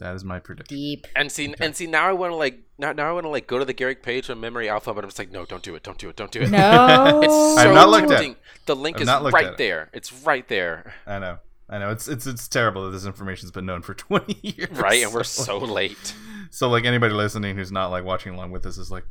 that 0.00 0.14
is 0.14 0.24
my 0.24 0.40
prediction. 0.40 0.76
Deep. 0.76 1.06
and 1.14 1.30
see, 1.30 1.54
and 1.60 1.76
see, 1.76 1.86
now 1.86 2.08
I 2.08 2.12
want 2.12 2.32
to 2.32 2.36
like, 2.36 2.58
now, 2.78 2.92
now 2.92 3.08
I 3.08 3.12
want 3.12 3.24
to 3.24 3.30
like 3.30 3.46
go 3.46 3.58
to 3.58 3.64
the 3.64 3.74
Garak 3.74 4.02
page 4.02 4.28
on 4.30 4.40
Memory 4.40 4.68
Alpha, 4.68 4.92
but 4.92 5.04
I'm 5.04 5.08
just 5.10 5.18
like, 5.18 5.30
no, 5.30 5.44
don't 5.44 5.62
do 5.62 5.74
it, 5.74 5.82
don't 5.82 5.98
do 5.98 6.08
it, 6.08 6.16
don't 6.16 6.30
do 6.32 6.40
it. 6.40 6.50
No. 6.50 7.20
it's 7.22 7.32
so 7.32 7.56
I've 7.56 7.74
not 7.74 7.88
looked 7.88 8.10
at 8.10 8.24
it. 8.24 8.36
The 8.66 8.74
link 8.76 8.96
I've 8.96 9.02
is 9.02 9.06
not 9.06 9.22
looked 9.22 9.36
at 9.36 9.44
right 9.44 9.52
it. 9.52 9.58
there. 9.58 9.90
It's 9.92 10.12
right 10.12 10.46
there, 10.48 10.94
I 11.06 11.18
know. 11.18 11.38
I 11.68 11.78
know. 11.78 11.90
It's 11.90 12.08
it's 12.08 12.26
it's 12.26 12.48
terrible 12.48 12.86
that 12.86 12.90
this 12.90 13.06
information's 13.06 13.52
been 13.52 13.66
known 13.66 13.82
for 13.82 13.94
20 14.08 14.38
years. 14.42 14.70
right? 14.72 15.04
And 15.04 15.12
we're 15.12 15.22
so 15.46 15.58
late. 15.58 16.14
So 16.50 16.68
like 16.68 16.84
anybody 16.84 17.14
listening 17.14 17.56
who's 17.56 17.70
not 17.70 17.90
like 17.92 18.04
watching 18.04 18.34
along 18.34 18.50
with 18.50 18.66
us 18.66 18.76
is 18.76 18.90
like, 18.90 19.04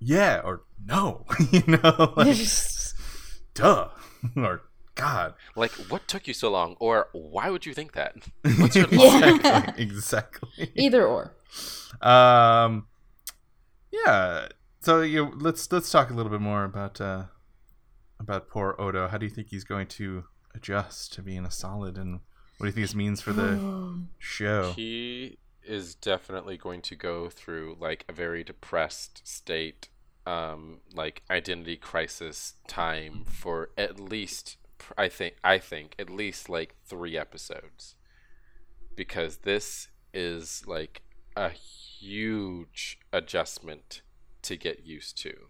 yeah 0.00 0.40
or 0.44 0.62
no, 0.84 1.24
you 1.52 1.62
know, 1.66 2.12
like 2.16 2.36
duh 3.54 3.88
or 4.36 4.62
God. 4.94 5.34
Like, 5.56 5.72
what 5.72 6.06
took 6.08 6.26
you 6.28 6.34
so 6.34 6.50
long, 6.50 6.76
or 6.80 7.08
why 7.12 7.50
would 7.50 7.64
you 7.66 7.74
think 7.74 7.92
that? 7.92 8.16
What's 8.58 8.76
your 8.76 8.86
Yeah. 8.90 9.72
exactly. 9.76 9.82
exactly. 10.58 10.72
Either 10.74 11.06
or. 11.06 11.34
Um, 12.02 12.86
yeah. 13.90 14.48
So 14.80 15.02
you 15.02 15.32
let's 15.36 15.70
let's 15.72 15.90
talk 15.90 16.10
a 16.10 16.14
little 16.14 16.30
bit 16.30 16.40
more 16.40 16.64
about 16.64 17.00
uh 17.00 17.24
about 18.18 18.48
poor 18.48 18.74
Odo. 18.78 19.08
How 19.08 19.18
do 19.18 19.26
you 19.26 19.30
think 19.30 19.48
he's 19.48 19.64
going 19.64 19.86
to 19.88 20.24
adjust 20.54 21.12
to 21.14 21.22
being 21.22 21.44
a 21.44 21.50
solid, 21.50 21.96
and 21.96 22.20
what 22.58 22.64
do 22.64 22.66
you 22.66 22.72
think 22.72 22.84
this 22.84 22.94
means 22.94 23.20
for 23.20 23.32
the 23.32 24.02
show? 24.18 24.72
He 24.72 25.38
is 25.62 25.94
definitely 25.94 26.56
going 26.56 26.82
to 26.82 26.96
go 26.96 27.28
through 27.28 27.76
like 27.80 28.04
a 28.08 28.12
very 28.12 28.42
depressed 28.42 29.26
state, 29.26 29.88
um, 30.26 30.78
like 30.94 31.22
identity 31.30 31.76
crisis 31.76 32.54
time 32.66 33.24
for 33.26 33.70
at 33.76 34.00
least 34.00 34.56
I 34.98 35.08
think 35.08 35.36
I 35.44 35.58
think 35.58 35.94
at 35.98 36.10
least 36.10 36.48
like 36.48 36.74
three 36.84 37.16
episodes, 37.16 37.96
because 38.96 39.38
this 39.38 39.88
is 40.12 40.64
like 40.66 41.02
a 41.36 41.50
huge 41.50 42.98
adjustment 43.12 44.02
to 44.42 44.56
get 44.56 44.84
used 44.86 45.18
to. 45.18 45.48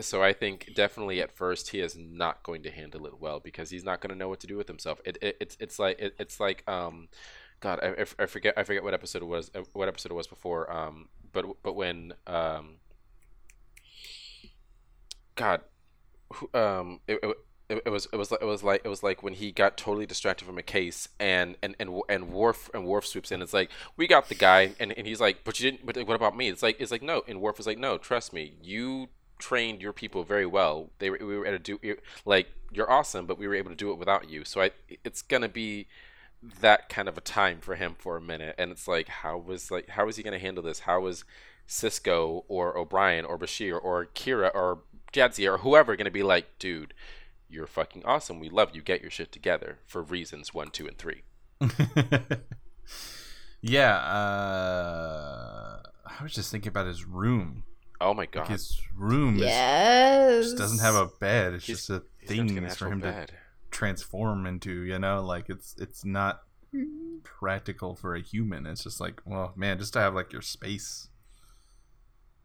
So 0.00 0.22
I 0.22 0.34
think 0.34 0.74
definitely 0.74 1.22
at 1.22 1.32
first 1.32 1.70
he 1.70 1.80
is 1.80 1.96
not 1.96 2.42
going 2.42 2.62
to 2.64 2.70
handle 2.70 3.06
it 3.06 3.18
well 3.18 3.40
because 3.40 3.70
he's 3.70 3.84
not 3.84 4.00
going 4.00 4.10
to 4.10 4.16
know 4.16 4.28
what 4.28 4.40
to 4.40 4.46
do 4.46 4.56
with 4.56 4.68
himself. 4.68 5.00
It, 5.06 5.16
it 5.22 5.36
it's 5.40 5.56
it's 5.58 5.78
like 5.78 5.98
it, 5.98 6.14
it's 6.18 6.38
like 6.38 6.68
um 6.68 7.08
God, 7.60 7.80
I, 7.82 8.04
I- 8.22 8.26
forget 8.26 8.52
I 8.58 8.62
forget 8.64 8.84
what 8.84 8.92
episode 8.92 9.22
it 9.22 9.26
was 9.26 9.50
uh, 9.54 9.62
what 9.72 9.88
episode 9.88 10.12
it 10.12 10.14
was 10.14 10.26
before 10.26 10.70
um 10.70 11.08
but 11.32 11.46
but 11.62 11.74
when 11.74 12.12
um 12.26 12.76
God 15.34 15.60
um 16.54 17.00
it, 17.08 17.20
it, 17.68 17.82
it, 17.86 17.90
was 17.90 18.06
it 18.12 18.16
was 18.16 18.30
like 18.30 18.42
it 18.42 18.46
was 18.46 18.62
like 18.62 18.82
it 18.84 18.88
was 18.88 19.02
like 19.02 19.22
when 19.22 19.32
he 19.32 19.50
got 19.50 19.76
totally 19.76 20.06
distracted 20.06 20.44
from 20.44 20.58
a 20.58 20.62
case 20.62 21.08
and 21.18 21.56
and 21.62 21.74
and 21.80 22.00
and 22.08 22.30
Worf 22.30 22.70
and 22.72 22.86
Worf 22.86 23.06
swoops 23.06 23.32
in. 23.32 23.42
It's 23.42 23.52
like 23.52 23.70
we 23.96 24.06
got 24.06 24.28
the 24.28 24.34
guy 24.34 24.72
and, 24.78 24.92
and 24.92 25.06
he's 25.06 25.20
like 25.20 25.38
but 25.44 25.58
you 25.58 25.70
didn't 25.70 25.86
but 25.86 25.96
what 26.06 26.14
about 26.14 26.36
me? 26.36 26.48
It's 26.48 26.62
like 26.62 26.80
it's 26.80 26.92
like 26.92 27.02
no 27.02 27.22
and 27.26 27.40
Worf 27.40 27.58
is 27.58 27.66
like 27.66 27.78
no 27.78 27.98
trust 27.98 28.32
me 28.32 28.54
you 28.62 29.08
trained 29.38 29.82
your 29.82 29.92
people 29.92 30.22
very 30.22 30.46
well. 30.46 30.90
They 30.98 31.10
were, 31.10 31.18
we 31.20 31.38
were 31.38 31.46
able 31.46 31.58
to 31.58 31.78
do 31.78 31.96
like 32.24 32.48
you're 32.72 32.90
awesome 32.90 33.26
but 33.26 33.38
we 33.38 33.48
were 33.48 33.54
able 33.54 33.70
to 33.70 33.76
do 33.76 33.90
it 33.90 33.98
without 33.98 34.30
you. 34.30 34.44
So 34.44 34.60
I 34.60 34.70
it's 35.04 35.22
gonna 35.22 35.48
be 35.48 35.88
that 36.60 36.88
kind 36.88 37.08
of 37.08 37.18
a 37.18 37.22
time 37.22 37.58
for 37.60 37.74
him 37.74 37.96
for 37.98 38.16
a 38.16 38.20
minute 38.20 38.54
and 38.58 38.70
it's 38.70 38.86
like 38.86 39.08
how 39.08 39.38
was 39.38 39.72
like 39.72 39.88
how 39.88 40.06
is 40.08 40.16
he 40.16 40.22
to 40.22 40.38
handle 40.38 40.62
this? 40.62 40.80
How 40.80 41.00
was 41.00 41.24
sisko 41.68 42.44
or 42.46 42.78
o'brien 42.78 43.24
or 43.24 43.36
bashir 43.36 43.76
or 43.82 44.06
kira 44.14 44.54
or 44.54 44.78
jadzia 45.12 45.54
or 45.54 45.58
whoever 45.58 45.96
to 45.96 46.10
be 46.10 46.22
like 46.22 46.46
dude 46.60 46.94
you're 47.48 47.66
fucking 47.66 48.04
awesome 48.04 48.40
we 48.40 48.48
love 48.48 48.74
you 48.74 48.82
get 48.82 49.00
your 49.02 49.10
shit 49.10 49.30
together 49.32 49.78
for 49.86 50.02
reasons 50.02 50.52
one 50.54 50.70
two 50.70 50.86
and 50.86 50.98
three 50.98 51.22
yeah. 53.60 53.96
Uh, 53.96 55.80
I 56.06 56.22
was 56.22 56.34
just 56.34 56.50
thinking 56.50 56.68
about 56.68 56.86
his 56.86 57.04
room. 57.04 57.64
oh 58.00 58.14
my 58.14 58.22
Like 58.22 58.32
god 58.32 58.48
his 58.48 58.80
room 58.94 59.36
is, 59.36 59.42
Yes. 59.42 60.44
just 60.44 60.58
doesn't 60.58 60.80
have 60.80 60.94
a 60.94 61.06
bed. 61.20 61.54
It's 61.54 61.66
He's- 61.66 61.78
just 61.86 61.90
a 61.90 62.02
thing 62.26 62.48
get 62.48 62.60
for 62.62 62.66
actual 62.86 62.88
him 62.92 63.00
to 63.02 63.26
transform 63.70 64.46
into. 64.46 64.82
You 64.82 64.98
know, 64.98 65.22
like 65.22 65.48
it's 65.48 65.74
it's 65.78 66.04
not 66.04 66.42
practical 67.22 67.94
for 67.94 68.14
a 68.14 68.20
human. 68.20 68.66
It's 68.66 68.84
just 68.84 69.00
like, 69.00 69.20
well, 69.24 69.52
man, 69.56 69.78
just 69.78 69.92
to 69.94 70.00
have 70.00 70.14
like 70.14 70.32
your 70.32 70.42
space 70.42 71.08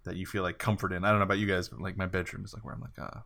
that 0.04 0.16
you 0.16 0.26
feel 0.26 0.44
like 0.44 0.58
comfort 0.58 0.94
in. 0.94 1.04
I 1.04 1.10
don't 1.10 1.20
know 1.20 1.26
about 1.26 1.38
you 1.40 1.48
guys, 1.48 1.68
but 1.70 1.82
like 1.82 1.98
my 1.98 2.06
bedroom 2.08 2.46
is 2.46 2.54
like 2.54 2.64
where 2.64 2.74
I'm 2.74 2.82
like, 2.82 2.98
ah, 3.00 3.24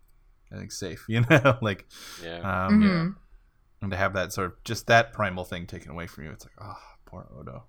I 0.51 0.57
think 0.57 0.71
safe. 0.71 1.05
You 1.09 1.21
know, 1.29 1.57
like 1.61 1.85
yeah 2.23 2.37
um, 2.67 2.81
Mhm. 2.81 3.15
and 3.81 3.91
to 3.91 3.97
have 3.97 4.13
that 4.13 4.33
sort 4.33 4.47
of 4.47 4.63
just 4.63 4.87
that 4.87 5.13
primal 5.13 5.43
thing 5.45 5.67
taken 5.67 5.91
away 5.91 6.07
from 6.07 6.25
you, 6.25 6.31
it's 6.31 6.45
like, 6.45 6.55
oh, 6.61 6.77
poor 7.05 7.27
Odo. 7.39 7.63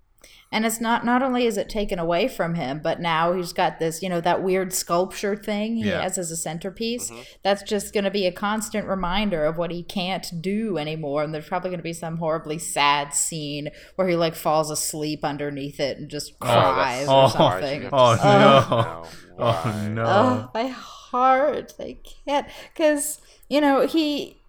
And 0.50 0.64
it's 0.66 0.80
not 0.80 1.04
not 1.04 1.22
only 1.22 1.44
is 1.46 1.56
it 1.56 1.68
taken 1.68 1.98
away 2.00 2.26
from 2.26 2.54
him, 2.54 2.80
but 2.82 3.00
now 3.00 3.32
he's 3.34 3.52
got 3.52 3.78
this, 3.78 4.02
you 4.02 4.08
know, 4.08 4.20
that 4.22 4.42
weird 4.42 4.72
sculpture 4.72 5.36
thing 5.36 5.76
he 5.76 5.88
Yeah. 5.88 6.02
has 6.02 6.18
as 6.18 6.32
a 6.32 6.36
centerpiece. 6.36 7.10
Mhm. 7.10 7.24
That's 7.44 7.62
just 7.62 7.92
going 7.92 8.04
to 8.04 8.10
be 8.10 8.26
a 8.26 8.32
constant 8.32 8.88
reminder 8.88 9.44
of 9.44 9.56
what 9.56 9.70
he 9.70 9.85
can't 9.85 10.27
do 10.40 10.79
anymore. 10.79 11.22
And 11.22 11.33
there's 11.33 11.46
probably 11.48 11.70
going 11.70 11.79
to 11.79 11.85
be 11.85 11.92
some 11.92 12.16
horribly 12.16 12.58
sad 12.58 13.14
scene 13.14 13.68
where 13.94 14.08
he 14.08 14.16
like 14.16 14.35
falls 14.35 14.70
asleep 14.70 15.24
underneath 15.24 15.79
it 15.79 15.98
and 15.98 16.08
just 16.08 16.33
Oh, 16.40 16.46
cries 16.46 17.06
oh, 17.08 17.12
or 17.12 17.22
why'd 17.29 17.33
something. 17.33 17.83
have 17.83 17.90
to 17.90 17.96
Oh, 17.96 18.14
no. 18.14 18.77
that? 19.02 19.10
Oh 19.38 19.88
no. 19.90 20.04
Oh, 20.06 20.50
my 20.54 20.74
heart. 21.11 21.75
They 21.79 22.00
can't 22.27 22.46
because 22.73 23.21
you 23.48 23.61
know 23.61 23.87
he 23.87 24.40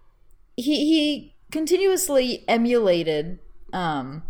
he 0.56 0.84
he 0.86 1.34
continuously 1.50 2.44
emulated 2.46 3.38
um 3.72 4.22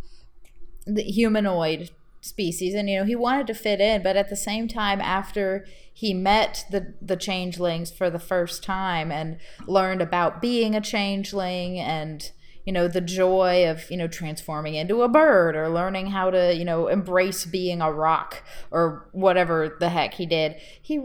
the 0.87 1.03
humanoid 1.03 1.91
species 2.21 2.75
and 2.75 2.91
you 2.91 2.99
know 2.99 3.05
he 3.05 3.15
wanted 3.15 3.47
to 3.47 3.55
fit 3.55 3.81
in 3.81 4.03
but 4.03 4.17
at 4.17 4.29
the 4.29 4.37
same 4.37 4.67
time 4.67 5.01
after 5.01 5.65
he 5.93 6.13
met 6.13 6.65
the 6.71 6.95
the 7.01 7.17
changelings 7.17 7.91
for 7.91 8.11
the 8.11 8.19
first 8.19 8.63
time 8.63 9.11
and 9.13 9.39
learned 9.67 10.03
about 10.03 10.43
being 10.43 10.75
a 10.75 10.81
changeling 10.81 11.79
and 11.79 12.33
you 12.65 12.73
know 12.73 12.87
the 12.87 13.01
joy 13.01 13.69
of 13.69 13.91
you 13.91 13.97
know 13.97 14.09
transforming 14.09 14.75
into 14.75 15.03
a 15.03 15.09
bird 15.09 15.57
or 15.57 15.69
learning 15.69 16.09
how 16.09 16.31
to 16.31 16.55
you 16.55 16.65
know 16.65 16.89
embrace 16.89 17.45
being 17.45 17.81
a 17.81 17.91
rock 17.91 18.43
or 18.71 19.09
whatever 19.13 19.77
the 19.81 19.89
heck 19.89 20.15
he 20.15 20.27
did 20.27 20.57
he 20.83 21.01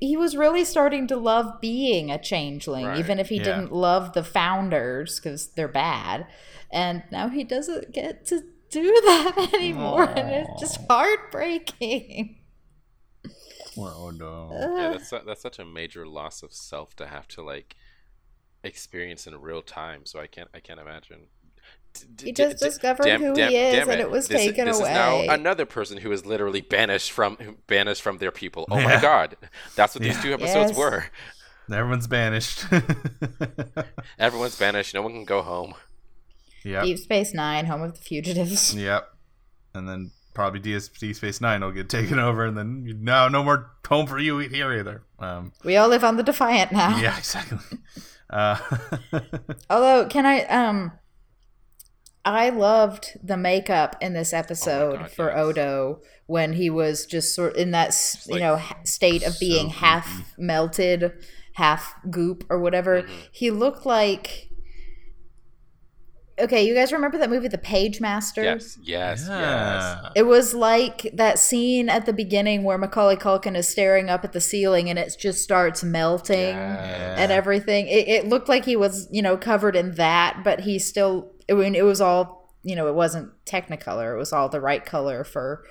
he 0.00 0.16
was 0.16 0.36
really 0.36 0.64
starting 0.64 1.06
to 1.08 1.16
love 1.16 1.60
being 1.60 2.10
a 2.10 2.18
changeling 2.18 2.86
Right. 2.86 2.98
even 2.98 3.18
if 3.18 3.28
he 3.30 3.36
Yeah. 3.36 3.44
didn't 3.44 3.72
love 3.72 4.12
the 4.12 4.22
founders 4.24 5.18
because 5.20 5.48
they're 5.48 5.68
bad 5.68 6.26
and 6.70 7.02
now 7.10 7.28
he 7.28 7.44
doesn't 7.44 7.92
get 7.92 8.26
to 8.26 8.42
do 8.70 8.82
that 9.06 9.50
anymore, 9.54 10.04
and 10.04 10.28
it's 10.30 10.60
just 10.60 10.78
heartbreaking. 10.90 12.36
Oh 13.76 14.10
no. 14.10 14.50
Yeah, 14.76 14.90
that's 14.90 15.10
that's 15.10 15.42
such 15.42 15.58
a 15.58 15.64
major 15.64 16.06
loss 16.06 16.42
of 16.42 16.52
self 16.52 16.94
to 16.96 17.06
have 17.06 17.28
to 17.28 17.42
like 17.42 17.76
experience 18.64 19.26
in 19.26 19.40
real 19.40 19.62
time. 19.62 20.04
So 20.06 20.20
I 20.20 20.26
can't 20.26 20.48
I 20.54 20.60
can't 20.60 20.80
imagine. 20.80 21.28
D- 21.94 22.04
d- 22.16 22.24
He 22.26 22.32
just 22.32 22.58
d- 22.58 22.66
discovered 22.66 23.04
damn- 23.04 23.20
who 23.22 23.34
damn- 23.34 23.50
he 23.50 23.56
is, 23.56 23.88
and 23.88 24.00
it 24.00 24.10
was 24.10 24.28
This- 24.28 24.40
taken 24.40 24.66
this 24.66 24.78
away. 24.78 24.90
is 24.90 25.26
now 25.28 25.34
another 25.34 25.64
person 25.66 25.98
who 25.98 26.12
is 26.12 26.24
literally 26.26 26.60
banished 26.60 27.10
from 27.12 27.56
banished 27.66 28.02
from 28.02 28.18
their 28.18 28.30
people. 28.30 28.66
Oh 28.70 28.80
my 28.80 29.00
god, 29.00 29.36
that's 29.76 29.94
what 29.94 30.02
these 30.02 30.20
two 30.22 30.32
episodes 30.34 30.70
Yes. 30.70 30.78
were. 30.78 31.06
Everyone's 31.72 32.06
banished. 32.06 32.64
Everyone's 34.18 34.56
banished. 34.58 34.94
No 34.94 35.02
one 35.02 35.12
can 35.12 35.24
go 35.24 35.42
home. 35.42 35.74
yep. 36.64 36.84
Deep 36.84 36.98
Space 36.98 37.34
Nine, 37.34 37.66
Home 37.66 37.82
of 37.82 37.92
the 37.94 38.00
Fugitives. 38.00 38.74
Yep. 38.78 39.08
And 39.74 39.88
then 39.88 40.10
probably 40.34 40.60
DS 40.60 40.88
Deep 40.88 41.14
Space 41.16 41.40
Nine 41.40 41.60
will 41.62 41.72
get 41.72 41.88
taken 41.88 42.18
over, 42.18 42.44
and 42.46 42.56
then 42.56 43.00
no, 43.02 43.28
no 43.28 43.42
more 43.44 43.70
home 43.86 44.06
for 44.06 44.18
you 44.18 44.38
here 44.38 44.72
either. 44.72 45.02
Um, 45.18 45.52
We 45.64 45.76
all 45.76 45.88
live 45.88 46.04
on 46.04 46.16
the 46.16 46.22
Defiant 46.22 46.72
now. 46.72 46.96
yeah, 46.98 47.16
exactly. 47.18 47.58
Uh, 48.30 48.58
Although, 49.70 50.06
can 50.06 50.26
I 50.26 50.42
um 50.44 50.92
I 52.24 52.50
loved 52.50 53.16
the 53.22 53.36
makeup 53.36 53.96
in 54.00 54.12
this 54.12 54.32
episode 54.32 54.98
God, 54.98 55.10
for 55.10 55.28
yes. 55.30 55.38
Odo 55.38 56.00
when 56.26 56.52
he 56.54 56.68
was 56.68 57.06
just 57.06 57.34
sort 57.34 57.56
in 57.56 57.70
that 57.70 57.88
s 57.88 58.26
you 58.28 58.38
know 58.38 58.60
state 58.84 59.22
of 59.26 59.34
so 59.34 59.40
being 59.40 59.70
half 59.70 60.06
goopy. 60.06 60.24
melted, 60.38 61.12
half 61.54 61.94
goop 62.10 62.44
or 62.50 62.58
whatever. 62.60 63.02
Mhm. 63.02 63.08
He 63.32 63.50
looked 63.50 63.86
like 63.86 64.44
Okay, 66.40 66.64
you 66.64 66.72
guys 66.72 66.92
remember 66.92 67.18
that 67.18 67.30
movie 67.30 67.48
The 67.48 67.58
Pagemaster? 67.58 68.44
Yes, 68.44 68.78
yes, 68.80 69.26
yes. 69.28 69.98
It 70.14 70.22
was 70.22 70.54
like 70.54 71.10
that 71.12 71.36
scene 71.36 71.88
at 71.88 72.06
the 72.06 72.12
beginning 72.12 72.62
where 72.62 72.78
Macaulay 72.78 73.16
Culkin 73.16 73.56
is 73.56 73.66
staring 73.66 74.08
up 74.08 74.22
at 74.24 74.32
the 74.32 74.40
ceiling 74.40 74.88
and 74.88 75.00
it 75.00 75.16
just 75.18 75.42
starts 75.42 75.82
melting 75.82 76.54
Yeah. 76.54 77.16
and 77.18 77.32
everything. 77.32 77.88
It, 77.88 78.06
it 78.06 78.28
looked 78.28 78.48
like 78.48 78.66
he 78.66 78.76
was, 78.76 79.08
you 79.10 79.20
know, 79.20 79.36
covered 79.36 79.74
in 79.74 79.96
that, 79.96 80.42
but 80.44 80.60
he 80.60 80.78
still. 80.78 81.32
I 81.50 81.54
mean, 81.54 81.74
it 81.74 81.84
was 81.84 82.00
all, 82.00 82.52
you 82.62 82.76
know, 82.76 82.88
it 82.88 82.94
wasn't 82.94 83.30
Technicolor. 83.44 84.14
It 84.14 84.18
was 84.18 84.32
all 84.32 84.48
the 84.48 84.60
right 84.60 84.84
color 84.84 85.24
for 85.24 85.64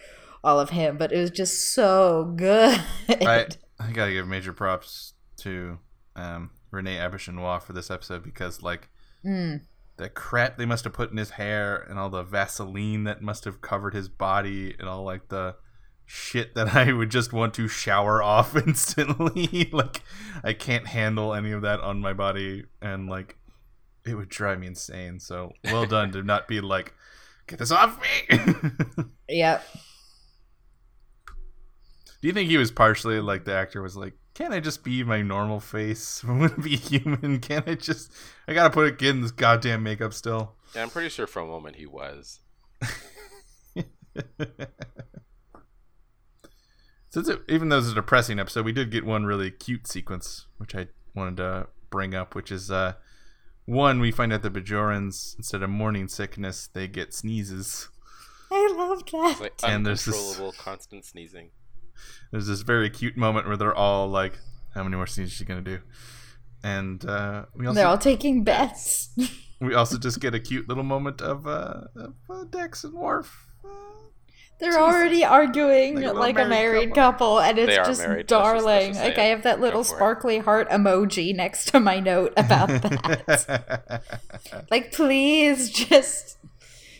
all 0.43 0.59
of 0.59 0.69
him, 0.71 0.97
but 0.97 1.11
it 1.11 1.19
was 1.19 1.31
just 1.31 1.73
so 1.73 2.33
good. 2.35 2.79
I, 3.09 3.47
I 3.79 3.91
gotta 3.91 4.11
give 4.11 4.27
major 4.27 4.53
props 4.53 5.13
to 5.37 5.77
um, 6.15 6.51
Renee 6.71 6.97
Auberjonois 6.97 7.61
for 7.61 7.73
this 7.73 7.91
episode 7.91 8.23
because, 8.23 8.61
like, 8.61 8.89
Mm. 9.25 9.61
the 9.97 10.09
crap 10.09 10.57
they 10.57 10.65
must 10.65 10.83
have 10.83 10.93
put 10.93 11.11
in 11.11 11.17
his 11.17 11.31
hair 11.31 11.75
and 11.89 11.97
all 11.99 12.09
the 12.09 12.23
Vaseline 12.23 13.03
that 13.05 13.21
must 13.21 13.45
have 13.45 13.61
covered 13.61 13.93
his 13.95 14.07
body 14.07 14.75
and 14.79 14.87
all 14.87 15.03
like 15.03 15.29
the 15.29 15.55
shit 16.05 16.53
that 16.55 16.75
I 16.75 16.93
would 16.93 17.09
just 17.09 17.33
want 17.33 17.53
to 17.55 17.67
shower 17.67 18.21
off 18.23 18.55
instantly. 18.67 19.69
like, 19.73 20.01
I 20.43 20.53
can't 20.53 20.87
handle 20.87 21.33
any 21.33 21.51
of 21.51 21.63
that 21.63 21.79
on 21.81 21.99
my 21.99 22.13
body, 22.13 22.65
and 22.81 23.09
like, 23.09 23.36
it 24.09 24.15
would 24.15 24.29
drive 24.29 24.59
me 24.59 24.67
insane. 24.67 25.19
So, 25.19 25.53
well 25.65 25.85
done 25.85 26.11
to 26.11 26.23
not 26.23 26.47
be 26.47 26.61
like, 26.61 26.93
get 27.47 27.59
this 27.59 27.71
off 27.71 27.99
me. 28.01 28.37
Yep. 29.29 29.67
Do 32.21 32.27
you 32.27 32.33
think 32.33 32.49
he 32.49 32.57
was 32.57 32.71
partially 32.71 33.19
like 33.19 33.43
the 33.45 33.53
actor 33.53 33.81
was 33.81 33.97
like, 33.97 34.13
can't 34.33 34.53
I 34.53 34.59
just 34.59 34.83
be 34.83 35.03
my 35.03 35.21
normal 35.21 35.59
face? 35.59 36.23
I 36.27 36.31
want 36.31 36.55
to 36.55 36.61
be 36.61 36.75
human. 36.75 37.39
Can't 37.39 37.67
I 37.67 37.75
just? 37.75 38.11
I 38.47 38.53
gotta 38.53 38.69
put 38.69 38.87
it 38.87 39.01
in 39.01 39.21
this 39.21 39.31
goddamn 39.31 39.83
makeup 39.83 40.13
still. 40.13 40.53
Yeah, 40.75 40.83
I'm 40.83 40.89
pretty 40.89 41.09
sure 41.09 41.27
for 41.27 41.41
a 41.41 41.45
moment 41.45 41.75
he 41.75 41.85
was. 41.85 42.39
Since 47.09 47.29
it, 47.29 47.41
even 47.47 47.69
though 47.69 47.79
it's 47.79 47.89
a 47.89 47.95
depressing 47.95 48.39
episode, 48.39 48.65
we 48.65 48.73
did 48.73 48.91
get 48.91 49.05
one 49.05 49.25
really 49.25 49.49
cute 49.49 49.87
sequence, 49.87 50.45
which 50.57 50.75
I 50.75 50.87
wanted 51.15 51.37
to 51.37 51.67
bring 51.89 52.13
up, 52.13 52.35
which 52.35 52.51
is 52.51 52.69
uh, 52.69 52.93
one 53.67 53.99
we 53.99 54.11
find 54.11 54.33
out 54.33 54.41
the 54.41 54.49
Bajorans 54.49 55.35
instead 55.37 55.61
of 55.61 55.69
morning 55.69 56.07
sickness, 56.07 56.67
they 56.73 56.87
get 56.87 57.13
sneezes. 57.13 57.89
I 58.49 58.73
love 58.75 59.05
that. 59.11 59.31
It's 59.41 59.61
like 59.63 59.71
And 59.71 59.85
there's 59.85 60.05
this- 60.05 60.15
uncontrollable, 60.15 60.57
constant 60.57 61.05
sneezing. 61.05 61.51
There's 62.31 62.47
this 62.47 62.61
very 62.61 62.89
cute 62.89 63.17
moment 63.17 63.47
where 63.47 63.57
they're 63.57 63.75
all 63.75 64.07
like, 64.07 64.39
"How 64.73 64.83
many 64.83 64.95
more 64.95 65.07
sneezes 65.07 65.33
is 65.33 65.37
she 65.37 65.45
gonna 65.45 65.61
do?" 65.61 65.79
And 66.63 67.03
uh, 67.05 67.45
we 67.55 67.67
also 67.67 67.75
They're 67.75 67.87
all 67.87 67.97
taking 67.97 68.43
bets. 68.43 69.09
we 69.61 69.73
also 69.73 69.97
just 69.97 70.19
get 70.19 70.33
a 70.33 70.39
cute 70.39 70.67
little 70.69 70.83
moment 70.83 71.21
of 71.21 71.45
uh, 71.47 71.85
of 71.95 72.13
uh, 72.29 72.43
Dax 72.45 72.83
and 72.83 72.93
Worf. 72.93 73.47
They're 74.59 74.71
Jesus. 74.71 74.81
already 74.81 75.23
arguing 75.23 75.95
Like 75.95 76.05
a 76.05 76.13
like, 76.13 76.35
a 76.39 76.45
married 76.45 76.49
married 76.89 76.95
couple, 76.95 77.39
and 77.39 77.59
it's 77.59 77.75
just 77.75 78.01
married, 78.01 78.29
let's 78.29 78.29
just- 78.29 78.53
let's 78.55 78.63
darling. 78.63 78.87
just 78.93 79.03
like 79.03 79.17
I 79.19 79.25
have 79.25 79.43
that 79.43 79.59
little 79.59 79.83
for 79.83 79.93
it. 79.93 79.97
sparkly 79.97 80.37
heart 80.39 80.69
emoji 80.71 81.35
next 81.35 81.65
to 81.69 81.79
my 81.79 81.99
note 81.99 82.33
about 82.37 82.67
that. 82.81 84.03
like, 84.71 84.91
please, 84.93 85.69
just, 85.69 86.37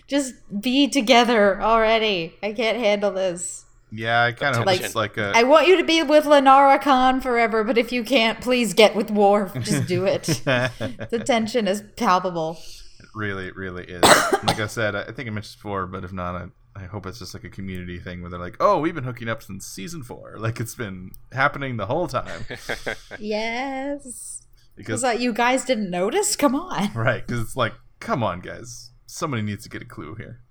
just 0.07 0.33
be 0.61 0.87
together 0.87 1.61
already. 1.61 2.33
I 2.43 2.53
can't 2.53 2.77
handle 2.77 3.11
this. 3.11 3.65
yeah, 3.91 4.21
I 4.23 4.31
kind 4.33 4.55
of 4.55 4.65
Like- 4.65 4.81
it's 4.81 4.95
like 4.95 5.17
a 5.17 5.31
I 5.35 5.43
want 5.43 5.67
you 5.67 5.77
to 5.77 5.83
be 5.83 6.03
with 6.03 6.25
Lenara 6.25 6.79
Kahn 6.81 7.21
forever, 7.21 7.63
but 7.63 7.77
if 7.77 7.91
you 7.91 8.03
can't, 8.03 8.39
please 8.41 8.73
get 8.73 8.95
with 8.95 9.09
Worf. 9.09 9.53
Just 9.61 9.87
do 9.87 10.05
it. 10.05 10.23
the 10.45 11.23
tension 11.25 11.67
is 11.67 11.83
palpable. 11.95 12.59
It 12.99 13.05
really, 13.15 13.51
really 13.51 13.85
is. 13.85 14.03
like 14.03 14.59
I 14.59 14.67
said, 14.67 14.95
I 14.95 15.01
I 15.03 15.11
think 15.11 15.27
I 15.27 15.31
mentioned 15.31 15.57
before, 15.57 15.87
but 15.87 16.03
if 16.03 16.11
not, 16.13 16.35
I, 16.35 16.45
I 16.77 16.85
hope 16.85 17.05
it's 17.07 17.17
just 17.19 17.33
like 17.33 17.43
a 17.43 17.49
community 17.49 17.97
thing 17.99 18.21
where 18.21 18.29
they're 18.29 18.39
like, 18.39 18.57
"Oh, 18.59 18.79
we've 18.79 18.93
been 18.93 19.03
hooking 19.03 19.27
up 19.29 19.41
since 19.41 19.65
season 19.65 20.03
four. 20.03 20.35
Like 20.39 20.59
it's 20.59 20.75
been 20.75 21.11
happening 21.31 21.77
the 21.77 21.87
whole 21.87 22.07
time." 22.07 22.45
Yes. 23.19 24.43
Because 24.75 25.01
Because 25.01 25.03
like, 25.03 25.19
you 25.19 25.33
guys 25.33 25.65
didn't 25.65 25.89
notice? 25.89 26.35
Come 26.35 26.53
on. 26.55 26.93
right, 26.95 27.25
because 27.25 27.41
it's 27.41 27.55
like, 27.55 27.73
come 27.99 28.21
on, 28.23 28.41
guys, 28.41 28.91
somebody 29.07 29.41
needs 29.41 29.63
to 29.63 29.69
get 29.69 29.81
a 29.81 29.85
clue 29.85 30.13
here. 30.15 30.41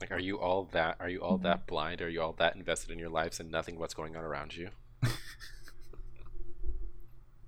Like, 0.00 0.10
are 0.10 0.18
you 0.18 0.38
all 0.40 0.64
that? 0.72 0.96
Are 0.98 1.08
you 1.08 1.20
all 1.20 1.36
Mm-hmm. 1.36 1.44
that 1.44 1.66
blind? 1.66 2.02
Are 2.02 2.08
you 2.08 2.20
all 2.20 2.32
that 2.38 2.56
invested 2.56 2.90
in 2.90 2.98
your 2.98 3.08
lives 3.10 3.38
and 3.40 3.50
nothing 3.50 3.78
what's 3.78 3.94
going 3.94 4.16
on 4.16 4.24
around 4.24 4.56
you? 4.56 4.70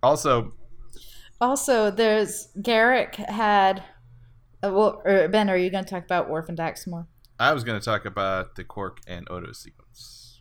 Also, 0.02 0.52
Also, 1.40 1.90
there's 1.90 2.48
Garak 2.58 3.16
had. 3.16 3.82
Uh, 4.62 4.72
well, 4.72 5.02
or 5.04 5.28
Ben, 5.28 5.48
are 5.48 5.56
you 5.56 5.70
going 5.70 5.84
to 5.84 5.90
talk 5.90 6.04
about 6.04 6.28
Worf 6.28 6.48
and 6.48 6.56
Dax 6.56 6.86
more? 6.86 7.06
I 7.38 7.52
was 7.52 7.62
going 7.64 7.78
to 7.78 7.84
talk 7.84 8.04
about 8.04 8.56
the 8.56 8.64
Quark 8.64 8.98
and 9.06 9.28
Odo 9.30 9.52
sequence. 9.52 10.40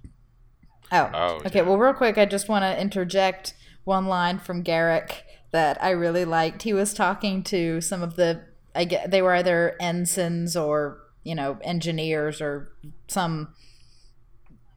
Oh, 0.91 1.09
Oh, 1.13 1.35
okay. 1.45 1.59
yeah. 1.59 1.61
Well, 1.61 1.77
real 1.77 1.93
quick, 1.93 2.17
I 2.17 2.25
just 2.25 2.49
want 2.49 2.63
to 2.63 2.79
interject 2.81 3.53
one 3.83 4.07
line 4.07 4.39
from 4.39 4.63
Garak 4.63 5.11
that 5.51 5.81
I 5.83 5.91
really 5.91 6.25
liked. 6.25 6.63
He 6.63 6.73
was 6.73 6.93
talking 6.93 7.43
to 7.43 7.81
some 7.81 8.01
of 8.01 8.15
the, 8.15 8.43
I 8.73 8.85
get 8.85 9.11
they 9.11 9.21
were 9.21 9.33
either 9.33 9.75
ensigns 9.79 10.55
or 10.55 10.99
you 11.23 11.35
know 11.35 11.57
engineers 11.63 12.41
or 12.41 12.71
some 13.07 13.53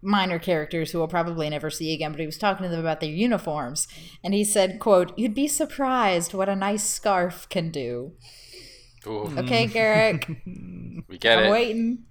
minor 0.03 0.38
characters 0.38 0.91
who 0.91 0.99
we'll 0.99 1.09
probably 1.09 1.49
never 1.51 1.70
see 1.70 1.93
again. 1.93 2.12
But 2.12 2.20
he 2.20 2.26
was 2.26 2.38
talking 2.38 2.64
to 2.64 2.70
them 2.70 2.80
about 2.80 3.01
their 3.01 3.11
uniforms, 3.11 3.86
and 4.24 4.32
he 4.34 4.45
said, 4.45 4.80
"quote 4.80 5.16
You'd 5.18 5.34
be 5.34 5.49
surprised 5.49 6.34
what 6.34 6.49
a 6.49 6.57
nice 6.57 6.84
scarf 6.84 7.49
can 7.49 7.70
do." 7.70 8.12
Ooh, 9.07 9.33
Okay, 9.39 9.67
Garak, 9.67 10.27
we 11.09 11.19
get 11.19 11.39
it. 11.39 11.45
I'm 11.47 11.51
waiting. 11.51 12.05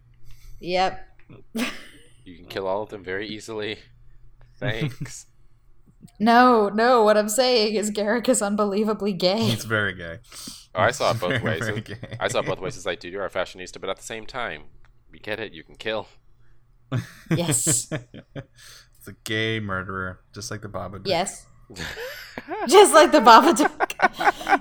Yep. 0.60 1.08
You 2.26 2.36
can 2.38 2.46
kill 2.46 2.68
all 2.68 2.84
of 2.84 2.90
them 2.90 3.04
very 3.04 3.28
easily. 3.28 3.80
Thanks. 4.58 5.26
No, 6.18 6.70
no. 6.70 7.04
What 7.04 7.18
I'm 7.18 7.28
saying 7.30 7.76
is 7.76 7.92
Garak 7.92 8.28
is 8.30 8.42
unbelievably 8.42 9.14
gay. 9.14 9.40
He's 9.42 9.66
very 9.66 9.94
gay. 9.94 10.20
Oh, 10.74 10.82
I 10.82 10.92
saw 10.92 11.12
it 11.12 11.20
both 11.20 11.32
Very, 11.32 11.44
ways. 11.44 11.60
very 11.60 11.82
gay. 11.82 12.18
I 12.20 12.30
saw 12.30 12.40
it 12.40 12.46
both 12.46 12.60
ways. 12.62 12.76
It's 12.78 12.86
like, 12.86 13.00
dude, 13.02 13.12
you're 13.12 13.26
a 13.26 13.30
fashionista, 13.30 13.82
but 13.82 13.90
at 13.90 13.98
the 13.98 14.04
same 14.04 14.26
time, 14.26 14.64
we 15.12 15.20
get 15.20 15.40
it. 15.42 15.52
You 15.54 15.64
can 15.64 15.76
kill. 15.76 16.08
Yes. 17.30 17.92
it's 17.92 19.08
a 19.08 19.14
gay 19.26 19.60
murderer, 19.60 20.22
just 20.34 20.52
like 20.52 20.62
the 20.62 20.70
Babadook. 20.70 21.06
Yes. 21.06 21.46
Just 22.68 22.94
like 22.94 23.12
the 23.12 23.20
Babadook. 23.20 23.94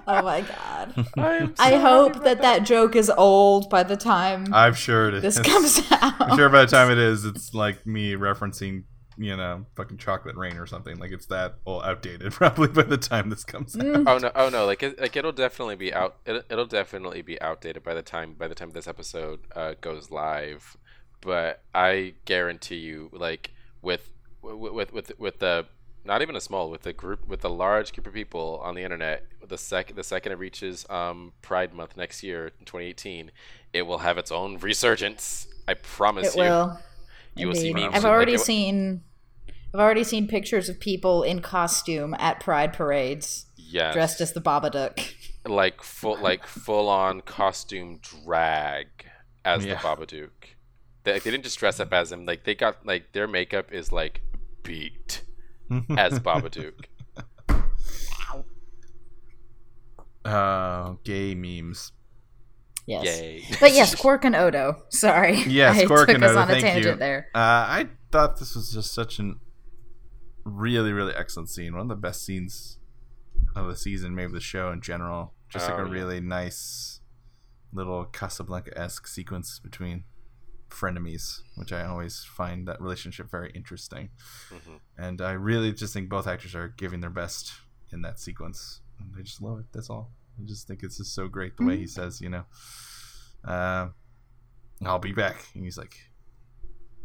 oh 0.07 0.23
my 0.23 0.43
god. 0.43 1.07
I'm 1.17 1.55
I 1.59 1.77
hope 1.77 2.15
happy 2.15 2.25
that 2.25 2.43
that 2.43 2.65
joke 2.65 2.97
is 2.97 3.11
old 3.11 3.71
by 3.71 3.83
the 3.83 3.97
time 3.97 4.53
I'm 4.53 4.75
sure 4.75 5.09
it 5.09 5.15
is. 5.15 5.23
this 5.23 5.41
comes 5.41 5.81
out. 5.93 6.21
I'm 6.21 6.37
sure 6.37 6.49
by 6.49 6.65
the 6.65 6.71
time 6.71 6.91
it 6.91 6.99
is, 6.99 7.25
it's 7.25 7.55
like 7.55 7.87
me 7.87 8.13
referencing, 8.15 8.85
you 9.17 9.37
know, 9.37 9.65
fucking 9.77 9.97
Chocolate 9.99 10.37
Rain 10.37 10.57
or 10.57 10.67
something. 10.67 10.99
Like 10.99 11.13
it's 11.13 11.27
that 11.27 11.57
well 11.65 11.83
outdated 11.83 12.33
probably 12.33 12.69
by 12.69 12.83
the 12.83 12.99
time 12.99 13.31
this 13.31 13.45
comes 13.45 13.77
out. 13.77 13.83
Mm. 13.83 14.05
Oh 14.07 14.19
no! 14.19 14.33
Oh 14.35 14.49
no! 14.49 14.67
Like 14.67 14.83
it, 14.83 15.01
like 15.01 15.17
it'll 15.17 15.33
definitely 15.33 15.77
be 15.77 15.93
out. 15.93 16.17
It'll, 16.27 16.43
it'll 16.51 16.67
definitely 16.67 17.23
be 17.23 17.41
outdated 17.41 17.83
by 17.83 17.95
the 17.95 18.03
time 18.03 18.35
by 18.35 18.49
the 18.49 18.55
time 18.55 18.71
this 18.71 18.89
episode 18.89 19.41
uh, 19.55 19.75
goes 19.81 20.11
live. 20.11 20.77
But 21.21 21.63
I 21.75 22.15
guarantee 22.27 22.77
you, 22.77 23.11
like 23.13 23.53
with 23.83 24.11
with 24.43 24.73
with 24.73 24.93
with, 24.93 25.19
with 25.19 25.39
the 25.39 25.67
not 26.09 26.23
even 26.23 26.35
a 26.35 26.41
small 26.41 26.71
with 26.71 26.83
the 26.83 26.93
group 26.93 27.29
with 27.29 27.43
the 27.43 27.51
large 27.51 27.93
group 27.93 28.07
of 28.09 28.15
people 28.15 28.61
on 28.65 28.75
the 28.75 28.83
internet, 28.83 29.25
the 29.47 29.59
second 29.59 29.95
the 29.97 30.03
second 30.03 30.33
it 30.33 30.39
reaches 30.39 30.85
um, 30.91 31.33
Pride 31.43 31.73
Month 31.75 31.97
next 31.97 32.23
year 32.25 32.47
in 32.59 32.65
2018, 32.65 33.31
it 33.73 33.83
will 33.83 33.99
have 33.99 34.19
its 34.19 34.33
own 34.33 34.59
resurgence. 34.59 35.47
I 35.69 35.75
promise 35.75 36.29
It 36.35 36.39
you. 36.39 36.43
will. 36.43 36.81
You 37.37 37.47
will 37.49 37.55
see 37.55 37.69
Indeed. 37.71 37.83
memes. 37.85 37.95
I've 37.95 38.05
already 38.05 38.35
it- 38.35 38.41
seen. 38.41 39.03
I've 39.75 39.81
already 39.81 40.03
seen 40.03 40.27
pictures 40.27 40.71
of 40.71 40.81
people 40.81 41.23
in 41.23 41.43
costume 41.43 42.15
at 42.19 42.41
pride 42.41 42.73
parades, 42.73 43.45
yes, 43.57 43.93
dressed 43.93 44.21
as 44.23 44.33
the 44.33 44.41
Babadook. 44.41 45.13
like 45.45 45.83
full 45.83 46.17
like 46.23 46.47
full 46.47 46.89
on 46.89 47.21
costume 47.21 48.01
drag 48.25 48.87
as 49.45 49.67
Yeah. 49.67 49.75
the 49.75 49.81
Babadook. 49.87 50.31
They, 51.05 51.13
they 51.19 51.31
didn't 51.31 51.45
just 51.45 51.59
dress 51.59 51.79
up 51.81 51.93
as 51.93 52.11
him. 52.11 52.25
Like 52.25 52.45
they 52.45 52.55
got 52.55 52.87
like 52.87 53.13
their 53.13 53.29
makeup 53.29 53.71
is 53.71 53.93
like 53.93 54.23
beat 54.63 55.23
as 55.97 56.19
Babadook. 56.21 56.85
uh, 60.25 60.95
gay 61.05 61.35
memes. 61.35 61.93
Yes. 62.87 63.05
Yay! 63.05 63.45
But 63.61 63.73
yes, 63.75 63.95
Quark 63.95 64.25
and 64.25 64.35
Odo. 64.35 64.83
Sorry. 64.89 65.43
Yes, 65.43 65.79
I 65.83 65.85
Quark 65.87 66.07
took 66.09 66.15
and 66.17 66.25
us 66.25 66.31
Odo, 66.31 66.39
on 66.41 66.45
a 66.49 66.53
thank 66.53 66.65
tangent 66.65 66.95
you. 66.95 66.99
there. 66.99 67.29
Uh, 67.35 67.39
I 67.39 67.89
thought 68.11 68.39
this 68.39 68.55
was 68.55 68.73
just 68.73 68.93
such 68.95 69.19
an 69.19 69.41
really, 70.45 70.93
really 70.93 71.13
excellent 71.15 71.51
scene. 71.51 71.73
One 71.75 71.83
of 71.83 71.89
the 71.89 71.97
best 71.97 72.25
scenes 72.25 72.79
of 73.55 73.67
the 73.67 73.77
season, 73.77 74.15
maybe 74.15 74.33
the 74.33 74.41
show 74.41 74.71
in 74.71 74.81
general. 74.81 75.35
Just 75.51 75.69
like 75.69 75.79
Oh, 75.79 75.83
a 75.83 75.87
yeah. 75.87 75.93
really 75.93 76.21
nice 76.21 77.01
little 77.73 78.05
Casablanca 78.07 78.77
esque 78.79 79.07
sequence 79.07 79.59
between 79.63 80.05
frenemies, 80.71 81.43
which 81.57 81.73
I 81.73 81.85
always 81.85 82.25
find 82.25 82.67
that 82.69 82.81
relationship 82.81 83.31
very 83.31 83.51
interesting. 83.53 84.11
Mhm. 84.51 84.81
And 84.97 85.21
I 85.21 85.33
really 85.33 85.73
just 85.73 85.93
think 85.93 86.09
both 86.09 86.27
actors 86.27 86.55
are 86.55 86.69
giving 86.69 87.01
their 87.01 87.11
best 87.11 87.53
in 87.91 88.03
that 88.03 88.19
sequence. 88.19 88.81
And 88.99 89.15
I 89.17 89.23
just 89.23 89.41
love 89.41 89.61
it. 89.61 89.67
That's 89.73 89.91
all. 89.91 90.13
I 90.39 90.45
just 90.45 90.67
think 90.69 90.83
it's 90.83 90.99
just 90.99 91.15
so 91.15 91.29
great 91.29 91.57
the 91.57 91.65
way 91.65 91.77
he 91.77 91.87
says, 91.87 92.21
you 92.21 92.29
know, 92.29 92.45
uh, 93.45 93.89
I'll 94.85 94.99
be 94.99 95.13
back. 95.13 95.37
And 95.55 95.65
he's 95.65 95.79
like, 95.79 95.97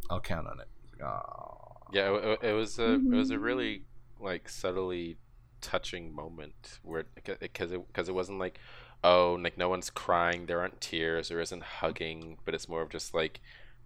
I'll 0.10 0.22
count 0.22 0.48
on 0.48 0.60
it. 0.60 0.68
Like, 0.92 1.02
"Aw." 1.02 1.90
Yeah, 1.92 2.16
it, 2.16 2.40
it 2.44 2.54
was 2.54 2.80
a 2.80 2.94
it 2.94 3.06
was 3.06 3.32
a 3.32 3.40
really 3.40 3.86
like 4.20 4.50
subtly 4.50 5.18
touching 5.62 6.14
moment 6.14 6.80
where 6.84 7.06
because 7.40 7.72
it 7.72 7.88
because 7.88 8.10
it 8.10 8.16
wasn't 8.16 8.40
like 8.40 8.60
oh 9.04 9.38
like 9.42 9.58
no 9.58 9.70
one's 9.70 9.90
crying 9.90 10.46
there 10.46 10.60
aren't 10.60 10.80
tears 10.80 11.30
there 11.30 11.40
isn't 11.40 11.64
hugging 11.64 12.38
but 12.46 12.54
it's 12.54 12.70
more 12.70 12.82
of 12.82 12.90
just 12.90 13.14
like 13.14 13.42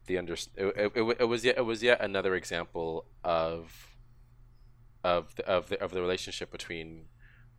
the 0.06 0.18
under 0.18 0.34
it, 0.34 0.50
it, 0.56 0.92
it, 0.96 1.18
it 1.20 1.26
was 1.26 1.44
yet 1.44 1.58
it 1.58 1.66
was 1.66 1.84
yet 1.84 2.00
another 2.02 2.36
example 2.36 3.06
of 3.24 3.96
of 5.04 5.36
the, 5.36 5.48
of 5.48 5.70
the 5.70 5.82
of 5.82 5.92
the 5.92 6.02
relationship 6.02 6.52
between 6.52 7.06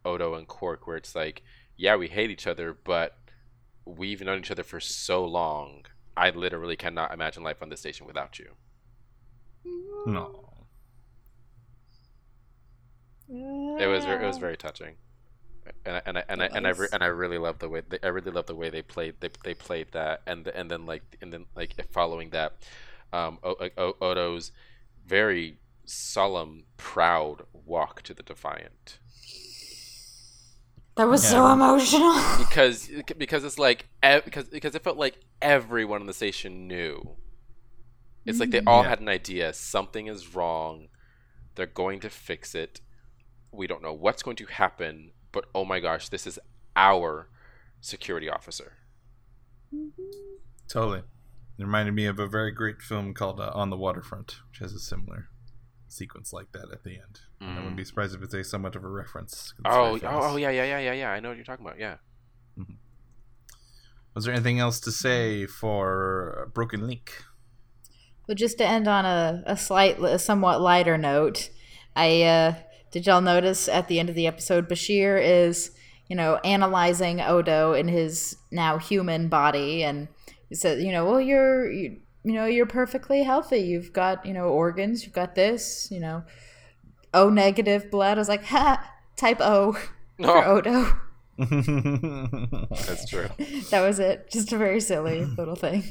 Odo 0.04 0.34
and 0.34 0.46
Quark 0.46 0.86
where 0.86 0.96
it's 0.96 1.14
like 1.14 1.42
yeah 1.76 1.96
we 1.96 2.09
hate 2.09 2.30
each 2.30 2.46
other 2.46 2.76
but 2.84 3.18
we've 3.84 4.20
known 4.20 4.38
each 4.38 4.50
other 4.50 4.62
for 4.62 4.80
so 4.80 5.24
long 5.24 5.84
I 6.18 6.30
literally 6.30 6.76
cannot 6.76 7.14
imagine 7.14 7.44
life 7.44 7.62
on 7.62 7.68
this 7.68 7.78
station 7.78 8.04
without 8.04 8.40
you. 8.40 8.56
No. 10.04 10.44
It 13.28 13.86
was 13.86 14.04
ver- 14.04 14.20
it 14.20 14.26
was 14.26 14.38
very 14.38 14.56
touching, 14.56 14.96
and 15.85 15.97
I, 15.97 16.03
and 16.07 16.18
I, 16.18 16.24
and 16.29 16.43
I, 16.43 16.47
and 16.47 16.66
I, 16.66 16.70
re- 16.70 16.89
and 16.93 17.03
I 17.03 17.07
really 17.07 17.39
love 17.39 17.59
the 17.59 17.68
way 17.68 17.83
they, 17.89 17.99
I 18.03 18.09
really 18.09 18.31
love 18.31 18.47
the 18.47 18.55
way 18.55 18.70
they 18.70 18.83
played 18.83 19.14
they, 19.20 19.31
they 19.45 19.55
played 19.55 19.93
that 19.93 20.22
and 20.26 20.45
the, 20.45 20.57
and 20.57 20.70
then 20.70 20.87
like 20.87 21.03
and 21.20 21.33
then 21.33 21.47
like 21.57 21.74
following 21.91 22.31
that, 22.31 22.55
um, 23.12 23.39
o- 23.43 23.57
o- 23.76 23.97
Odo's 24.01 24.53
very 25.07 25.59
solemn, 25.85 26.64
proud 26.76 27.43
walk 27.53 28.03
to 28.03 28.12
the 28.14 28.22
Defiant 28.22 28.99
That 30.97 31.09
was 31.09 31.26
so 31.26 31.51
emotional. 31.53 32.14
because 32.39 32.91
because 33.16 33.45
it's 33.45 33.59
like 33.59 33.87
because 34.24 34.45
because 34.49 34.74
it 34.74 34.83
felt 34.83 34.97
like 34.99 35.18
everyone 35.41 36.01
in 36.01 36.07
the 36.07 36.12
station 36.14 36.66
knew. 36.66 37.16
It's 38.26 38.41
like 38.41 38.51
they 38.51 38.61
all 38.66 38.83
Yeah. 38.83 38.91
had 38.91 39.01
an 39.01 39.09
idea. 39.09 39.53
Something 39.55 40.07
is 40.07 40.35
wrong. 40.35 40.89
They're 41.55 41.66
going 41.66 42.01
to 42.01 42.11
fix 42.11 42.55
it. 42.55 42.81
We 43.53 43.66
don't 43.66 43.83
know 43.83 43.93
what's 43.95 44.22
going 44.22 44.37
to 44.37 44.47
happen, 44.47 45.12
but 45.39 45.49
oh 45.55 45.64
my 45.64 45.78
gosh, 45.78 46.09
this 46.09 46.26
is 46.26 46.36
our 46.74 47.28
security 47.80 48.28
officer. 48.28 48.72
Totally. 50.66 50.99
It 51.59 51.62
reminded 51.62 51.95
me 51.95 52.07
of 52.07 52.18
a 52.18 52.26
very 52.26 52.51
great 52.51 52.82
film 52.82 53.14
called 53.14 53.39
uh, 53.39 53.53
On 53.55 53.70
the 53.70 53.76
Waterfront, 53.76 54.39
which 54.51 54.59
has 54.59 54.72
a 54.72 54.80
similar 54.80 55.28
sequence 55.86 56.32
like 56.32 56.51
that 56.53 56.72
at 56.72 56.82
the 56.82 56.95
end. 56.95 57.20
And 57.41 57.53
I 57.53 57.59
wouldn't 57.59 57.76
be 57.76 57.84
surprised 57.84 58.16
if 58.16 58.22
it's 58.22 58.34
a 58.34 58.43
somewhat 58.43 58.74
of 58.74 58.82
a 58.82 58.89
reference. 58.89 59.55
Oh, 59.64 59.97
oh, 59.97 60.01
oh, 60.03 60.36
yeah, 60.36 60.51
yeah, 60.51 60.64
yeah, 60.64 60.80
yeah, 60.80 60.93
yeah. 60.93 61.11
I 61.11 61.20
know 61.20 61.28
what 61.28 61.36
you're 61.36 61.45
talking 61.45 61.64
about. 61.64 61.78
Yeah. 61.78 61.99
Was 64.16 64.24
there 64.24 64.34
anything 64.34 64.59
else 64.59 64.80
to 64.80 64.91
say 64.91 65.47
for 65.47 66.51
Broken 66.53 66.84
Link? 66.84 67.22
But 68.26 68.39
just 68.39 68.59
to 68.59 68.66
end 68.66 68.89
on 68.89 69.07
a, 69.07 69.45
a 69.47 69.57
slight, 69.57 70.01
a 70.01 70.18
somewhat 70.18 70.61
lighter 70.61 70.99
note, 70.99 71.51
I 71.95 72.22
uh, 72.22 72.55
did 72.91 73.07
y'all 73.07 73.20
notice 73.20 73.68
at 73.68 73.89
the 73.89 73.99
end 73.99 74.09
of 74.09 74.14
the 74.14 74.26
episode, 74.26 74.68
Bashir 74.68 75.22
is, 75.22 75.72
you 76.09 76.16
know, 76.16 76.36
analyzing 76.45 77.20
Odo 77.20 77.74
in 77.74 77.89
his 77.89 78.36
now 78.51 78.78
human 78.78 79.28
body, 79.28 79.82
and 79.82 80.09
he 80.49 80.55
says, 80.55 80.82
you 80.82 80.93
know, 80.93 81.05
well, 81.05 81.20
you're, 81.20 81.70
you, 81.70 81.99
you 82.24 82.32
know, 82.32 82.47
you're 82.47 82.66
perfectly 82.66 83.22
healthy. 83.22 83.59
You've 83.59 83.93
got, 83.93 84.24
you 84.24 84.32
know, 84.32 84.45
organs. 84.45 85.05
You've 85.05 85.14
got 85.14 85.34
this, 85.34 85.89
you 85.91 86.01
know, 86.01 86.24
O 87.14 87.28
negative 87.28 87.91
blood. 87.91 88.18
I 88.18 88.20
was 88.20 88.28
like, 88.28 88.45
ha, 88.45 88.82
type 89.16 89.41
O 89.41 89.72
for 90.20 90.45
oh. 90.47 90.57
Odo. 90.57 90.93
that's 92.70 93.09
true. 93.09 93.28
that 93.70 93.80
was 93.80 93.99
it. 94.01 94.30
Just 94.30 94.53
a 94.53 94.59
very 94.59 94.80
silly 94.80 95.24
little 95.24 95.55
thing. 95.55 95.84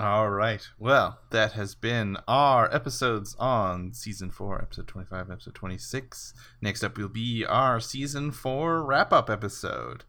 All 0.00 0.28
right. 0.28 0.66
Well, 0.76 1.20
that 1.30 1.52
has 1.52 1.76
been 1.76 2.16
our 2.26 2.72
episodes 2.74 3.36
on 3.38 3.92
season 3.92 4.32
four, 4.32 4.60
episode 4.60 4.88
25, 4.88 5.30
episode 5.30 5.54
26. 5.54 6.34
Next 6.60 6.82
up 6.82 6.98
will 6.98 7.08
be 7.08 7.44
our 7.44 7.78
season 7.78 8.32
four 8.32 8.82
wrap 8.82 9.12
up 9.12 9.30
episode. 9.30 10.02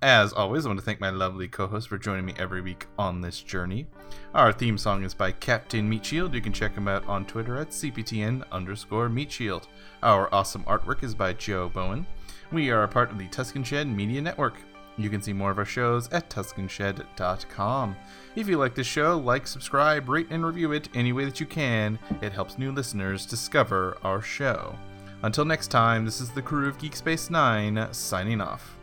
As 0.00 0.32
always, 0.32 0.64
I 0.64 0.68
want 0.68 0.78
to 0.78 0.84
thank 0.84 1.00
my 1.00 1.10
lovely 1.10 1.48
co 1.48 1.66
host 1.66 1.88
for 1.88 1.98
joining 1.98 2.26
me 2.26 2.34
every 2.38 2.60
week 2.60 2.86
on 2.96 3.22
this 3.22 3.40
journey. 3.40 3.88
Our 4.34 4.52
theme 4.52 4.78
song 4.78 5.02
is 5.02 5.14
by 5.14 5.32
Captain 5.32 5.90
Meatshield. 5.90 6.32
You 6.32 6.40
can 6.40 6.52
check 6.52 6.74
him 6.74 6.86
out 6.86 7.04
on 7.08 7.24
Twitter 7.24 7.56
at 7.56 7.70
CPTN 7.70 8.44
underscore 8.52 9.08
Meatshield. 9.08 9.66
Our 10.04 10.32
awesome 10.32 10.62
artwork 10.64 11.02
is 11.02 11.14
by 11.14 11.32
Joe 11.32 11.70
Bowen. 11.70 12.06
We 12.52 12.70
are 12.70 12.84
a 12.84 12.88
part 12.88 13.10
of 13.10 13.18
the 13.18 13.26
Tuscan 13.28 13.64
Shed 13.64 13.88
Media 13.88 14.22
Network. 14.22 14.54
You 14.96 15.10
can 15.10 15.20
see 15.20 15.32
more 15.32 15.50
of 15.50 15.58
our 15.58 15.64
shows 15.64 16.08
at 16.10 16.30
TuscanShed.com. 16.30 17.96
If 18.36 18.48
you 18.48 18.58
like 18.58 18.74
this 18.74 18.86
show, 18.86 19.18
like, 19.18 19.46
subscribe, 19.46 20.08
rate, 20.08 20.28
and 20.30 20.44
review 20.44 20.72
it 20.72 20.88
any 20.94 21.12
way 21.12 21.24
that 21.24 21.40
you 21.40 21.46
can. 21.46 21.98
It 22.20 22.32
helps 22.32 22.58
new 22.58 22.72
listeners 22.72 23.26
discover 23.26 23.98
our 24.02 24.22
show. 24.22 24.76
Until 25.22 25.44
next 25.44 25.68
time, 25.68 26.04
this 26.04 26.20
is 26.20 26.30
the 26.30 26.42
crew 26.42 26.68
of 26.68 26.78
Geek 26.78 26.94
Space 26.94 27.30
9 27.30 27.88
signing 27.92 28.40
off. 28.40 28.76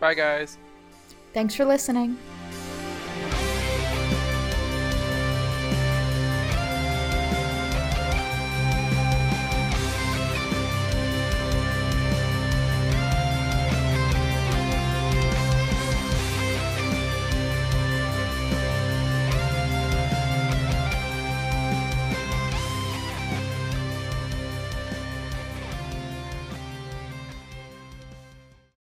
Bye, 0.00 0.14
guys. 0.14 0.58
Thanks 1.32 1.54
for 1.54 1.64
listening. 1.64 2.14
Bye. 2.14 2.85